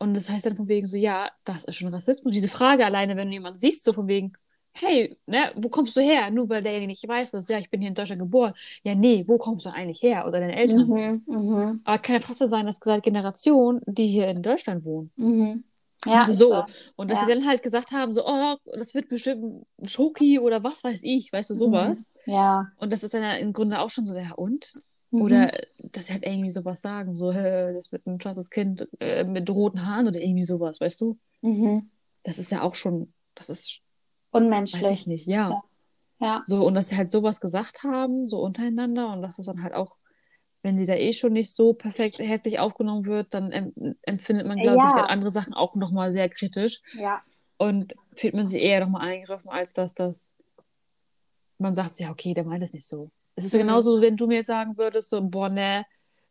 und 0.00 0.14
das 0.14 0.28
heißt 0.28 0.46
dann 0.46 0.56
von 0.56 0.66
wegen 0.66 0.86
so, 0.86 0.96
ja, 0.96 1.30
das 1.44 1.64
ist 1.64 1.76
schon 1.76 1.94
Rassismus. 1.94 2.32
Diese 2.32 2.48
Frage 2.48 2.84
alleine, 2.84 3.16
wenn 3.16 3.28
du 3.28 3.34
jemanden 3.34 3.58
siehst, 3.58 3.84
so 3.84 3.92
von 3.92 4.08
wegen, 4.08 4.32
hey, 4.72 5.16
ne, 5.26 5.52
wo 5.56 5.68
kommst 5.68 5.96
du 5.96 6.00
her? 6.00 6.30
Nur 6.30 6.48
weil 6.48 6.62
derjenige 6.62 6.88
nicht 6.88 7.06
weiß, 7.06 7.32
dass, 7.32 7.48
ja, 7.48 7.58
ich 7.58 7.70
bin 7.70 7.80
hier 7.80 7.88
in 7.88 7.94
Deutschland 7.94 8.20
geboren. 8.20 8.54
Ja, 8.82 8.94
nee, 8.94 9.24
wo 9.28 9.36
kommst 9.38 9.66
du 9.66 9.70
eigentlich 9.70 10.02
her? 10.02 10.26
Oder 10.26 10.40
deine 10.40 10.56
Eltern. 10.56 10.88
Mhm. 10.88 11.22
Mhm. 11.26 11.80
Aber 11.84 11.98
kann 11.98 12.16
ja 12.16 12.20
trotzdem 12.20 12.48
sein, 12.48 12.66
dass 12.66 12.78
seit 12.82 13.02
Generationen, 13.02 13.80
die 13.86 14.06
hier 14.06 14.28
in 14.28 14.42
Deutschland 14.42 14.84
wohnen. 14.84 15.12
Mhm. 15.16 15.64
Ja, 16.06 16.20
Also 16.20 16.32
so. 16.32 16.64
Und 16.96 17.10
dass 17.10 17.20
Ja. 17.20 17.26
sie 17.26 17.34
dann 17.34 17.46
halt 17.46 17.62
gesagt 17.62 17.92
haben, 17.92 18.14
so, 18.14 18.26
oh, 18.26 18.56
das 18.78 18.94
wird 18.94 19.08
bestimmt 19.10 19.66
ein 19.78 19.88
Schoki 19.88 20.38
oder 20.38 20.64
was 20.64 20.82
weiß 20.82 21.00
ich, 21.02 21.30
weißt 21.32 21.50
du, 21.50 21.54
sowas. 21.54 22.10
Ja. 22.24 22.68
Und 22.76 22.90
das 22.92 23.02
ist 23.02 23.12
dann 23.12 23.38
im 23.38 23.52
Grunde 23.52 23.80
auch 23.80 23.90
schon 23.90 24.06
so, 24.06 24.14
ja, 24.14 24.32
und? 24.32 24.72
Mhm. 25.10 25.22
Oder 25.22 25.50
dass 25.78 26.06
sie 26.06 26.12
halt 26.12 26.24
irgendwie 26.26 26.50
sowas 26.50 26.80
sagen, 26.82 27.16
so, 27.16 27.32
das 27.32 27.90
wird 27.92 28.06
ein 28.06 28.20
schwarzes 28.20 28.50
Kind 28.50 28.88
äh, 29.00 29.24
mit 29.24 29.48
roten 29.50 29.86
Haaren 29.86 30.06
oder 30.08 30.20
irgendwie 30.20 30.44
sowas, 30.44 30.80
weißt 30.80 31.00
du? 31.00 31.18
Mhm. 31.42 31.90
Das 32.22 32.38
ist 32.38 32.52
ja 32.52 32.62
auch 32.62 32.74
schon, 32.74 33.12
das 33.34 33.48
ist, 33.50 33.80
Unmenschlich. 34.30 34.82
weiß 34.82 34.92
ich 34.92 35.06
nicht, 35.06 35.26
ja. 35.26 35.50
Ja. 35.50 35.62
Ja. 36.22 36.42
So, 36.46 36.64
und 36.66 36.74
dass 36.74 36.90
sie 36.90 36.96
halt 36.96 37.10
sowas 37.10 37.40
gesagt 37.40 37.82
haben, 37.82 38.28
so 38.28 38.40
untereinander, 38.40 39.12
und 39.12 39.22
dass 39.22 39.38
es 39.38 39.46
dann 39.46 39.62
halt 39.62 39.72
auch, 39.74 39.96
wenn 40.62 40.76
sie 40.76 40.84
da 40.84 40.94
eh 40.94 41.14
schon 41.14 41.32
nicht 41.32 41.50
so 41.54 41.72
perfekt 41.72 42.18
herzlich 42.18 42.58
aufgenommen 42.58 43.06
wird, 43.06 43.32
dann 43.32 43.50
em 43.50 43.96
empfindet 44.02 44.46
man, 44.46 44.58
glaube 44.58 44.76
ich, 44.86 44.90
Ja. 44.90 44.96
dann 44.96 45.06
andere 45.06 45.30
Sachen 45.30 45.54
auch 45.54 45.74
nochmal 45.74 46.12
sehr 46.12 46.28
kritisch. 46.28 46.82
Ja. 46.92 47.22
Und 47.56 47.94
fühlt 48.14 48.34
man 48.34 48.46
sich 48.46 48.62
eher 48.62 48.80
nochmal 48.80 49.08
eingegriffen, 49.08 49.50
als 49.50 49.72
dass 49.72 49.94
das 49.94 50.34
man 51.58 51.74
sagt, 51.74 51.98
ja, 51.98 52.10
okay, 52.10 52.34
der 52.34 52.44
meint 52.44 52.62
es 52.62 52.72
nicht 52.74 52.86
so. 52.86 53.10
Es 53.36 53.44
ist 53.44 53.54
Mhm. 53.54 53.58
genauso, 53.58 54.00
wenn 54.00 54.16
du 54.16 54.26
mir 54.26 54.36
jetzt 54.36 54.46
sagen 54.46 54.76
würdest, 54.76 55.10
so, 55.10 55.20
boah, 55.22 55.48
ne, 55.48 55.84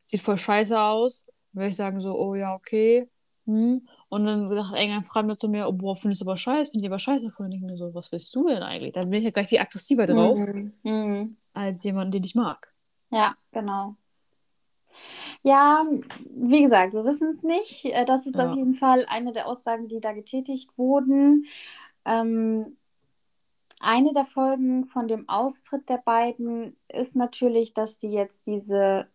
sieht 0.05 0.21
voll 0.21 0.37
scheiße 0.37 0.79
aus, 0.79 1.25
würde 1.53 1.69
ich 1.69 1.75
sagen, 1.75 1.99
so, 2.01 2.15
oh 2.17 2.35
ja, 2.35 2.53
okay. 2.55 3.09
Hm. 3.45 3.87
Und 4.09 4.25
dann 4.25 4.49
sagt 4.49 4.73
irgendein 4.79 5.03
Freund 5.03 5.39
zu 5.39 5.49
mir, 5.49 5.67
oh, 5.67 5.71
boah, 5.71 5.95
findest 5.95 6.21
du 6.21 6.25
aber 6.25 6.37
scheiße, 6.37 6.71
finde 6.71 6.85
ich 6.85 6.89
aber 6.91 6.99
scheiße. 6.99 7.31
Und 7.37 7.51
ich 7.51 7.61
mir 7.61 7.77
so, 7.77 7.93
was 7.93 8.11
willst 8.11 8.33
du 8.35 8.47
denn 8.47 8.61
eigentlich? 8.63 8.93
Dann 8.93 9.09
bin 9.09 9.19
ich 9.19 9.25
ja 9.25 9.31
gleich 9.31 9.47
viel 9.47 9.59
aggressiver 9.59 10.05
drauf, 10.05 10.37
Mhm. 10.39 10.73
Mhm. 10.83 11.37
als 11.53 11.83
jemand, 11.83 12.13
den 12.13 12.23
ich 12.23 12.35
mag. 12.35 12.71
Ja, 13.11 13.35
genau. 13.51 13.95
Ja, 15.43 15.85
wie 16.35 16.63
gesagt, 16.63 16.93
wir 16.93 17.05
wissen 17.05 17.29
es 17.29 17.43
nicht. 17.43 17.85
Äh, 17.85 18.05
Das 18.05 18.25
ist 18.27 18.35
Ja. 18.37 18.49
auf 18.51 18.55
jeden 18.57 18.73
Fall 18.75 19.05
eine 19.07 19.31
der 19.31 19.47
Aussagen, 19.47 19.87
die 19.87 19.99
da 19.99 20.11
getätigt 20.13 20.69
wurden. 20.77 21.45
Ähm, 22.05 22.77
eine 23.79 24.13
der 24.13 24.25
Folgen 24.25 24.85
von 24.87 25.07
dem 25.07 25.27
Austritt 25.29 25.87
der 25.89 25.97
beiden 25.97 26.75
ist 26.89 27.15
natürlich, 27.15 27.73
dass 27.73 27.97
die 27.97 28.11
jetzt 28.11 28.45
diese 28.47 29.07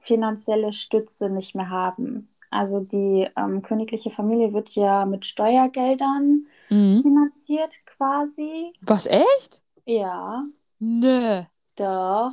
finanzielle 0.00 0.72
Stütze 0.72 1.28
nicht 1.30 1.54
mehr 1.54 1.70
haben. 1.70 2.28
Also 2.50 2.80
die 2.80 3.28
ähm, 3.36 3.62
königliche 3.62 4.10
Familie 4.10 4.52
wird 4.52 4.70
ja 4.74 5.04
mit 5.06 5.26
Steuergeldern 5.26 6.46
Mhm. 6.70 7.02
finanziert 7.02 7.72
quasi. 7.86 8.72
Was, 8.82 9.06
echt? 9.06 9.62
Ja, 9.86 10.44
Nö. 10.78 11.42
doch. 11.76 12.32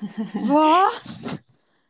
Was? 0.34 1.42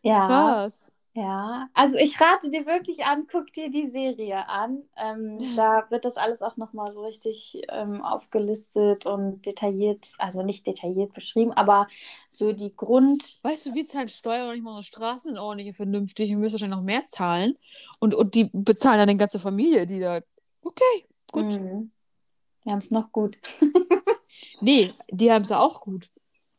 Ja, 0.02 0.26
Krass. 0.26 0.92
Ja. 1.16 1.68
Also 1.74 1.96
ich 1.96 2.20
rate 2.20 2.50
dir 2.50 2.66
wirklich 2.66 3.04
an, 3.04 3.26
guck 3.30 3.52
dir 3.52 3.70
die 3.70 3.88
Serie 3.88 4.48
an. 4.48 4.82
Ähm, 4.96 5.38
da 5.56 5.84
wird 5.90 6.04
das 6.04 6.16
alles 6.16 6.42
auch 6.42 6.56
nochmal 6.56 6.92
so 6.92 7.02
richtig 7.02 7.62
ähm, 7.70 8.02
aufgelistet 8.02 9.06
und 9.06 9.44
detailliert, 9.44 10.06
also 10.18 10.42
nicht 10.42 10.66
detailliert 10.66 11.12
beschrieben, 11.12 11.52
aber 11.52 11.88
so 12.30 12.52
die 12.52 12.74
Grund. 12.74 13.38
Weißt 13.42 13.66
du, 13.66 13.74
wir 13.74 13.84
zahlen 13.84 14.08
Steuern 14.08 14.48
und 14.48 14.54
nicht 14.54 14.62
mal 14.62 14.76
unsere 14.76 14.84
Straßen 14.84 15.38
ordentlich 15.38 15.68
und 15.68 15.74
vernünftig 15.74 16.32
und 16.32 16.40
müssen 16.40 16.54
wahrscheinlich 16.54 16.76
noch 16.76 16.84
mehr 16.84 17.04
zahlen. 17.06 17.58
Und, 17.98 18.14
und 18.14 18.34
die 18.34 18.50
bezahlen 18.52 18.98
dann 18.98 19.08
die 19.08 19.16
ganze 19.16 19.38
Familie, 19.38 19.86
die 19.86 20.00
da. 20.00 20.20
Okay, 20.62 21.06
gut. 21.32 21.60
Mhm. 21.60 21.90
Wir 22.62 22.72
haben 22.72 22.80
es 22.80 22.90
noch 22.90 23.10
gut. 23.10 23.38
Nee, 24.60 24.92
die 25.10 25.30
haben 25.30 25.42
es 25.42 25.50
ja 25.50 25.60
auch 25.60 25.80
gut. 25.80 26.10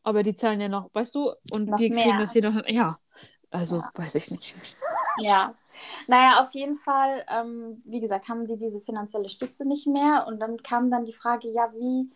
Aber 0.02 0.22
die 0.22 0.34
zahlen 0.34 0.60
ja 0.60 0.68
noch, 0.68 0.90
weißt 0.94 1.14
du, 1.14 1.32
und 1.50 1.68
Noch 1.68 1.78
wir 1.78 1.90
kriegen 1.90 2.08
mehr. 2.08 2.18
das 2.18 2.32
hier 2.32 2.50
noch. 2.50 2.66
Ja. 2.66 2.96
Also, 3.50 3.82
weiß 3.94 4.14
ich 4.16 4.30
nicht. 4.30 4.56
Ja, 5.16 5.52
naja, 6.06 6.42
auf 6.44 6.52
jeden 6.54 6.76
Fall, 6.78 7.24
ähm, 7.28 7.82
wie 7.84 8.00
gesagt, 8.00 8.28
haben 8.28 8.46
die 8.46 8.56
diese 8.56 8.80
finanzielle 8.80 9.28
Stütze 9.28 9.64
nicht 9.66 9.86
mehr. 9.86 10.26
Und 10.28 10.40
dann 10.40 10.56
kam 10.58 10.90
dann 10.90 11.04
die 11.04 11.12
Frage, 11.12 11.50
ja, 11.52 11.72
wie 11.74 12.10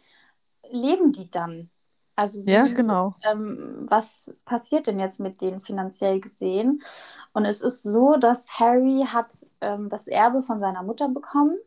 leben 0.70 1.12
die 1.12 1.30
dann? 1.30 1.70
Also 2.16 2.44
wie, 2.46 2.52
Ja, 2.52 2.64
genau. 2.74 3.14
ähm, 3.24 3.86
was 3.90 4.32
passiert 4.44 4.86
denn 4.88 5.00
jetzt 5.00 5.20
mit 5.20 5.40
denen 5.42 5.62
finanziell 5.62 6.20
gesehen? 6.20 6.82
Und 7.34 7.44
es 7.46 7.60
ist 7.62 7.82
so, 7.82 8.16
dass 8.18 8.58
Harry 8.60 9.06
hat 9.08 9.32
ähm, 9.62 9.88
das 9.90 10.06
Erbe 10.08 10.42
von 10.44 10.60
seiner 10.60 10.82
Mutter 10.84 11.08
bekommen. 11.08 11.58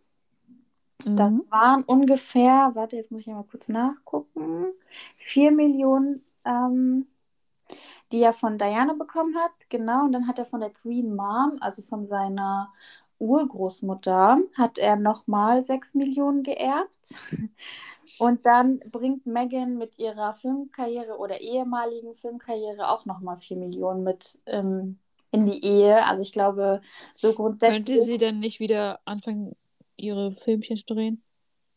Das 1.16 1.32
Mhm. 1.32 1.41
waren 1.49 1.84
ungefähr, 1.84 2.72
warte, 2.76 2.95
jetzt 2.97 3.11
muss 3.11 3.22
ich 3.22 3.28
mal 3.28 3.43
kurz 3.43 3.70
nachgucken, 3.70 4.66
4 5.26 5.51
Millionen, 5.51 6.24
ähm, 6.45 7.07
die 8.16 8.22
er 8.22 8.32
von 8.32 8.57
Diana 8.57 8.93
bekommen 8.93 9.36
hat, 9.36 9.51
genau. 9.68 10.05
Und 10.05 10.13
dann 10.13 10.26
hat 10.26 10.39
er 10.39 10.45
von 10.45 10.61
der 10.61 10.70
Queen 10.70 11.13
Mom, 11.13 11.57
also 11.59 11.82
von 11.82 12.07
seiner 12.07 12.72
Urgroßmutter, 13.20 14.39
hat 14.57 14.78
er 14.78 14.95
nochmal 14.95 15.63
6 15.63 15.95
Millionen 15.95 16.41
geerbt. 16.41 17.13
Und 18.18 18.45
dann 18.45 18.80
bringt 18.80 19.26
Meghan 19.26 19.78
mit 19.78 19.99
ihrer 19.99 20.34
Filmkarriere 20.34 21.18
oder 21.18 21.41
ehemaligen 21.41 22.16
Filmkarriere 22.16 22.88
auch 22.88 23.05
nochmal 23.05 23.36
4 23.36 23.57
Millionen 23.57 24.05
mit 24.05 24.39
ähm, 24.45 24.99
in 25.32 25.45
die 25.45 25.66
Ehe. 25.66 26.05
Also 26.05 26.24
ich 26.24 26.32
glaube, 26.32 26.80
so 27.13 27.34
grundsätzlich. 27.34 27.86
Könnte 27.86 27.99
sie 27.99 28.18
dann 28.18 28.39
nicht 28.39 28.61
wieder 28.61 29.01
anfangen, 29.03 29.57
ihre 29.97 30.32
Filmchen 30.32 30.78
zu 30.78 30.86
drehen? 30.86 31.24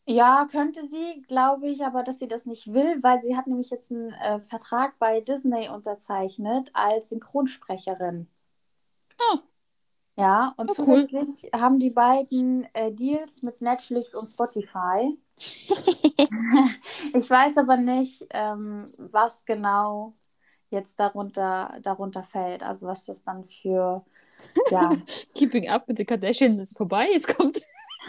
Ja, 0.09 0.47
könnte 0.51 0.87
sie, 0.87 1.21
glaube 1.27 1.67
ich, 1.67 1.85
aber 1.85 2.01
dass 2.01 2.17
sie 2.17 2.27
das 2.27 2.47
nicht 2.47 2.73
will, 2.73 3.03
weil 3.03 3.21
sie 3.21 3.37
hat 3.37 3.45
nämlich 3.45 3.69
jetzt 3.69 3.91
einen 3.91 4.11
äh, 4.11 4.41
Vertrag 4.41 4.97
bei 4.97 5.19
Disney 5.19 5.69
unterzeichnet 5.69 6.71
als 6.73 7.09
Synchronsprecherin. 7.09 8.27
Oh. 9.19 9.37
Ja, 10.17 10.55
und 10.57 10.71
Oh, 10.71 10.83
cool. 10.87 11.07
zusätzlich 11.07 11.51
haben 11.53 11.77
die 11.79 11.91
beiden 11.91 12.67
äh, 12.73 12.91
Deals 12.91 13.43
mit 13.43 13.61
Netflix 13.61 14.13
und 14.15 14.27
Spotify. 14.27 15.15
ich 15.37 17.29
weiß 17.29 17.57
aber 17.57 17.77
nicht, 17.77 18.25
ähm, 18.31 18.85
was 19.11 19.45
genau 19.45 20.13
jetzt 20.71 20.99
darunter, 20.99 21.77
darunter 21.83 22.23
fällt. 22.23 22.63
Also 22.63 22.87
was 22.87 23.05
das 23.05 23.23
dann 23.23 23.45
für, 23.45 24.03
ja, 24.71 24.89
Keeping 25.35 25.69
Up 25.69 25.87
with 25.87 25.97
the 25.97 26.05
Kardashians 26.05 26.59
ist 26.59 26.77
vorbei. 26.77 27.09
Jetzt 27.13 27.27
kommt 27.37 27.61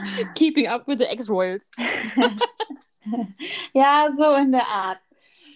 Keeping 0.34 0.68
Up 0.68 0.86
with 0.86 0.98
the 0.98 1.04
Ex-Royals. 1.06 1.70
ja, 3.72 4.08
so 4.16 4.34
in 4.34 4.52
der 4.52 4.66
Art. 4.66 5.00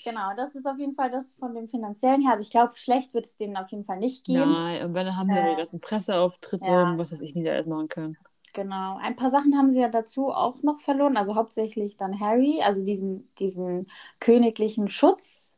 Genau, 0.05 0.35
das 0.37 0.55
ist 0.55 0.67
auf 0.67 0.79
jeden 0.79 0.95
Fall 0.95 1.11
das 1.11 1.35
von 1.37 1.55
dem 1.55 1.67
finanziellen 1.67 2.21
her. 2.23 2.33
Also 2.33 2.43
ich 2.43 2.51
glaube, 2.51 2.73
schlecht 2.77 3.15
wird 3.15 3.27
es 3.27 3.37
denen 3.37 3.57
auf 3.57 3.71
jeden 3.71 3.85
Fall 3.85 3.99
nicht 3.99 4.25
gehen. 4.25 4.51
Nein, 4.51 4.85
und 4.85 4.95
wenn 4.95 5.07
dann 5.07 5.17
haben 5.17 5.33
wir 5.33 5.43
Äh, 5.43 5.47
die 5.47 5.57
ganzen 5.57 5.81
Presseauftritte 5.81 6.73
ja. 6.73 6.83
und 6.83 6.99
was 6.99 7.13
weiß 7.13 7.23
ich 7.23 7.35
nicht 7.35 7.49
alles 7.49 7.67
machen 7.67 7.89
können. 7.89 8.19
Genau. 8.55 8.97
Ein 8.99 9.17
paar 9.17 9.31
Sachen 9.31 9.57
haben 9.57 9.71
sie 9.73 9.81
ja 9.81 9.89
dazu 9.89 10.29
auch 10.31 10.63
noch 10.63 10.79
verloren. 10.81 11.17
Also 11.17 11.35
hauptsächlich 11.35 11.97
dann 11.97 12.21
Harry, 12.21 12.63
also 12.63 12.85
diesen, 12.85 13.33
diesen 13.37 13.89
königlichen 14.21 14.89
Schutz 14.89 15.57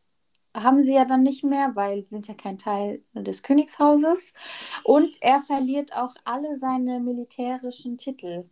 haben 0.54 0.82
sie 0.82 0.94
ja 0.94 1.04
dann 1.04 1.22
nicht 1.22 1.44
mehr, 1.44 1.72
weil 1.76 2.02
sie 2.04 2.10
sind 2.10 2.28
ja 2.28 2.34
kein 2.34 2.56
Teil 2.58 3.02
des 3.14 3.42
Königshauses. 3.42 4.32
Und 4.84 5.18
er 5.22 5.40
verliert 5.42 5.92
auch 5.94 6.14
alle 6.24 6.58
seine 6.58 7.00
militärischen 7.00 7.98
Titel, 7.98 8.48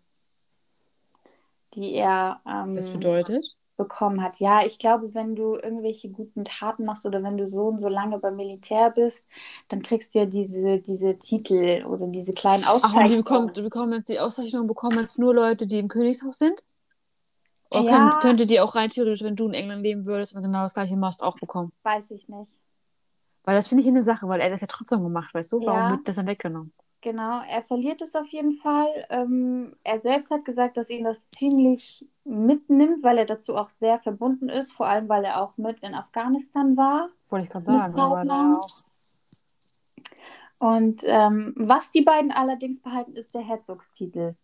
die 1.77 1.95
er 1.95 2.41
ähm, 2.47 2.75
Das 2.77 2.91
bedeutet? 2.91 3.57
bekommen 3.77 4.23
hat. 4.23 4.39
Ja, 4.41 4.65
ich 4.65 4.79
glaube, 4.79 5.15
wenn 5.15 5.35
du 5.37 5.55
irgendwelche 5.57 6.09
guten 6.11 6.45
Taten 6.45 6.85
machst 6.85 7.07
oder 7.07 7.23
wenn 7.23 7.37
du 7.37 7.49
so 7.49 7.67
und 7.69 7.81
so 7.81 7.89
lange 7.89 8.19
beim 8.19 8.37
Militär 8.37 8.91
bist, 8.91 9.27
dann 9.69 9.83
kriegst 9.83 10.15
du 10.15 10.21
ja 10.21 10.27
diese, 10.27 10.79
diese 10.81 11.19
Titel 11.19 11.85
oder 11.87 12.07
diese 12.07 12.33
kleinen 12.33 12.65
Ach, 12.83 12.95
und 12.95 13.07
die 13.07 13.17
Auszeichnungen. 13.17 13.17
bekommen, 13.17 13.53
die 13.53 13.63
bekommen 13.63 13.93
jetzt 13.95 14.09
die 14.09 14.21
Auszeichnung 14.21 14.67
bekommen 14.69 14.99
jetzt 15.01 15.19
nur 15.19 15.35
Leute, 15.35 15.67
die 15.67 15.79
im 15.79 15.89
Königshaus 15.89 16.39
sind? 16.39 16.63
Oder 17.71 17.85
Ja. 17.85 17.85
können, 17.85 18.19
könnte 18.21 18.47
die 18.47 18.59
auch 18.61 18.75
rein 18.75 18.89
theoretisch, 18.89 19.23
wenn 19.23 19.37
du 19.37 19.47
in 19.49 19.53
England 19.53 19.83
leben 19.83 20.07
würdest 20.07 20.35
und 20.35 20.43
genau 20.43 20.63
das 20.63 20.73
gleiche 20.73 20.97
machst, 20.97 21.23
auch 21.23 21.39
bekommen? 21.39 21.73
Weiß 21.83 22.11
ich 22.11 22.29
nicht. 22.29 22.59
Weil 23.45 23.57
das 23.57 23.69
finde 23.69 23.83
ich 23.83 23.89
eine 23.89 24.03
Sache, 24.03 24.29
weil 24.29 24.41
er 24.41 24.51
das 24.51 24.61
ja 24.61 24.67
trotzdem 24.67 25.03
gemacht, 25.03 25.33
weißt 25.35 25.53
du? 25.53 25.65
Warum 25.65 25.89
Ja. 25.89 25.89
wird 25.89 26.09
das 26.09 26.17
dann 26.17 26.27
weggenommen? 26.27 26.73
Genau, 27.05 27.43
er 27.47 27.63
verliert 27.65 28.01
es 28.01 28.17
auf 28.17 28.29
jeden 28.29 28.55
Fall. 28.55 28.89
Ähm, 29.11 29.77
er 29.85 29.99
selbst 29.99 30.31
hat 30.31 30.47
gesagt, 30.47 30.79
dass 30.79 30.89
ihn 30.89 31.05
das 31.05 31.21
ziemlich 31.29 32.09
mitnimmt, 32.25 33.03
weil 33.03 33.19
er 33.19 33.27
dazu 33.27 33.57
auch 33.57 33.69
sehr 33.69 33.99
verbunden 33.99 34.49
ist, 34.49 34.73
vor 34.73 34.87
allem 34.87 35.07
weil 35.11 35.23
er 35.27 35.43
auch 35.43 35.59
mit 35.59 35.81
in 35.81 35.95
Afghanistan 35.95 36.79
war. 36.79 37.11
Wollte 37.29 37.45
ich 37.45 37.51
gerade 37.51 37.67
sagen. 37.67 38.01
Aber 38.01 38.59
auch. 38.59 38.67
Und 40.61 41.03
ähm, 41.05 41.53
was 41.59 41.91
die 41.91 42.01
beiden 42.01 42.33
allerdings 42.33 42.81
behalten, 42.81 43.15
ist 43.17 43.35
der 43.35 43.43
Herzogstitel. 43.43 44.35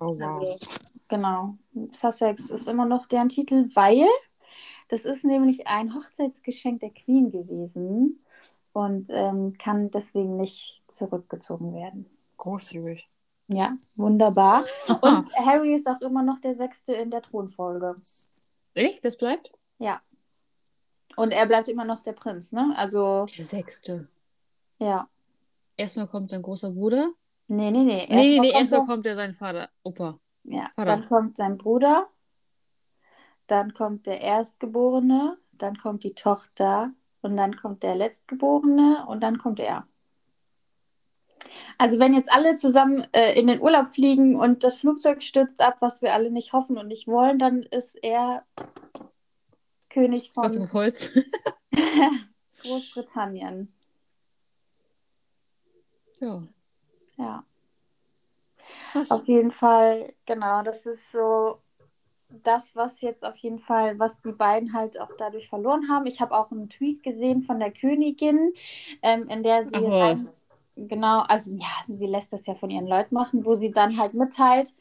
Oh 0.00 0.18
wow. 0.18 0.40
Also, 0.40 0.80
genau. 1.08 1.58
Sussex 1.90 2.48
ist 2.48 2.68
immer 2.68 2.86
noch 2.86 3.04
deren 3.04 3.28
Titel, 3.28 3.66
weil 3.74 4.06
das 4.88 5.04
ist 5.04 5.26
nämlich 5.26 5.66
ein 5.66 5.94
Hochzeitsgeschenk 5.94 6.80
der 6.80 6.94
Queen 6.94 7.30
gewesen 7.30 8.22
und 8.76 9.08
ähm, 9.10 9.56
kann 9.58 9.90
deswegen 9.90 10.36
nicht 10.36 10.82
zurückgezogen 10.86 11.74
werden. 11.74 12.04
Großzügig. 12.36 13.02
Ja, 13.48 13.74
wunderbar. 13.96 14.64
Und 15.00 15.32
Harry 15.36 15.72
ist 15.74 15.86
auch 15.88 16.00
immer 16.00 16.22
noch 16.22 16.40
der 16.40 16.54
Sechste 16.56 16.92
in 16.94 17.10
der 17.10 17.22
Thronfolge. 17.22 17.94
Echt? 18.74 19.02
Das 19.04 19.16
bleibt? 19.16 19.50
Ja. 19.78 20.02
Und 21.16 21.30
er 21.30 21.46
bleibt 21.46 21.68
immer 21.68 21.84
noch 21.84 22.00
der 22.02 22.12
Prinz, 22.12 22.52
ne? 22.52 22.74
Also, 22.76 23.24
Der 23.36 23.44
sechste. 23.44 24.08
ja. 24.78 25.08
Erstmal 25.78 26.08
kommt 26.08 26.30
sein 26.30 26.42
großer 26.42 26.70
Bruder. 26.70 27.10
Nee, 27.48 27.70
nee, 27.70 27.82
nee. 27.84 28.06
nee, 28.10 28.16
nee, 28.16 28.40
nee, 28.40 28.50
kommt 28.50 28.60
erstmal 28.60 28.80
er- 28.80 28.86
kommt 28.86 29.06
ja 29.06 29.14
sein 29.14 29.32
Vater, 29.34 29.70
Opa. 29.84 30.18
Ja, 30.44 30.68
Vater. 30.74 30.90
dann 30.90 31.02
kommt 31.08 31.36
sein 31.36 31.56
Bruder, 31.56 32.08
dann 33.46 33.72
kommt 33.74 34.06
der 34.06 34.20
Erstgeborene, 34.20 35.38
dann 35.52 35.76
kommt 35.78 36.02
die 36.04 36.14
Tochter 36.14 36.92
und 37.26 37.36
dann 37.36 37.56
kommt 37.56 37.82
der 37.82 37.94
Letztgeborene 37.94 39.04
und 39.06 39.20
dann 39.20 39.38
kommt 39.38 39.60
er. 39.60 39.86
Also 41.78 41.98
wenn 41.98 42.14
jetzt 42.14 42.32
alle 42.32 42.54
zusammen 42.56 43.06
äh, 43.12 43.38
in 43.38 43.46
den 43.46 43.60
Urlaub 43.60 43.88
fliegen 43.88 44.36
und 44.36 44.64
das 44.64 44.76
Flugzeug 44.76 45.22
stürzt 45.22 45.60
ab, 45.60 45.76
was 45.80 46.00
wir 46.00 46.14
alle 46.14 46.30
nicht 46.30 46.52
hoffen 46.52 46.78
und 46.78 46.86
nicht 46.88 47.06
wollen, 47.06 47.38
dann 47.38 47.62
ist 47.64 47.96
er 48.02 48.44
König 49.90 50.32
von 50.32 50.72
Holz. 50.72 51.18
Großbritannien. 52.62 53.72
ja. 56.20 56.42
Ja. 57.16 57.44
Krass. 58.90 59.10
Auf 59.10 59.26
jeden 59.28 59.52
Fall, 59.52 60.12
genau, 60.26 60.62
das 60.62 60.86
ist 60.86 61.12
so 61.12 61.60
das, 62.42 62.76
was 62.76 63.00
jetzt 63.00 63.24
auf 63.24 63.36
jeden 63.36 63.58
Fall, 63.58 63.98
was 63.98 64.20
die 64.20 64.32
beiden 64.32 64.72
halt 64.72 65.00
auch 65.00 65.10
dadurch 65.18 65.48
verloren 65.48 65.88
haben. 65.88 66.06
Ich 66.06 66.20
habe 66.20 66.36
auch 66.36 66.50
einen 66.50 66.68
Tweet 66.68 67.02
gesehen 67.02 67.42
von 67.42 67.58
der 67.58 67.72
Königin, 67.72 68.52
ähm, 69.02 69.28
in 69.28 69.42
der 69.42 69.66
sie 69.66 69.76
rein, 69.76 70.18
genau, 70.76 71.20
also 71.20 71.50
ja, 71.50 71.66
sie 71.86 72.06
lässt 72.06 72.32
das 72.32 72.46
ja 72.46 72.54
von 72.54 72.70
ihren 72.70 72.86
Leuten 72.86 73.14
machen, 73.14 73.44
wo 73.44 73.56
sie 73.56 73.70
dann 73.70 73.98
halt 73.98 74.14
mitteilt, 74.14 74.74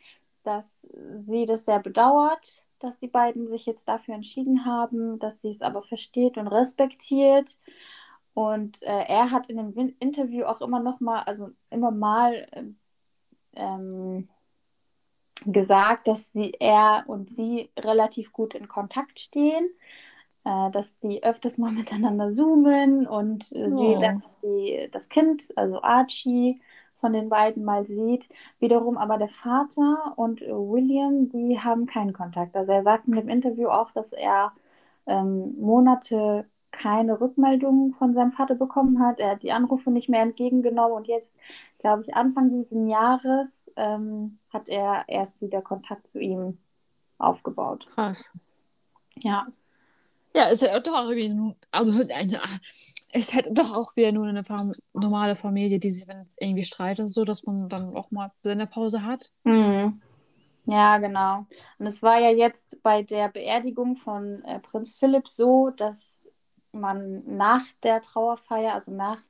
dass 0.43 0.87
sie 1.25 1.45
das 1.45 1.65
sehr 1.65 1.79
bedauert, 1.79 2.63
dass 2.79 2.97
die 2.97 3.07
beiden 3.07 3.47
sich 3.47 3.65
jetzt 3.65 3.87
dafür 3.87 4.15
entschieden 4.15 4.65
haben, 4.65 5.19
dass 5.19 5.41
sie 5.41 5.49
es 5.49 5.61
aber 5.61 5.81
versteht 5.83 6.37
und 6.37 6.47
respektiert. 6.47 7.57
Und 8.33 8.81
äh, 8.83 9.05
er 9.07 9.31
hat 9.31 9.47
in 9.47 9.57
dem 9.57 9.95
Interview 9.99 10.43
auch 10.45 10.61
immer 10.61 10.81
noch 10.81 10.99
mal, 10.99 11.23
also 11.23 11.51
immer 11.69 11.91
mal 11.91 12.47
ähm, 13.53 14.27
gesagt, 15.45 16.07
dass 16.07 16.31
sie, 16.31 16.53
er 16.59 17.03
und 17.07 17.29
sie 17.29 17.69
relativ 17.77 18.33
gut 18.33 18.55
in 18.55 18.67
Kontakt 18.67 19.17
stehen, 19.19 19.63
äh, 20.45 20.71
dass 20.71 20.99
die 20.99 21.23
öfters 21.23 21.57
mal 21.57 21.71
miteinander 21.73 22.29
zoomen 22.29 23.07
und 23.07 23.51
äh, 23.51 23.65
oh. 23.65 23.77
sie 23.77 24.01
dann 24.01 24.23
die, 24.43 24.89
das 24.91 25.09
Kind, 25.09 25.53
also 25.55 25.81
Archie, 25.81 26.59
von 26.99 27.13
den 27.13 27.29
beiden 27.29 27.63
mal 27.63 27.85
sieht. 27.85 28.27
Wiederum 28.59 28.97
aber 28.97 29.17
der 29.17 29.29
Vater 29.29 30.13
und 30.15 30.41
William, 30.41 31.29
die 31.29 31.59
haben 31.59 31.85
keinen 31.85 32.13
Kontakt. 32.13 32.55
Also 32.55 32.71
er 32.71 32.83
sagt 32.83 33.07
in 33.07 33.13
dem 33.13 33.29
Interview 33.29 33.67
auch, 33.67 33.91
dass 33.91 34.11
er 34.11 34.49
ähm, 35.05 35.55
Monate 35.59 36.45
keine 36.71 37.21
Rückmeldungen 37.21 37.93
von 37.93 38.13
seinem 38.13 38.31
Vater 38.31 38.55
bekommen 38.55 38.99
hat. 38.99 39.19
Er 39.19 39.31
hat 39.31 39.43
die 39.43 39.51
Anrufe 39.51 39.91
nicht 39.91 40.09
mehr 40.09 40.21
entgegengenommen 40.21 40.97
und 40.97 41.07
jetzt, 41.07 41.35
glaube 41.79 42.03
ich, 42.03 42.15
Anfang 42.15 42.49
dieses 42.49 42.89
Jahres 42.89 43.49
ähm, 43.77 44.39
hat 44.51 44.67
er 44.69 45.05
erst 45.07 45.41
wieder 45.41 45.61
Kontakt 45.61 46.11
zu 46.11 46.19
ihm 46.19 46.57
aufgebaut. 47.17 47.85
Krass. 47.93 48.33
Ja. 49.15 49.47
Ja, 50.33 50.49
es 50.49 50.61
ist 50.61 50.87
doch 50.87 51.09
irgendwie 51.09 51.55
also 51.71 52.03
eine, 52.13 52.41
es 53.11 53.33
hätte 53.33 53.53
doch 53.53 53.75
auch 53.75 53.95
wieder 53.95 54.11
nur 54.11 54.27
eine 54.27 54.43
normale 54.93 55.35
Familie, 55.35 55.79
die 55.79 55.91
sich, 55.91 56.07
wenn 56.07 56.21
es 56.21 56.35
irgendwie 56.37 56.65
streitet, 56.65 57.09
so 57.09 57.23
dass 57.23 57.45
man 57.45 57.69
dann 57.69 57.95
auch 57.95 58.11
mal 58.11 58.31
seine 58.43 58.67
Pause 58.67 59.03
hat. 59.03 59.31
Mhm. 59.45 60.01
Ja, 60.67 60.97
genau. 60.97 61.45
Und 61.77 61.85
es 61.85 62.01
war 62.03 62.19
ja 62.19 62.31
jetzt 62.31 62.81
bei 62.83 63.03
der 63.03 63.29
Beerdigung 63.29 63.95
von 63.95 64.43
äh, 64.43 64.59
Prinz 64.59 64.95
Philipp 64.95 65.29
so, 65.29 65.69
dass 65.69 66.25
man 66.71 67.23
nach 67.25 67.63
der 67.83 68.01
Trauerfeier, 68.01 68.73
also 68.73 68.91
nach 68.91 69.21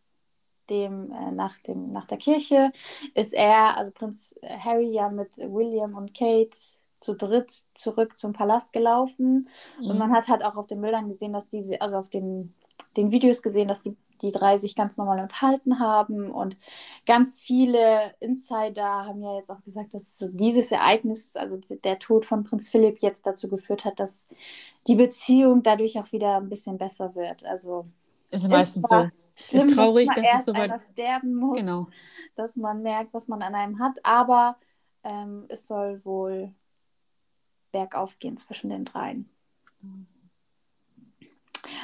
dem, 0.69 1.11
äh, 1.11 1.31
nach 1.31 1.57
dem, 1.59 1.91
nach 1.91 2.05
der 2.05 2.17
Kirche, 2.17 2.71
ist 3.13 3.33
er, 3.33 3.77
also 3.77 3.91
Prinz 3.91 4.35
Harry 4.43 4.91
ja 4.91 5.09
mit 5.09 5.37
William 5.37 5.95
und 5.95 6.13
Kate 6.13 6.57
zu 7.05 7.13
dritt 7.13 7.51
zurück 7.75 8.17
zum 8.17 8.33
Palast 8.33 8.73
gelaufen. 8.73 9.47
Mhm. 9.79 9.89
Und 9.91 9.97
man 9.97 10.11
hat 10.11 10.27
halt 10.27 10.43
auch 10.43 10.55
auf 10.55 10.67
den 10.67 10.81
Bildern 10.81 11.07
gesehen, 11.07 11.33
dass 11.33 11.47
diese, 11.47 11.79
also 11.81 11.97
auf 11.97 12.09
den, 12.09 12.53
den 12.97 13.11
Videos 13.11 13.41
gesehen, 13.41 13.67
dass 13.67 13.81
die, 13.81 13.95
die 14.21 14.31
drei 14.31 14.57
sich 14.57 14.75
ganz 14.75 14.97
normal 14.97 15.19
unterhalten 15.19 15.79
haben. 15.79 16.31
Und 16.31 16.57
ganz 17.05 17.41
viele 17.41 18.15
Insider 18.19 19.05
haben 19.05 19.21
ja 19.21 19.35
jetzt 19.37 19.51
auch 19.51 19.61
gesagt, 19.61 19.93
dass 19.93 20.17
so 20.17 20.27
dieses 20.29 20.71
Ereignis, 20.71 21.35
also 21.35 21.59
der 21.83 21.99
Tod 21.99 22.25
von 22.25 22.43
Prinz 22.43 22.69
Philipp, 22.69 23.01
jetzt 23.01 23.27
dazu 23.27 23.49
geführt 23.49 23.85
hat, 23.85 23.99
dass 23.99 24.27
die 24.87 24.95
Beziehung 24.95 25.61
dadurch 25.61 25.99
auch 25.99 26.11
wieder 26.11 26.37
ein 26.37 26.49
bisschen 26.49 26.77
besser 26.77 27.13
wird. 27.13 27.45
Also 27.45 27.85
ist 28.31 28.49
meistens 28.49 28.89
so. 28.89 29.09
Schlimm, 29.37 29.61
ist 29.61 29.75
traurig, 29.75 30.09
dass, 30.15 30.23
dass 30.23 30.39
es 30.39 30.45
so 30.45 30.53
weit 30.53 30.81
sterben 30.81 31.35
muss, 31.35 31.57
genau. 31.57 31.87
dass 32.35 32.55
man 32.55 32.81
merkt, 32.81 33.13
was 33.13 33.27
man 33.27 33.41
an 33.41 33.53
einem 33.53 33.79
hat. 33.79 33.99
Aber 34.03 34.57
ähm, 35.03 35.45
es 35.49 35.67
soll 35.67 36.03
wohl 36.05 36.53
bergauf 37.71 38.17
gehen 38.19 38.37
zwischen 38.37 38.69
den 38.69 38.85
dreien. 38.85 39.29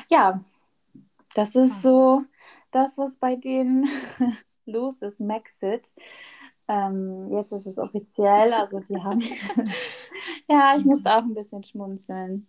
Ja, 0.09 0.43
das 1.35 1.55
ist 1.55 1.81
so 1.81 2.23
das, 2.71 2.97
was 2.97 3.17
bei 3.17 3.35
denen 3.35 3.87
los 4.65 5.01
ist. 5.01 5.19
Maxit. 5.19 5.93
Ähm, 6.67 7.29
jetzt 7.31 7.51
ist 7.51 7.65
es 7.65 7.77
offiziell, 7.77 8.53
also 8.53 8.79
die 8.79 8.97
haben. 8.97 9.21
ja, 10.47 10.75
ich 10.77 10.85
musste 10.85 11.09
auch 11.09 11.23
ein 11.23 11.33
bisschen 11.33 11.63
schmunzeln. 11.63 12.47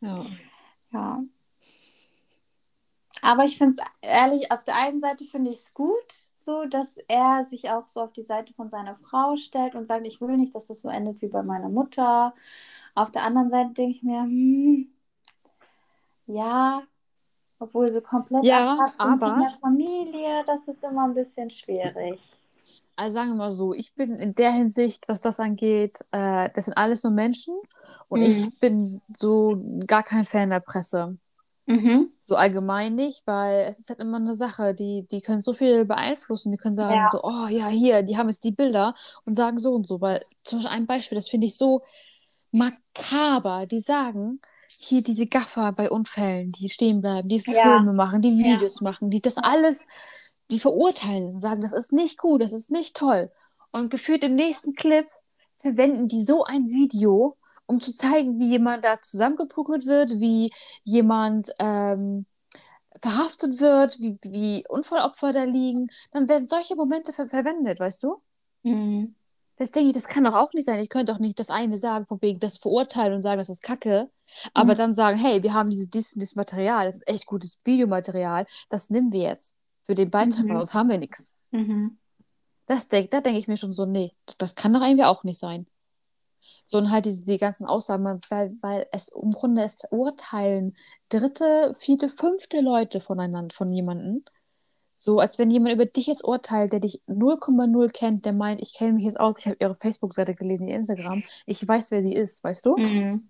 Ja. 0.00 0.26
Ja. 0.92 1.22
Aber 3.22 3.44
ich 3.44 3.58
finde 3.58 3.76
es 3.78 3.86
ehrlich, 4.00 4.50
auf 4.52 4.64
der 4.64 4.76
einen 4.76 5.00
Seite 5.00 5.24
finde 5.24 5.50
ich 5.50 5.58
es 5.58 5.74
gut, 5.74 5.94
so, 6.40 6.64
dass 6.64 6.96
er 7.08 7.44
sich 7.44 7.70
auch 7.70 7.86
so 7.88 8.00
auf 8.00 8.12
die 8.12 8.22
Seite 8.22 8.54
von 8.54 8.70
seiner 8.70 8.96
Frau 8.96 9.36
stellt 9.36 9.74
und 9.74 9.86
sagt, 9.86 10.06
ich 10.06 10.20
will 10.20 10.36
nicht, 10.36 10.54
dass 10.54 10.68
das 10.68 10.80
so 10.80 10.88
endet 10.88 11.20
wie 11.20 11.28
bei 11.28 11.42
meiner 11.42 11.68
Mutter. 11.68 12.34
Auf 12.94 13.10
der 13.10 13.22
anderen 13.22 13.50
Seite 13.50 13.74
denke 13.74 13.90
ich 13.90 14.02
mir, 14.02 14.22
hm, 14.22 14.88
ja, 16.26 16.82
obwohl 17.58 17.88
sie 17.88 18.00
komplett 18.00 18.44
ja, 18.44 18.78
aber 18.98 19.34
in 19.34 19.40
der 19.40 19.50
Familie, 19.60 20.44
das 20.46 20.68
ist 20.68 20.82
immer 20.82 21.04
ein 21.04 21.14
bisschen 21.14 21.50
schwierig. 21.50 22.20
Also 22.96 23.14
sagen 23.14 23.30
wir 23.30 23.36
mal 23.36 23.50
so, 23.50 23.74
ich 23.74 23.94
bin 23.94 24.16
in 24.16 24.34
der 24.34 24.50
Hinsicht, 24.50 25.08
was 25.08 25.20
das 25.20 25.38
angeht, 25.38 25.98
äh, 26.10 26.50
das 26.54 26.64
sind 26.64 26.76
alles 26.76 27.04
nur 27.04 27.12
Menschen 27.12 27.54
und 28.08 28.20
mhm. 28.20 28.26
ich 28.26 28.58
bin 28.58 29.00
so 29.16 29.62
gar 29.86 30.02
kein 30.02 30.24
Fan 30.24 30.50
der 30.50 30.60
Presse. 30.60 31.16
Mhm. 31.68 32.12
So 32.22 32.36
allgemein 32.36 32.94
nicht, 32.94 33.26
weil 33.26 33.66
es 33.68 33.78
ist 33.78 33.90
halt 33.90 34.00
immer 34.00 34.16
eine 34.16 34.34
Sache, 34.34 34.74
die, 34.74 35.06
die 35.10 35.20
können 35.20 35.40
so 35.40 35.52
viel 35.52 35.84
beeinflussen, 35.84 36.50
die 36.50 36.56
können 36.56 36.74
sagen 36.74 36.94
ja. 36.94 37.08
so, 37.10 37.20
oh 37.22 37.46
ja, 37.46 37.68
hier, 37.68 38.02
die 38.02 38.16
haben 38.16 38.30
jetzt 38.30 38.44
die 38.44 38.52
Bilder 38.52 38.94
und 39.26 39.34
sagen 39.34 39.58
so 39.58 39.74
und 39.74 39.86
so, 39.86 40.00
weil 40.00 40.24
zum 40.44 40.58
Beispiel 40.60 40.74
ein 40.74 40.86
Beispiel, 40.86 41.16
das 41.16 41.28
finde 41.28 41.46
ich 41.46 41.58
so 41.58 41.82
makaber, 42.52 43.66
die 43.66 43.80
sagen, 43.80 44.40
hier 44.78 45.02
diese 45.02 45.26
Gaffer 45.26 45.72
bei 45.72 45.90
Unfällen, 45.90 46.52
die 46.52 46.70
stehen 46.70 47.02
bleiben, 47.02 47.28
die 47.28 47.42
ja. 47.46 47.62
Filme 47.62 47.92
machen, 47.92 48.22
die 48.22 48.38
Videos 48.38 48.80
ja. 48.80 48.84
machen, 48.84 49.10
die 49.10 49.20
das 49.20 49.36
alles, 49.36 49.86
die 50.50 50.60
verurteilen, 50.60 51.40
sagen, 51.42 51.60
das 51.60 51.74
ist 51.74 51.92
nicht 51.92 52.18
gut, 52.18 52.40
das 52.40 52.54
ist 52.54 52.70
nicht 52.70 52.96
toll. 52.96 53.30
Und 53.72 53.90
gefühlt 53.90 54.22
im 54.22 54.34
nächsten 54.34 54.72
Clip 54.74 55.06
verwenden 55.58 56.08
die 56.08 56.24
so 56.24 56.44
ein 56.44 56.66
Video, 56.68 57.36
um 57.68 57.80
zu 57.80 57.92
zeigen, 57.92 58.40
wie 58.40 58.48
jemand 58.48 58.84
da 58.84 59.00
zusammengeprügelt 59.00 59.86
wird, 59.86 60.18
wie 60.18 60.50
jemand 60.84 61.52
ähm, 61.60 62.26
verhaftet 63.00 63.60
wird, 63.60 64.00
wie, 64.00 64.18
wie 64.22 64.64
Unfallopfer 64.68 65.32
da 65.32 65.44
liegen, 65.44 65.88
dann 66.10 66.28
werden 66.28 66.46
solche 66.46 66.74
Momente 66.74 67.12
ver 67.12 67.26
verwendet, 67.26 67.78
weißt 67.78 68.02
du? 68.02 68.22
Mhm. 68.62 69.14
Das 69.56 69.70
denke 69.70 69.88
ich, 69.88 69.94
das 69.94 70.08
kann 70.08 70.24
doch 70.24 70.34
auch 70.34 70.52
nicht 70.52 70.64
sein. 70.64 70.80
Ich 70.80 70.88
könnte 70.88 71.12
doch 71.12 71.18
nicht 71.18 71.38
das 71.38 71.50
eine 71.50 71.78
sagen, 71.78 72.06
von 72.06 72.22
wegen 72.22 72.40
das 72.40 72.58
verurteilen 72.58 73.12
und 73.12 73.22
sagen, 73.22 73.38
das 73.38 73.48
ist 73.48 73.62
Kacke, 73.62 74.10
aber 74.54 74.72
mhm. 74.72 74.78
dann 74.78 74.94
sagen, 74.94 75.18
hey, 75.18 75.42
wir 75.42 75.52
haben 75.52 75.68
dieses, 75.68 75.90
dieses, 75.90 76.12
dieses 76.12 76.36
Material, 76.36 76.86
das 76.86 76.96
ist 76.96 77.08
echt 77.08 77.26
gutes 77.26 77.58
Videomaterial, 77.64 78.46
das 78.68 78.90
nehmen 78.90 79.12
wir 79.12 79.22
jetzt. 79.22 79.54
Für 79.84 79.94
den 79.94 80.10
Beitrag, 80.10 80.44
mhm. 80.44 80.52
sonst 80.52 80.74
haben 80.74 80.88
wir 80.88 80.98
nichts. 80.98 81.34
Mhm. 81.50 81.98
Das 82.66 82.88
denk, 82.88 83.10
da 83.10 83.20
denke 83.20 83.38
ich 83.38 83.48
mir 83.48 83.56
schon 83.56 83.72
so, 83.72 83.86
nee, 83.86 84.12
das 84.38 84.54
kann 84.54 84.72
doch 84.72 84.82
irgendwie 84.82 85.04
auch 85.04 85.24
nicht 85.24 85.38
sein. 85.38 85.66
So 86.66 86.78
und 86.78 86.90
halt 86.90 87.04
diese, 87.04 87.24
die 87.24 87.38
ganzen 87.38 87.66
Aussagen, 87.66 88.04
weil, 88.28 88.56
weil 88.60 88.86
es 88.92 89.08
im 89.08 89.32
Grunde 89.32 89.62
es 89.62 89.82
urteilen 89.90 90.74
dritte, 91.08 91.74
vierte, 91.76 92.08
fünfte 92.08 92.60
Leute 92.60 93.00
voneinander, 93.00 93.54
von 93.54 93.72
jemandem. 93.72 94.24
So, 95.00 95.20
als 95.20 95.38
wenn 95.38 95.50
jemand 95.50 95.74
über 95.74 95.86
dich 95.86 96.08
jetzt 96.08 96.24
urteilt, 96.24 96.72
der 96.72 96.80
dich 96.80 97.00
0,0 97.06 97.88
kennt, 97.90 98.24
der 98.24 98.32
meint, 98.32 98.60
ich 98.60 98.74
kenne 98.74 98.94
mich 98.94 99.04
jetzt 99.04 99.20
aus, 99.20 99.38
ich 99.38 99.46
habe 99.46 99.56
ihre 99.60 99.76
Facebook-Seite 99.76 100.34
gelesen, 100.34 100.66
ihr 100.66 100.74
Instagram, 100.74 101.22
ich 101.46 101.66
weiß, 101.66 101.92
wer 101.92 102.02
sie 102.02 102.14
ist, 102.14 102.42
weißt 102.42 102.66
du? 102.66 102.76
Mhm. 102.76 103.28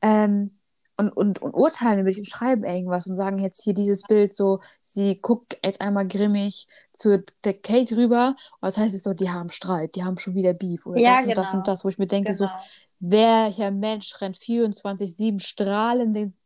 Ähm, 0.00 0.55
und, 0.96 1.10
und, 1.10 1.42
und 1.42 1.54
urteilen 1.54 2.00
über 2.00 2.08
dich 2.08 2.18
und 2.18 2.28
schreiben 2.28 2.64
irgendwas 2.64 3.06
und 3.06 3.16
sagen 3.16 3.38
jetzt 3.38 3.62
hier 3.62 3.74
dieses 3.74 4.02
Bild 4.02 4.34
so, 4.34 4.60
sie 4.82 5.20
guckt 5.20 5.58
jetzt 5.64 5.80
einmal 5.80 6.08
grimmig 6.08 6.66
zu 6.92 7.22
der 7.44 7.54
Kate 7.54 7.96
rüber 7.96 8.34
und 8.60 8.62
das 8.62 8.76
heißt 8.76 8.94
es 8.94 9.02
so, 9.02 9.12
die 9.12 9.30
haben 9.30 9.50
Streit, 9.50 9.94
die 9.94 10.04
haben 10.04 10.18
schon 10.18 10.34
wieder 10.34 10.54
Beef 10.54 10.86
oder 10.86 10.98
ja, 10.98 11.16
das 11.16 11.24
genau. 11.24 11.30
und 11.30 11.36
das 11.36 11.54
und 11.54 11.68
das, 11.68 11.84
wo 11.84 11.88
ich 11.88 11.98
mir 11.98 12.06
denke 12.06 12.32
genau. 12.32 12.46
so, 12.46 12.50
welcher 12.98 13.70
Mensch 13.70 14.20
rennt 14.20 14.36
24-7 14.36 15.40
strahlendes 15.40 16.40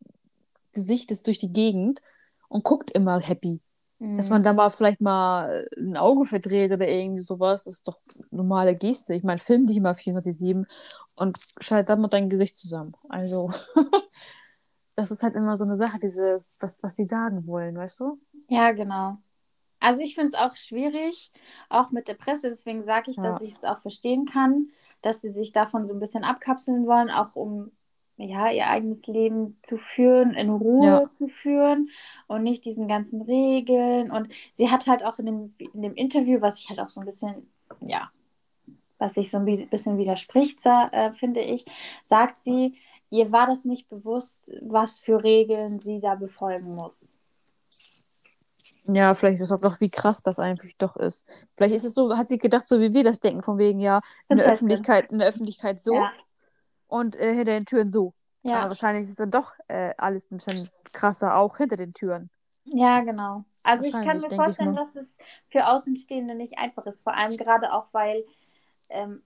Gesichtes 0.73 1.23
durch 1.23 1.39
die 1.39 1.53
Gegend 1.53 2.01
und 2.49 2.65
guckt 2.65 2.91
immer 2.91 3.21
happy. 3.21 3.61
Mhm. 4.01 4.17
Dass 4.17 4.31
man 4.31 4.43
da 4.43 4.53
mal 4.53 4.71
vielleicht 4.71 5.01
mal 5.01 5.69
ein 5.77 5.97
Auge 5.97 6.27
verdreht 6.27 6.73
oder 6.73 6.89
irgendwie 6.89 7.23
sowas, 7.23 7.65
das 7.65 7.75
ist 7.75 7.89
doch 7.89 8.01
normale 8.31 8.75
Geste. 8.75 9.15
Ich 9.15 9.23
meine, 9.23 9.39
film 9.39 9.67
dich 9.67 9.77
immer 9.77 9.93
24-7 9.93 10.67
und 11.17 11.39
schalt 11.61 11.89
dann 11.89 12.01
mit 12.01 12.13
deinem 12.13 12.31
Gesicht 12.31 12.57
zusammen. 12.57 12.95
Also, 13.09 13.51
das 15.01 15.11
ist 15.11 15.23
halt 15.23 15.35
immer 15.35 15.57
so 15.57 15.65
eine 15.65 15.77
Sache, 15.77 15.99
dieses, 15.99 16.55
was, 16.61 16.83
was 16.83 16.97
sie 16.97 17.05
sagen 17.05 17.47
wollen, 17.47 17.77
weißt 17.77 18.01
du? 18.01 18.21
Ja, 18.49 18.73
genau. 18.73 19.17
Also 19.81 20.01
ich 20.01 20.15
finde 20.15 20.29
es 20.29 20.35
auch 20.35 20.55
schwierig, 20.57 21.33
auch 21.71 21.91
mit 21.91 22.07
der 22.07 22.15
Presse, 22.15 22.51
deswegen 22.51 22.85
sage 22.85 23.11
ich, 23.11 23.17
ja. 23.17 23.23
dass 23.23 23.41
ich 23.41 23.55
es 23.55 23.65
auch 23.65 23.79
verstehen 23.79 24.27
kann, 24.27 24.69
dass 25.01 25.23
sie 25.23 25.31
sich 25.31 25.53
davon 25.53 25.87
so 25.87 25.95
ein 25.95 26.01
bisschen 26.01 26.23
abkapseln 26.23 26.87
wollen, 26.87 27.11
auch 27.11 27.35
um 27.35 27.73
ja, 28.19 28.51
ihr 28.51 28.67
eigenes 28.67 29.07
Leben 29.07 29.59
zu 29.63 29.79
führen, 29.79 30.35
in 30.35 30.51
Ruhe 30.51 30.87
ja. 30.87 31.11
zu 31.17 31.29
führen 31.29 31.89
und 32.27 32.43
nicht 32.43 32.67
diesen 32.67 32.87
ganzen 32.87 33.23
Regeln. 33.23 34.11
Und 34.11 34.29
sie 34.55 34.71
hat 34.71 34.87
halt 34.87 35.03
auch 35.03 35.19
in 35.19 35.25
dem, 35.25 35.55
in 35.73 35.81
dem 35.81 35.95
Interview, 35.95 36.43
was 36.43 36.61
ich 36.61 36.69
halt 36.69 36.81
auch 36.81 36.91
so 36.91 37.01
ein 37.01 37.07
bisschen, 37.07 37.51
ja, 37.81 38.11
was 38.99 39.15
sich 39.15 39.31
so 39.31 39.39
ein 39.39 39.69
bisschen 39.71 39.97
widerspricht, 39.97 40.59
äh, 40.67 41.13
finde 41.15 41.41
ich, 41.41 41.65
sagt 42.11 42.43
sie, 42.43 42.77
ihr 43.11 43.33
war 43.33 43.47
das 43.47 43.65
nicht 43.65 43.89
bewusst, 43.89 44.51
was 44.63 44.99
für 44.99 45.23
Regeln 45.23 45.81
sie 45.81 46.01
da 46.01 46.15
befolgen 46.15 46.75
muss. 46.77 47.09
Ja, 48.85 49.15
vielleicht 49.15 49.41
ist 49.41 49.53
auch 49.53 49.61
doch, 49.61 49.81
wie 49.81 49.91
krass 49.91 50.23
das 50.23 50.39
eigentlich 50.39 50.77
doch 50.79 50.97
ist. 50.97 51.27
Vielleicht 51.57 51.75
ist 51.75 51.85
es 51.85 51.95
so, 51.95 52.17
hat 52.17 52.29
sie 52.29 52.39
gedacht, 52.39 52.67
so 52.67 52.81
wie 52.81 52.93
wir 52.93 53.05
das 53.05 53.21
denken, 53.21 53.43
von 53.43 53.59
wegen, 53.59 53.79
ja, 53.79 54.01
in 54.29 54.39
der. 54.39 54.47
Öffentlichkeit, 54.53 55.13
in 55.13 55.19
der 55.19 55.29
Öffentlichkeit 55.29 55.81
so 55.81 55.95
Ja. 55.95 56.13
und 56.89 57.17
äh, 57.17 57.35
hinter 57.35 57.53
den 57.53 57.67
Türen 57.67 57.91
so. 57.91 58.15
Aber 58.53 58.53
Ja, 58.53 58.69
wahrscheinlich 58.69 59.07
ist 59.09 59.21
dann 59.21 59.31
doch 59.31 59.53
äh, 59.69 59.95
alles 59.99 60.31
ein 60.31 60.39
bisschen 60.39 60.71
krasser, 60.93 61.37
auch 61.37 61.59
hinter 61.59 61.77
den 61.77 61.93
Türen. 61.93 62.31
ja, 62.65 63.01
genau. 63.03 63.45
Also 63.63 63.85
ich 63.85 63.93
kann 63.93 64.21
mir 64.21 64.31
vorstellen, 64.31 64.75
dass 64.75 64.97
es 64.97 65.17
für 65.51 65.67
Außenstehende 65.69 66.35
nicht 66.35 66.59
einfach 66.59 66.87
ist. 66.87 67.03
Vor 67.03 67.15
allem 67.15 67.37
gerade 67.37 67.73
auch, 67.73 67.89
weil 67.93 68.25
ähm, 68.89 69.23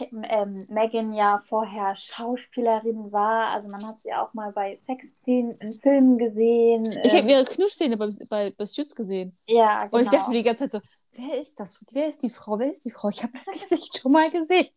ähm, 0.00 0.66
Megan 0.68 1.12
ja 1.14 1.42
vorher 1.48 1.96
Schauspielerin 1.96 3.12
war. 3.12 3.48
Also 3.50 3.68
man 3.68 3.84
hat 3.86 3.98
sie 3.98 4.12
auch 4.14 4.32
mal 4.34 4.52
bei 4.52 4.76
Sexszenen 4.86 5.52
in 5.56 5.80
Filmen 5.80 6.18
gesehen. 6.18 6.92
Ich 7.02 7.12
Ähm, 7.12 7.14
habe 7.14 7.30
ihre 7.30 7.44
Knuschszene 7.44 7.96
bei, 7.96 8.08
bei, 8.28 8.50
bei 8.50 8.66
Suits 8.66 8.94
gesehen. 8.94 9.36
ja, 9.46 9.86
genau. 9.86 9.98
Und 9.98 10.02
ich 10.04 10.10
dachte 10.10 10.30
mir 10.30 10.36
die 10.38 10.42
ganze 10.42 10.68
Zeit 10.68 10.82
so, 10.82 10.88
wer 11.12 11.40
ist 11.42 11.58
das? 11.60 11.84
Wer 11.92 12.08
ist 12.08 12.22
die 12.22 12.30
Frau? 12.30 12.58
Wer 12.58 12.72
ist 12.72 12.84
die 12.84 12.90
Frau? 12.90 13.08
Ich 13.10 13.22
habe 13.22 13.32
das 13.32 13.46
Gesicht 13.60 13.98
schon 13.98 14.12
mal 14.12 14.30
gesehen. 14.30 14.68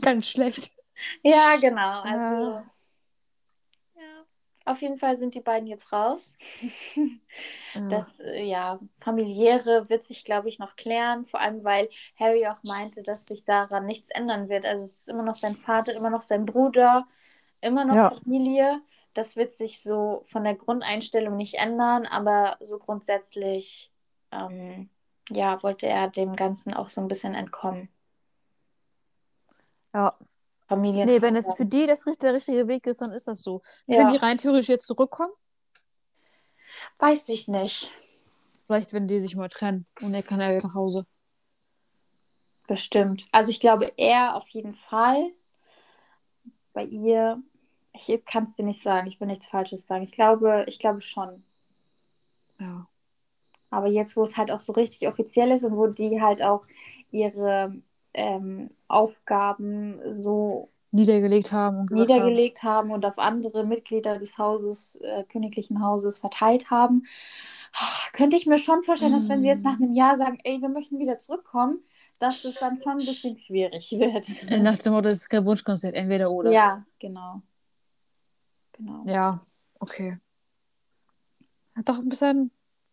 Ganz 0.00 0.28
schlecht. 0.28 0.72
Ja, 1.22 1.56
genau. 1.56 2.02
Also, 2.02 2.24
Ah. 2.24 2.40
ja. 2.40 2.71
Auf 4.64 4.82
jeden 4.82 4.98
Fall 4.98 5.18
sind 5.18 5.34
die 5.34 5.40
beiden 5.40 5.66
jetzt 5.68 5.92
raus. 5.92 6.30
Ja. 7.74 7.80
Das, 7.88 8.20
äh, 8.20 8.42
ja, 8.44 8.80
familiäre 9.00 9.88
wird 9.88 10.06
sich, 10.06 10.24
glaube 10.24 10.48
ich, 10.48 10.58
noch 10.58 10.76
klären. 10.76 11.24
Vor 11.26 11.40
allem, 11.40 11.64
weil 11.64 11.88
Harry 12.16 12.46
auch 12.46 12.62
meinte, 12.62 13.02
dass 13.02 13.26
sich 13.26 13.44
daran 13.44 13.86
nichts 13.86 14.08
ändern 14.10 14.48
wird. 14.48 14.64
Also 14.66 14.84
es 14.84 15.00
ist 15.00 15.08
immer 15.08 15.22
noch 15.24 15.34
sein 15.36 15.56
Vater, 15.56 15.94
immer 15.94 16.10
noch 16.10 16.22
sein 16.22 16.46
Bruder, 16.46 17.06
immer 17.60 17.84
noch 17.84 17.96
Ja. 17.96 18.08
Familie. 18.08 18.82
Das 19.14 19.36
wird 19.36 19.52
sich 19.52 19.82
so 19.82 20.22
von 20.26 20.44
der 20.44 20.54
Grundeinstellung 20.54 21.36
nicht 21.36 21.54
ändern, 21.54 22.06
aber 22.06 22.56
so 22.60 22.78
grundsätzlich, 22.78 23.92
ähm, 24.32 24.90
ja, 25.30 25.62
wollte 25.62 25.86
er 25.86 26.08
dem 26.08 26.36
Ganzen 26.36 26.74
auch 26.74 26.88
so 26.90 27.00
ein 27.00 27.08
bisschen 27.08 27.34
entkommen. 27.34 27.88
ja. 29.94 30.16
Familien. 30.68 31.06
Nee, 31.08 31.20
wenn 31.20 31.36
es 31.36 31.46
für 31.56 31.66
die 31.66 31.86
das, 31.86 32.02
der 32.20 32.34
richtige 32.34 32.68
Weg 32.68 32.86
ist, 32.86 33.00
dann 33.00 33.10
ist 33.10 33.28
das 33.28 33.42
so. 33.42 33.60
Ja. 33.86 33.98
Können 33.98 34.12
die 34.12 34.18
rein 34.18 34.38
theoretisch 34.38 34.68
jetzt 34.68 34.86
zurückkommen? 34.86 35.32
Weiß 36.98 37.28
ich 37.28 37.48
nicht. 37.48 37.90
Vielleicht, 38.66 38.92
wenn 38.92 39.06
die 39.06 39.20
sich 39.20 39.36
mal 39.36 39.48
trennen 39.48 39.86
und 40.00 40.14
er 40.14 40.22
kann 40.22 40.40
ja 40.40 40.58
nach 40.58 40.74
Hause. 40.74 41.06
Bestimmt. 42.66 43.26
Also 43.32 43.50
ich 43.50 43.60
glaube, 43.60 43.92
er 43.96 44.36
auf 44.36 44.48
jeden 44.48 44.72
Fall. 44.72 45.32
Bei 46.72 46.84
ihr, 46.84 47.42
ich 47.92 48.24
kann 48.24 48.44
es 48.44 48.54
dir 48.54 48.64
nicht 48.64 48.82
sagen, 48.82 49.08
ich 49.08 49.20
will 49.20 49.26
nichts 49.26 49.48
Falsches 49.48 49.86
sagen. 49.86 50.04
Ich 50.04 50.12
glaube, 50.12 50.64
ich 50.66 50.78
glaube 50.78 51.02
schon. 51.02 51.44
Ja. 52.58 52.88
Aber 53.68 53.88
jetzt, 53.88 54.16
wo 54.16 54.22
es 54.22 54.36
halt 54.36 54.50
auch 54.50 54.60
so 54.60 54.72
richtig 54.72 55.08
offiziell 55.08 55.50
ist 55.50 55.64
und 55.64 55.76
wo 55.76 55.86
die 55.86 56.22
halt 56.22 56.42
auch 56.42 56.64
ihre 57.10 57.74
ähm, 58.14 58.68
Aufgaben 58.88 60.00
so 60.12 60.68
Niedergelegt 60.94 61.52
haben 61.52 61.78
und 61.78 61.90
niedergelegt 61.90 62.62
haben 62.62 62.90
und 62.90 63.06
auf 63.06 63.18
andere 63.18 63.64
Mitglieder 63.64 64.18
des 64.18 64.36
Hauses, 64.36 64.96
äh, 64.96 65.24
königlichen 65.24 65.82
Hauses 65.82 66.18
verteilt 66.18 66.70
haben, 66.70 67.04
könnte 68.12 68.36
ich 68.36 68.46
mir 68.46 68.58
schon 68.58 68.82
vorstellen, 68.82 69.12
dass 69.12 69.26
wenn 69.26 69.40
sie 69.40 69.48
jetzt 69.48 69.64
nach 69.64 69.76
einem 69.76 69.94
Jahr 69.94 70.18
sagen, 70.18 70.38
ey, 70.44 70.60
wir 70.60 70.68
möchten 70.68 70.98
wieder 70.98 71.16
zurückkommen, 71.16 71.82
dass 72.18 72.42
das 72.42 72.56
dann 72.56 72.76
schon 72.76 72.92
ein 72.92 73.06
bisschen 73.06 73.36
schwierig 73.36 73.90
wird. 73.92 74.28
haben. 74.28 74.48
Äh, 74.48 74.60
Nach 74.60 74.78
dem 74.78 74.92
Motto, 74.92 75.08
das 75.08 75.14
ist 75.14 75.30
kein 75.30 75.46
Wunschkonzert, 75.46 75.94
entweder 75.94 76.30
oder. 76.30 76.52
Ja, 76.52 76.84
genau. 76.98 77.40
Genau. 78.72 79.02
Ja, 79.06 79.44
okay. 79.80 80.18
Doch 81.86 81.98
ein 81.98 82.08
bisschen 82.10 82.50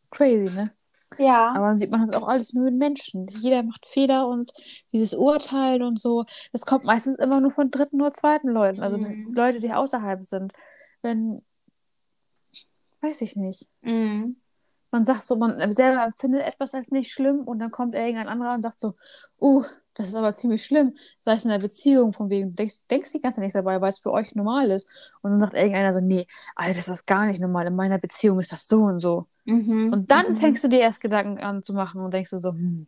crazy, 0.10 0.56
ne? 0.56 0.72
Ja, 1.18 1.52
Aber 1.54 1.68
dann 1.68 1.76
sieht 1.76 1.92
man 1.92 2.02
halt 2.02 2.16
auch 2.16 2.28
alles 2.28 2.54
nur 2.54 2.68
in 2.68 2.78
Menschen. 2.78 3.26
Jeder 3.42 3.64
macht 3.64 3.88
Fehler 3.88 4.28
und 4.28 4.52
dieses 4.94 5.14
Urteilen 5.14 5.82
und 5.84 6.00
so, 6.00 6.26
das 6.52 6.66
kommt 6.66 6.86
meistens 6.86 7.18
immer 7.18 7.42
nur 7.42 7.52
von 7.52 7.72
dritten 7.72 8.02
oder 8.02 8.14
zweiten 8.14 8.50
Leuten. 8.50 8.82
Also 8.82 8.98
Mhm. 8.98 9.34
Leute, 9.34 9.60
die 9.60 9.74
außerhalb 9.74 10.24
sind. 10.24 10.54
Wenn, 11.02 11.42
weiß 13.02 13.22
ich 13.22 13.36
nicht. 13.36 13.68
mhm. 13.82 14.38
Man 14.92 15.06
sagt 15.06 15.24
so, 15.24 15.36
man 15.36 15.72
selber 15.72 16.04
empfindet 16.04 16.42
etwas 16.42 16.74
als 16.74 16.92
nicht 16.92 17.12
schlimm 17.12 17.42
und 17.42 17.60
dann 17.60 17.72
kommt 17.72 17.96
irgendein 17.96 18.28
anderer 18.28 18.54
und 18.54 18.62
sagt 18.62 18.80
so, 18.80 18.96
uh, 19.40 19.64
das 20.00 20.08
ist 20.08 20.16
aber 20.16 20.32
ziemlich 20.32 20.64
schlimm. 20.64 20.94
Sei 21.22 21.34
es 21.34 21.44
in 21.44 21.52
der 21.52 21.60
Beziehung, 21.60 22.14
von 22.14 22.30
wegen, 22.30 22.56
denkst, 22.56 22.88
denkst 22.90 23.12
die 23.12 23.22
ganze 23.22 23.36
Zeit 23.36 23.44
nichts 23.44 23.54
dabei, 23.54 23.82
weil 23.82 23.90
es 23.90 24.00
für 24.00 24.12
euch 24.12 24.34
normal 24.34 24.72
ist. 24.72 24.88
Und 25.22 25.32
dann 25.32 25.42
sagt 25.42 25.54
irgendeiner 25.54 25.94
so, 25.94 26.00
nee, 26.00 26.26
Alter, 26.56 26.76
das 26.76 26.88
ist 26.88 27.06
gar 27.06 27.26
nicht 27.26 27.42
normal. 27.42 27.68
In 27.68 27.76
meiner 27.76 27.98
Beziehung 27.98 28.40
ist 28.40 28.54
das 28.54 28.66
so 28.68 28.84
und 28.84 29.02
so. 29.02 29.28
Mhm. 29.44 29.92
Und 29.92 30.10
dann 30.10 30.30
mhm. 30.30 30.36
fängst 30.38 30.64
du 30.64 30.70
dir 30.70 30.80
erst 30.80 31.02
Gedanken 31.02 31.40
an 31.44 31.64
zu 31.64 31.74
machen 31.74 32.00
und 32.00 32.14
denkst 32.14 32.32
du 32.32 32.38
so, 32.38 32.52
hm, 32.52 32.88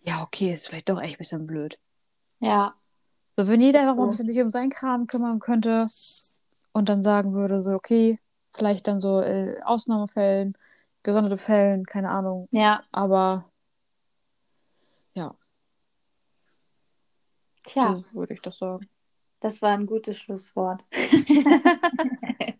ja, 0.00 0.22
okay, 0.22 0.54
ist 0.54 0.68
vielleicht 0.68 0.88
doch 0.88 1.00
echt 1.00 1.16
ein 1.16 1.18
bisschen 1.18 1.46
blöd. 1.46 1.76
Ja, 2.40 2.72
So, 3.36 3.48
wenn 3.48 3.60
jeder 3.60 3.80
einfach 3.80 3.96
mal 3.96 4.04
ein 4.04 4.10
bisschen 4.10 4.28
sich 4.28 4.40
um 4.40 4.50
seinen 4.50 4.70
Kram 4.70 5.08
kümmern 5.08 5.40
könnte 5.40 5.86
und 6.72 6.88
dann 6.88 7.02
sagen 7.02 7.32
würde, 7.34 7.64
so, 7.64 7.70
okay, 7.70 8.20
vielleicht 8.52 8.86
dann 8.86 9.00
so 9.00 9.20
äh, 9.20 9.60
Ausnahmefällen, 9.64 10.56
gesonderte 11.02 11.36
Fällen, 11.38 11.84
keine 11.84 12.10
Ahnung. 12.10 12.48
ja. 12.50 12.82
Aber 12.92 13.50
ja, 15.14 15.34
Tja, 17.64 17.96
so 17.96 18.14
würde 18.14 18.34
ich 18.34 18.40
das 18.42 18.58
sagen. 18.58 18.88
das 19.40 19.60
war 19.62 19.70
ein 19.72 19.86
gutes 19.86 20.18
Schlusswort. 20.18 20.84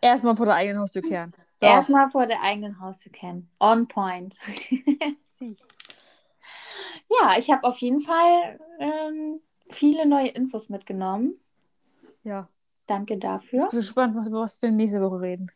Erstmal 0.00 0.36
vor 0.36 0.46
der 0.46 0.56
eigenen 0.56 0.80
Haustür 0.80 1.02
kehren. 1.02 1.32
So. 1.60 1.66
Erstmal 1.66 2.10
vor 2.10 2.26
der 2.26 2.42
eigenen 2.42 2.78
Haustür 2.80 3.10
kennen. 3.12 3.50
On 3.60 3.86
point. 3.88 4.36
ja, 5.40 7.38
ich 7.38 7.50
habe 7.50 7.64
auf 7.64 7.78
jeden 7.78 8.00
Fall 8.00 8.58
ähm, 8.80 9.40
viele 9.70 10.06
neue 10.06 10.28
Infos 10.28 10.68
mitgenommen. 10.68 11.38
Ja. 12.22 12.48
Danke 12.86 13.14
Ich 13.14 13.20
dafür. 13.20 13.68
bin 13.68 13.78
gespannt, 13.78 14.14
was, 14.16 14.30
was 14.30 14.60
wir 14.60 14.70
nächste 14.70 15.00
Woche 15.00 15.20
reden. 15.20 15.50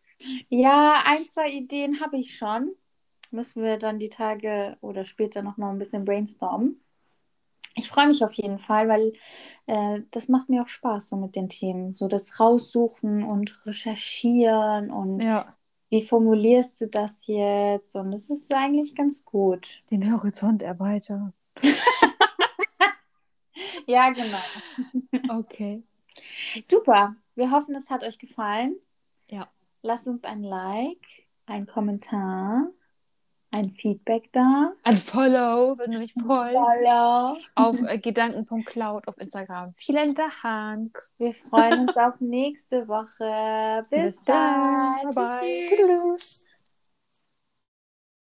Ja, 0.48 1.02
ein, 1.04 1.18
zwei 1.30 1.50
Ideen 1.50 2.00
habe 2.00 2.18
ich 2.18 2.36
schon. 2.36 2.74
Müssen 3.30 3.62
wir 3.62 3.76
dann 3.78 3.98
die 3.98 4.08
Tage 4.08 4.76
oder 4.80 5.04
später 5.04 5.42
noch 5.42 5.56
mal 5.58 5.70
ein 5.70 5.78
bisschen 5.78 6.04
brainstormen. 6.04 6.80
Ich 7.74 7.88
freue 7.88 8.08
mich 8.08 8.24
auf 8.24 8.32
jeden 8.32 8.58
Fall, 8.58 8.88
weil 8.88 9.12
äh, 9.66 10.00
das 10.10 10.28
macht 10.28 10.48
mir 10.48 10.62
auch 10.62 10.68
Spaß 10.68 11.10
so 11.10 11.16
mit 11.16 11.36
den 11.36 11.48
Themen. 11.48 11.94
So 11.94 12.08
das 12.08 12.40
Raussuchen 12.40 13.22
und 13.22 13.66
Recherchieren 13.66 14.90
und 14.90 15.20
Ja. 15.22 15.46
wie 15.90 16.02
formulierst 16.02 16.80
du 16.80 16.88
das 16.88 17.26
jetzt? 17.26 17.94
Und 17.94 18.10
das 18.10 18.30
ist 18.30 18.52
eigentlich 18.52 18.94
ganz 18.96 19.24
gut. 19.24 19.82
Den 19.90 20.10
Horizont 20.12 20.62
erweitern. 20.62 21.32
Ja, 23.86 24.10
genau. 24.10 24.38
Okay. 25.28 25.82
Super. 26.66 27.16
Wir 27.34 27.50
hoffen, 27.50 27.74
es 27.74 27.88
hat 27.88 28.04
euch 28.04 28.18
gefallen. 28.18 28.76
Ja. 29.28 29.48
Lasst 29.82 30.06
uns 30.06 30.24
ein 30.24 30.42
Like, 30.42 31.26
ein 31.46 31.66
Kommentar, 31.66 32.68
ein 33.50 33.70
Feedback 33.70 34.30
da. 34.32 34.72
Ein 34.82 34.96
Follow, 34.96 35.78
wenn 35.78 35.92
du 35.92 35.98
mich 35.98 36.12
folgst. 36.12 36.58
Follow. 36.58 37.38
Auf 37.54 37.80
äh, 37.82 37.98
gedanken.cloud 37.98 39.08
auf 39.08 39.16
Instagram. 39.18 39.74
Vielen 39.78 40.14
Dank. 40.14 40.98
Wir 41.18 41.32
freuen 41.32 41.88
uns 41.88 41.96
auf 41.96 42.20
nächste 42.20 42.86
Woche. 42.88 43.86
Bis, 43.90 44.22
dann. 44.24 45.10
Bye 45.10 45.14
bye. 45.14 46.14
Tschüss. 46.16 46.67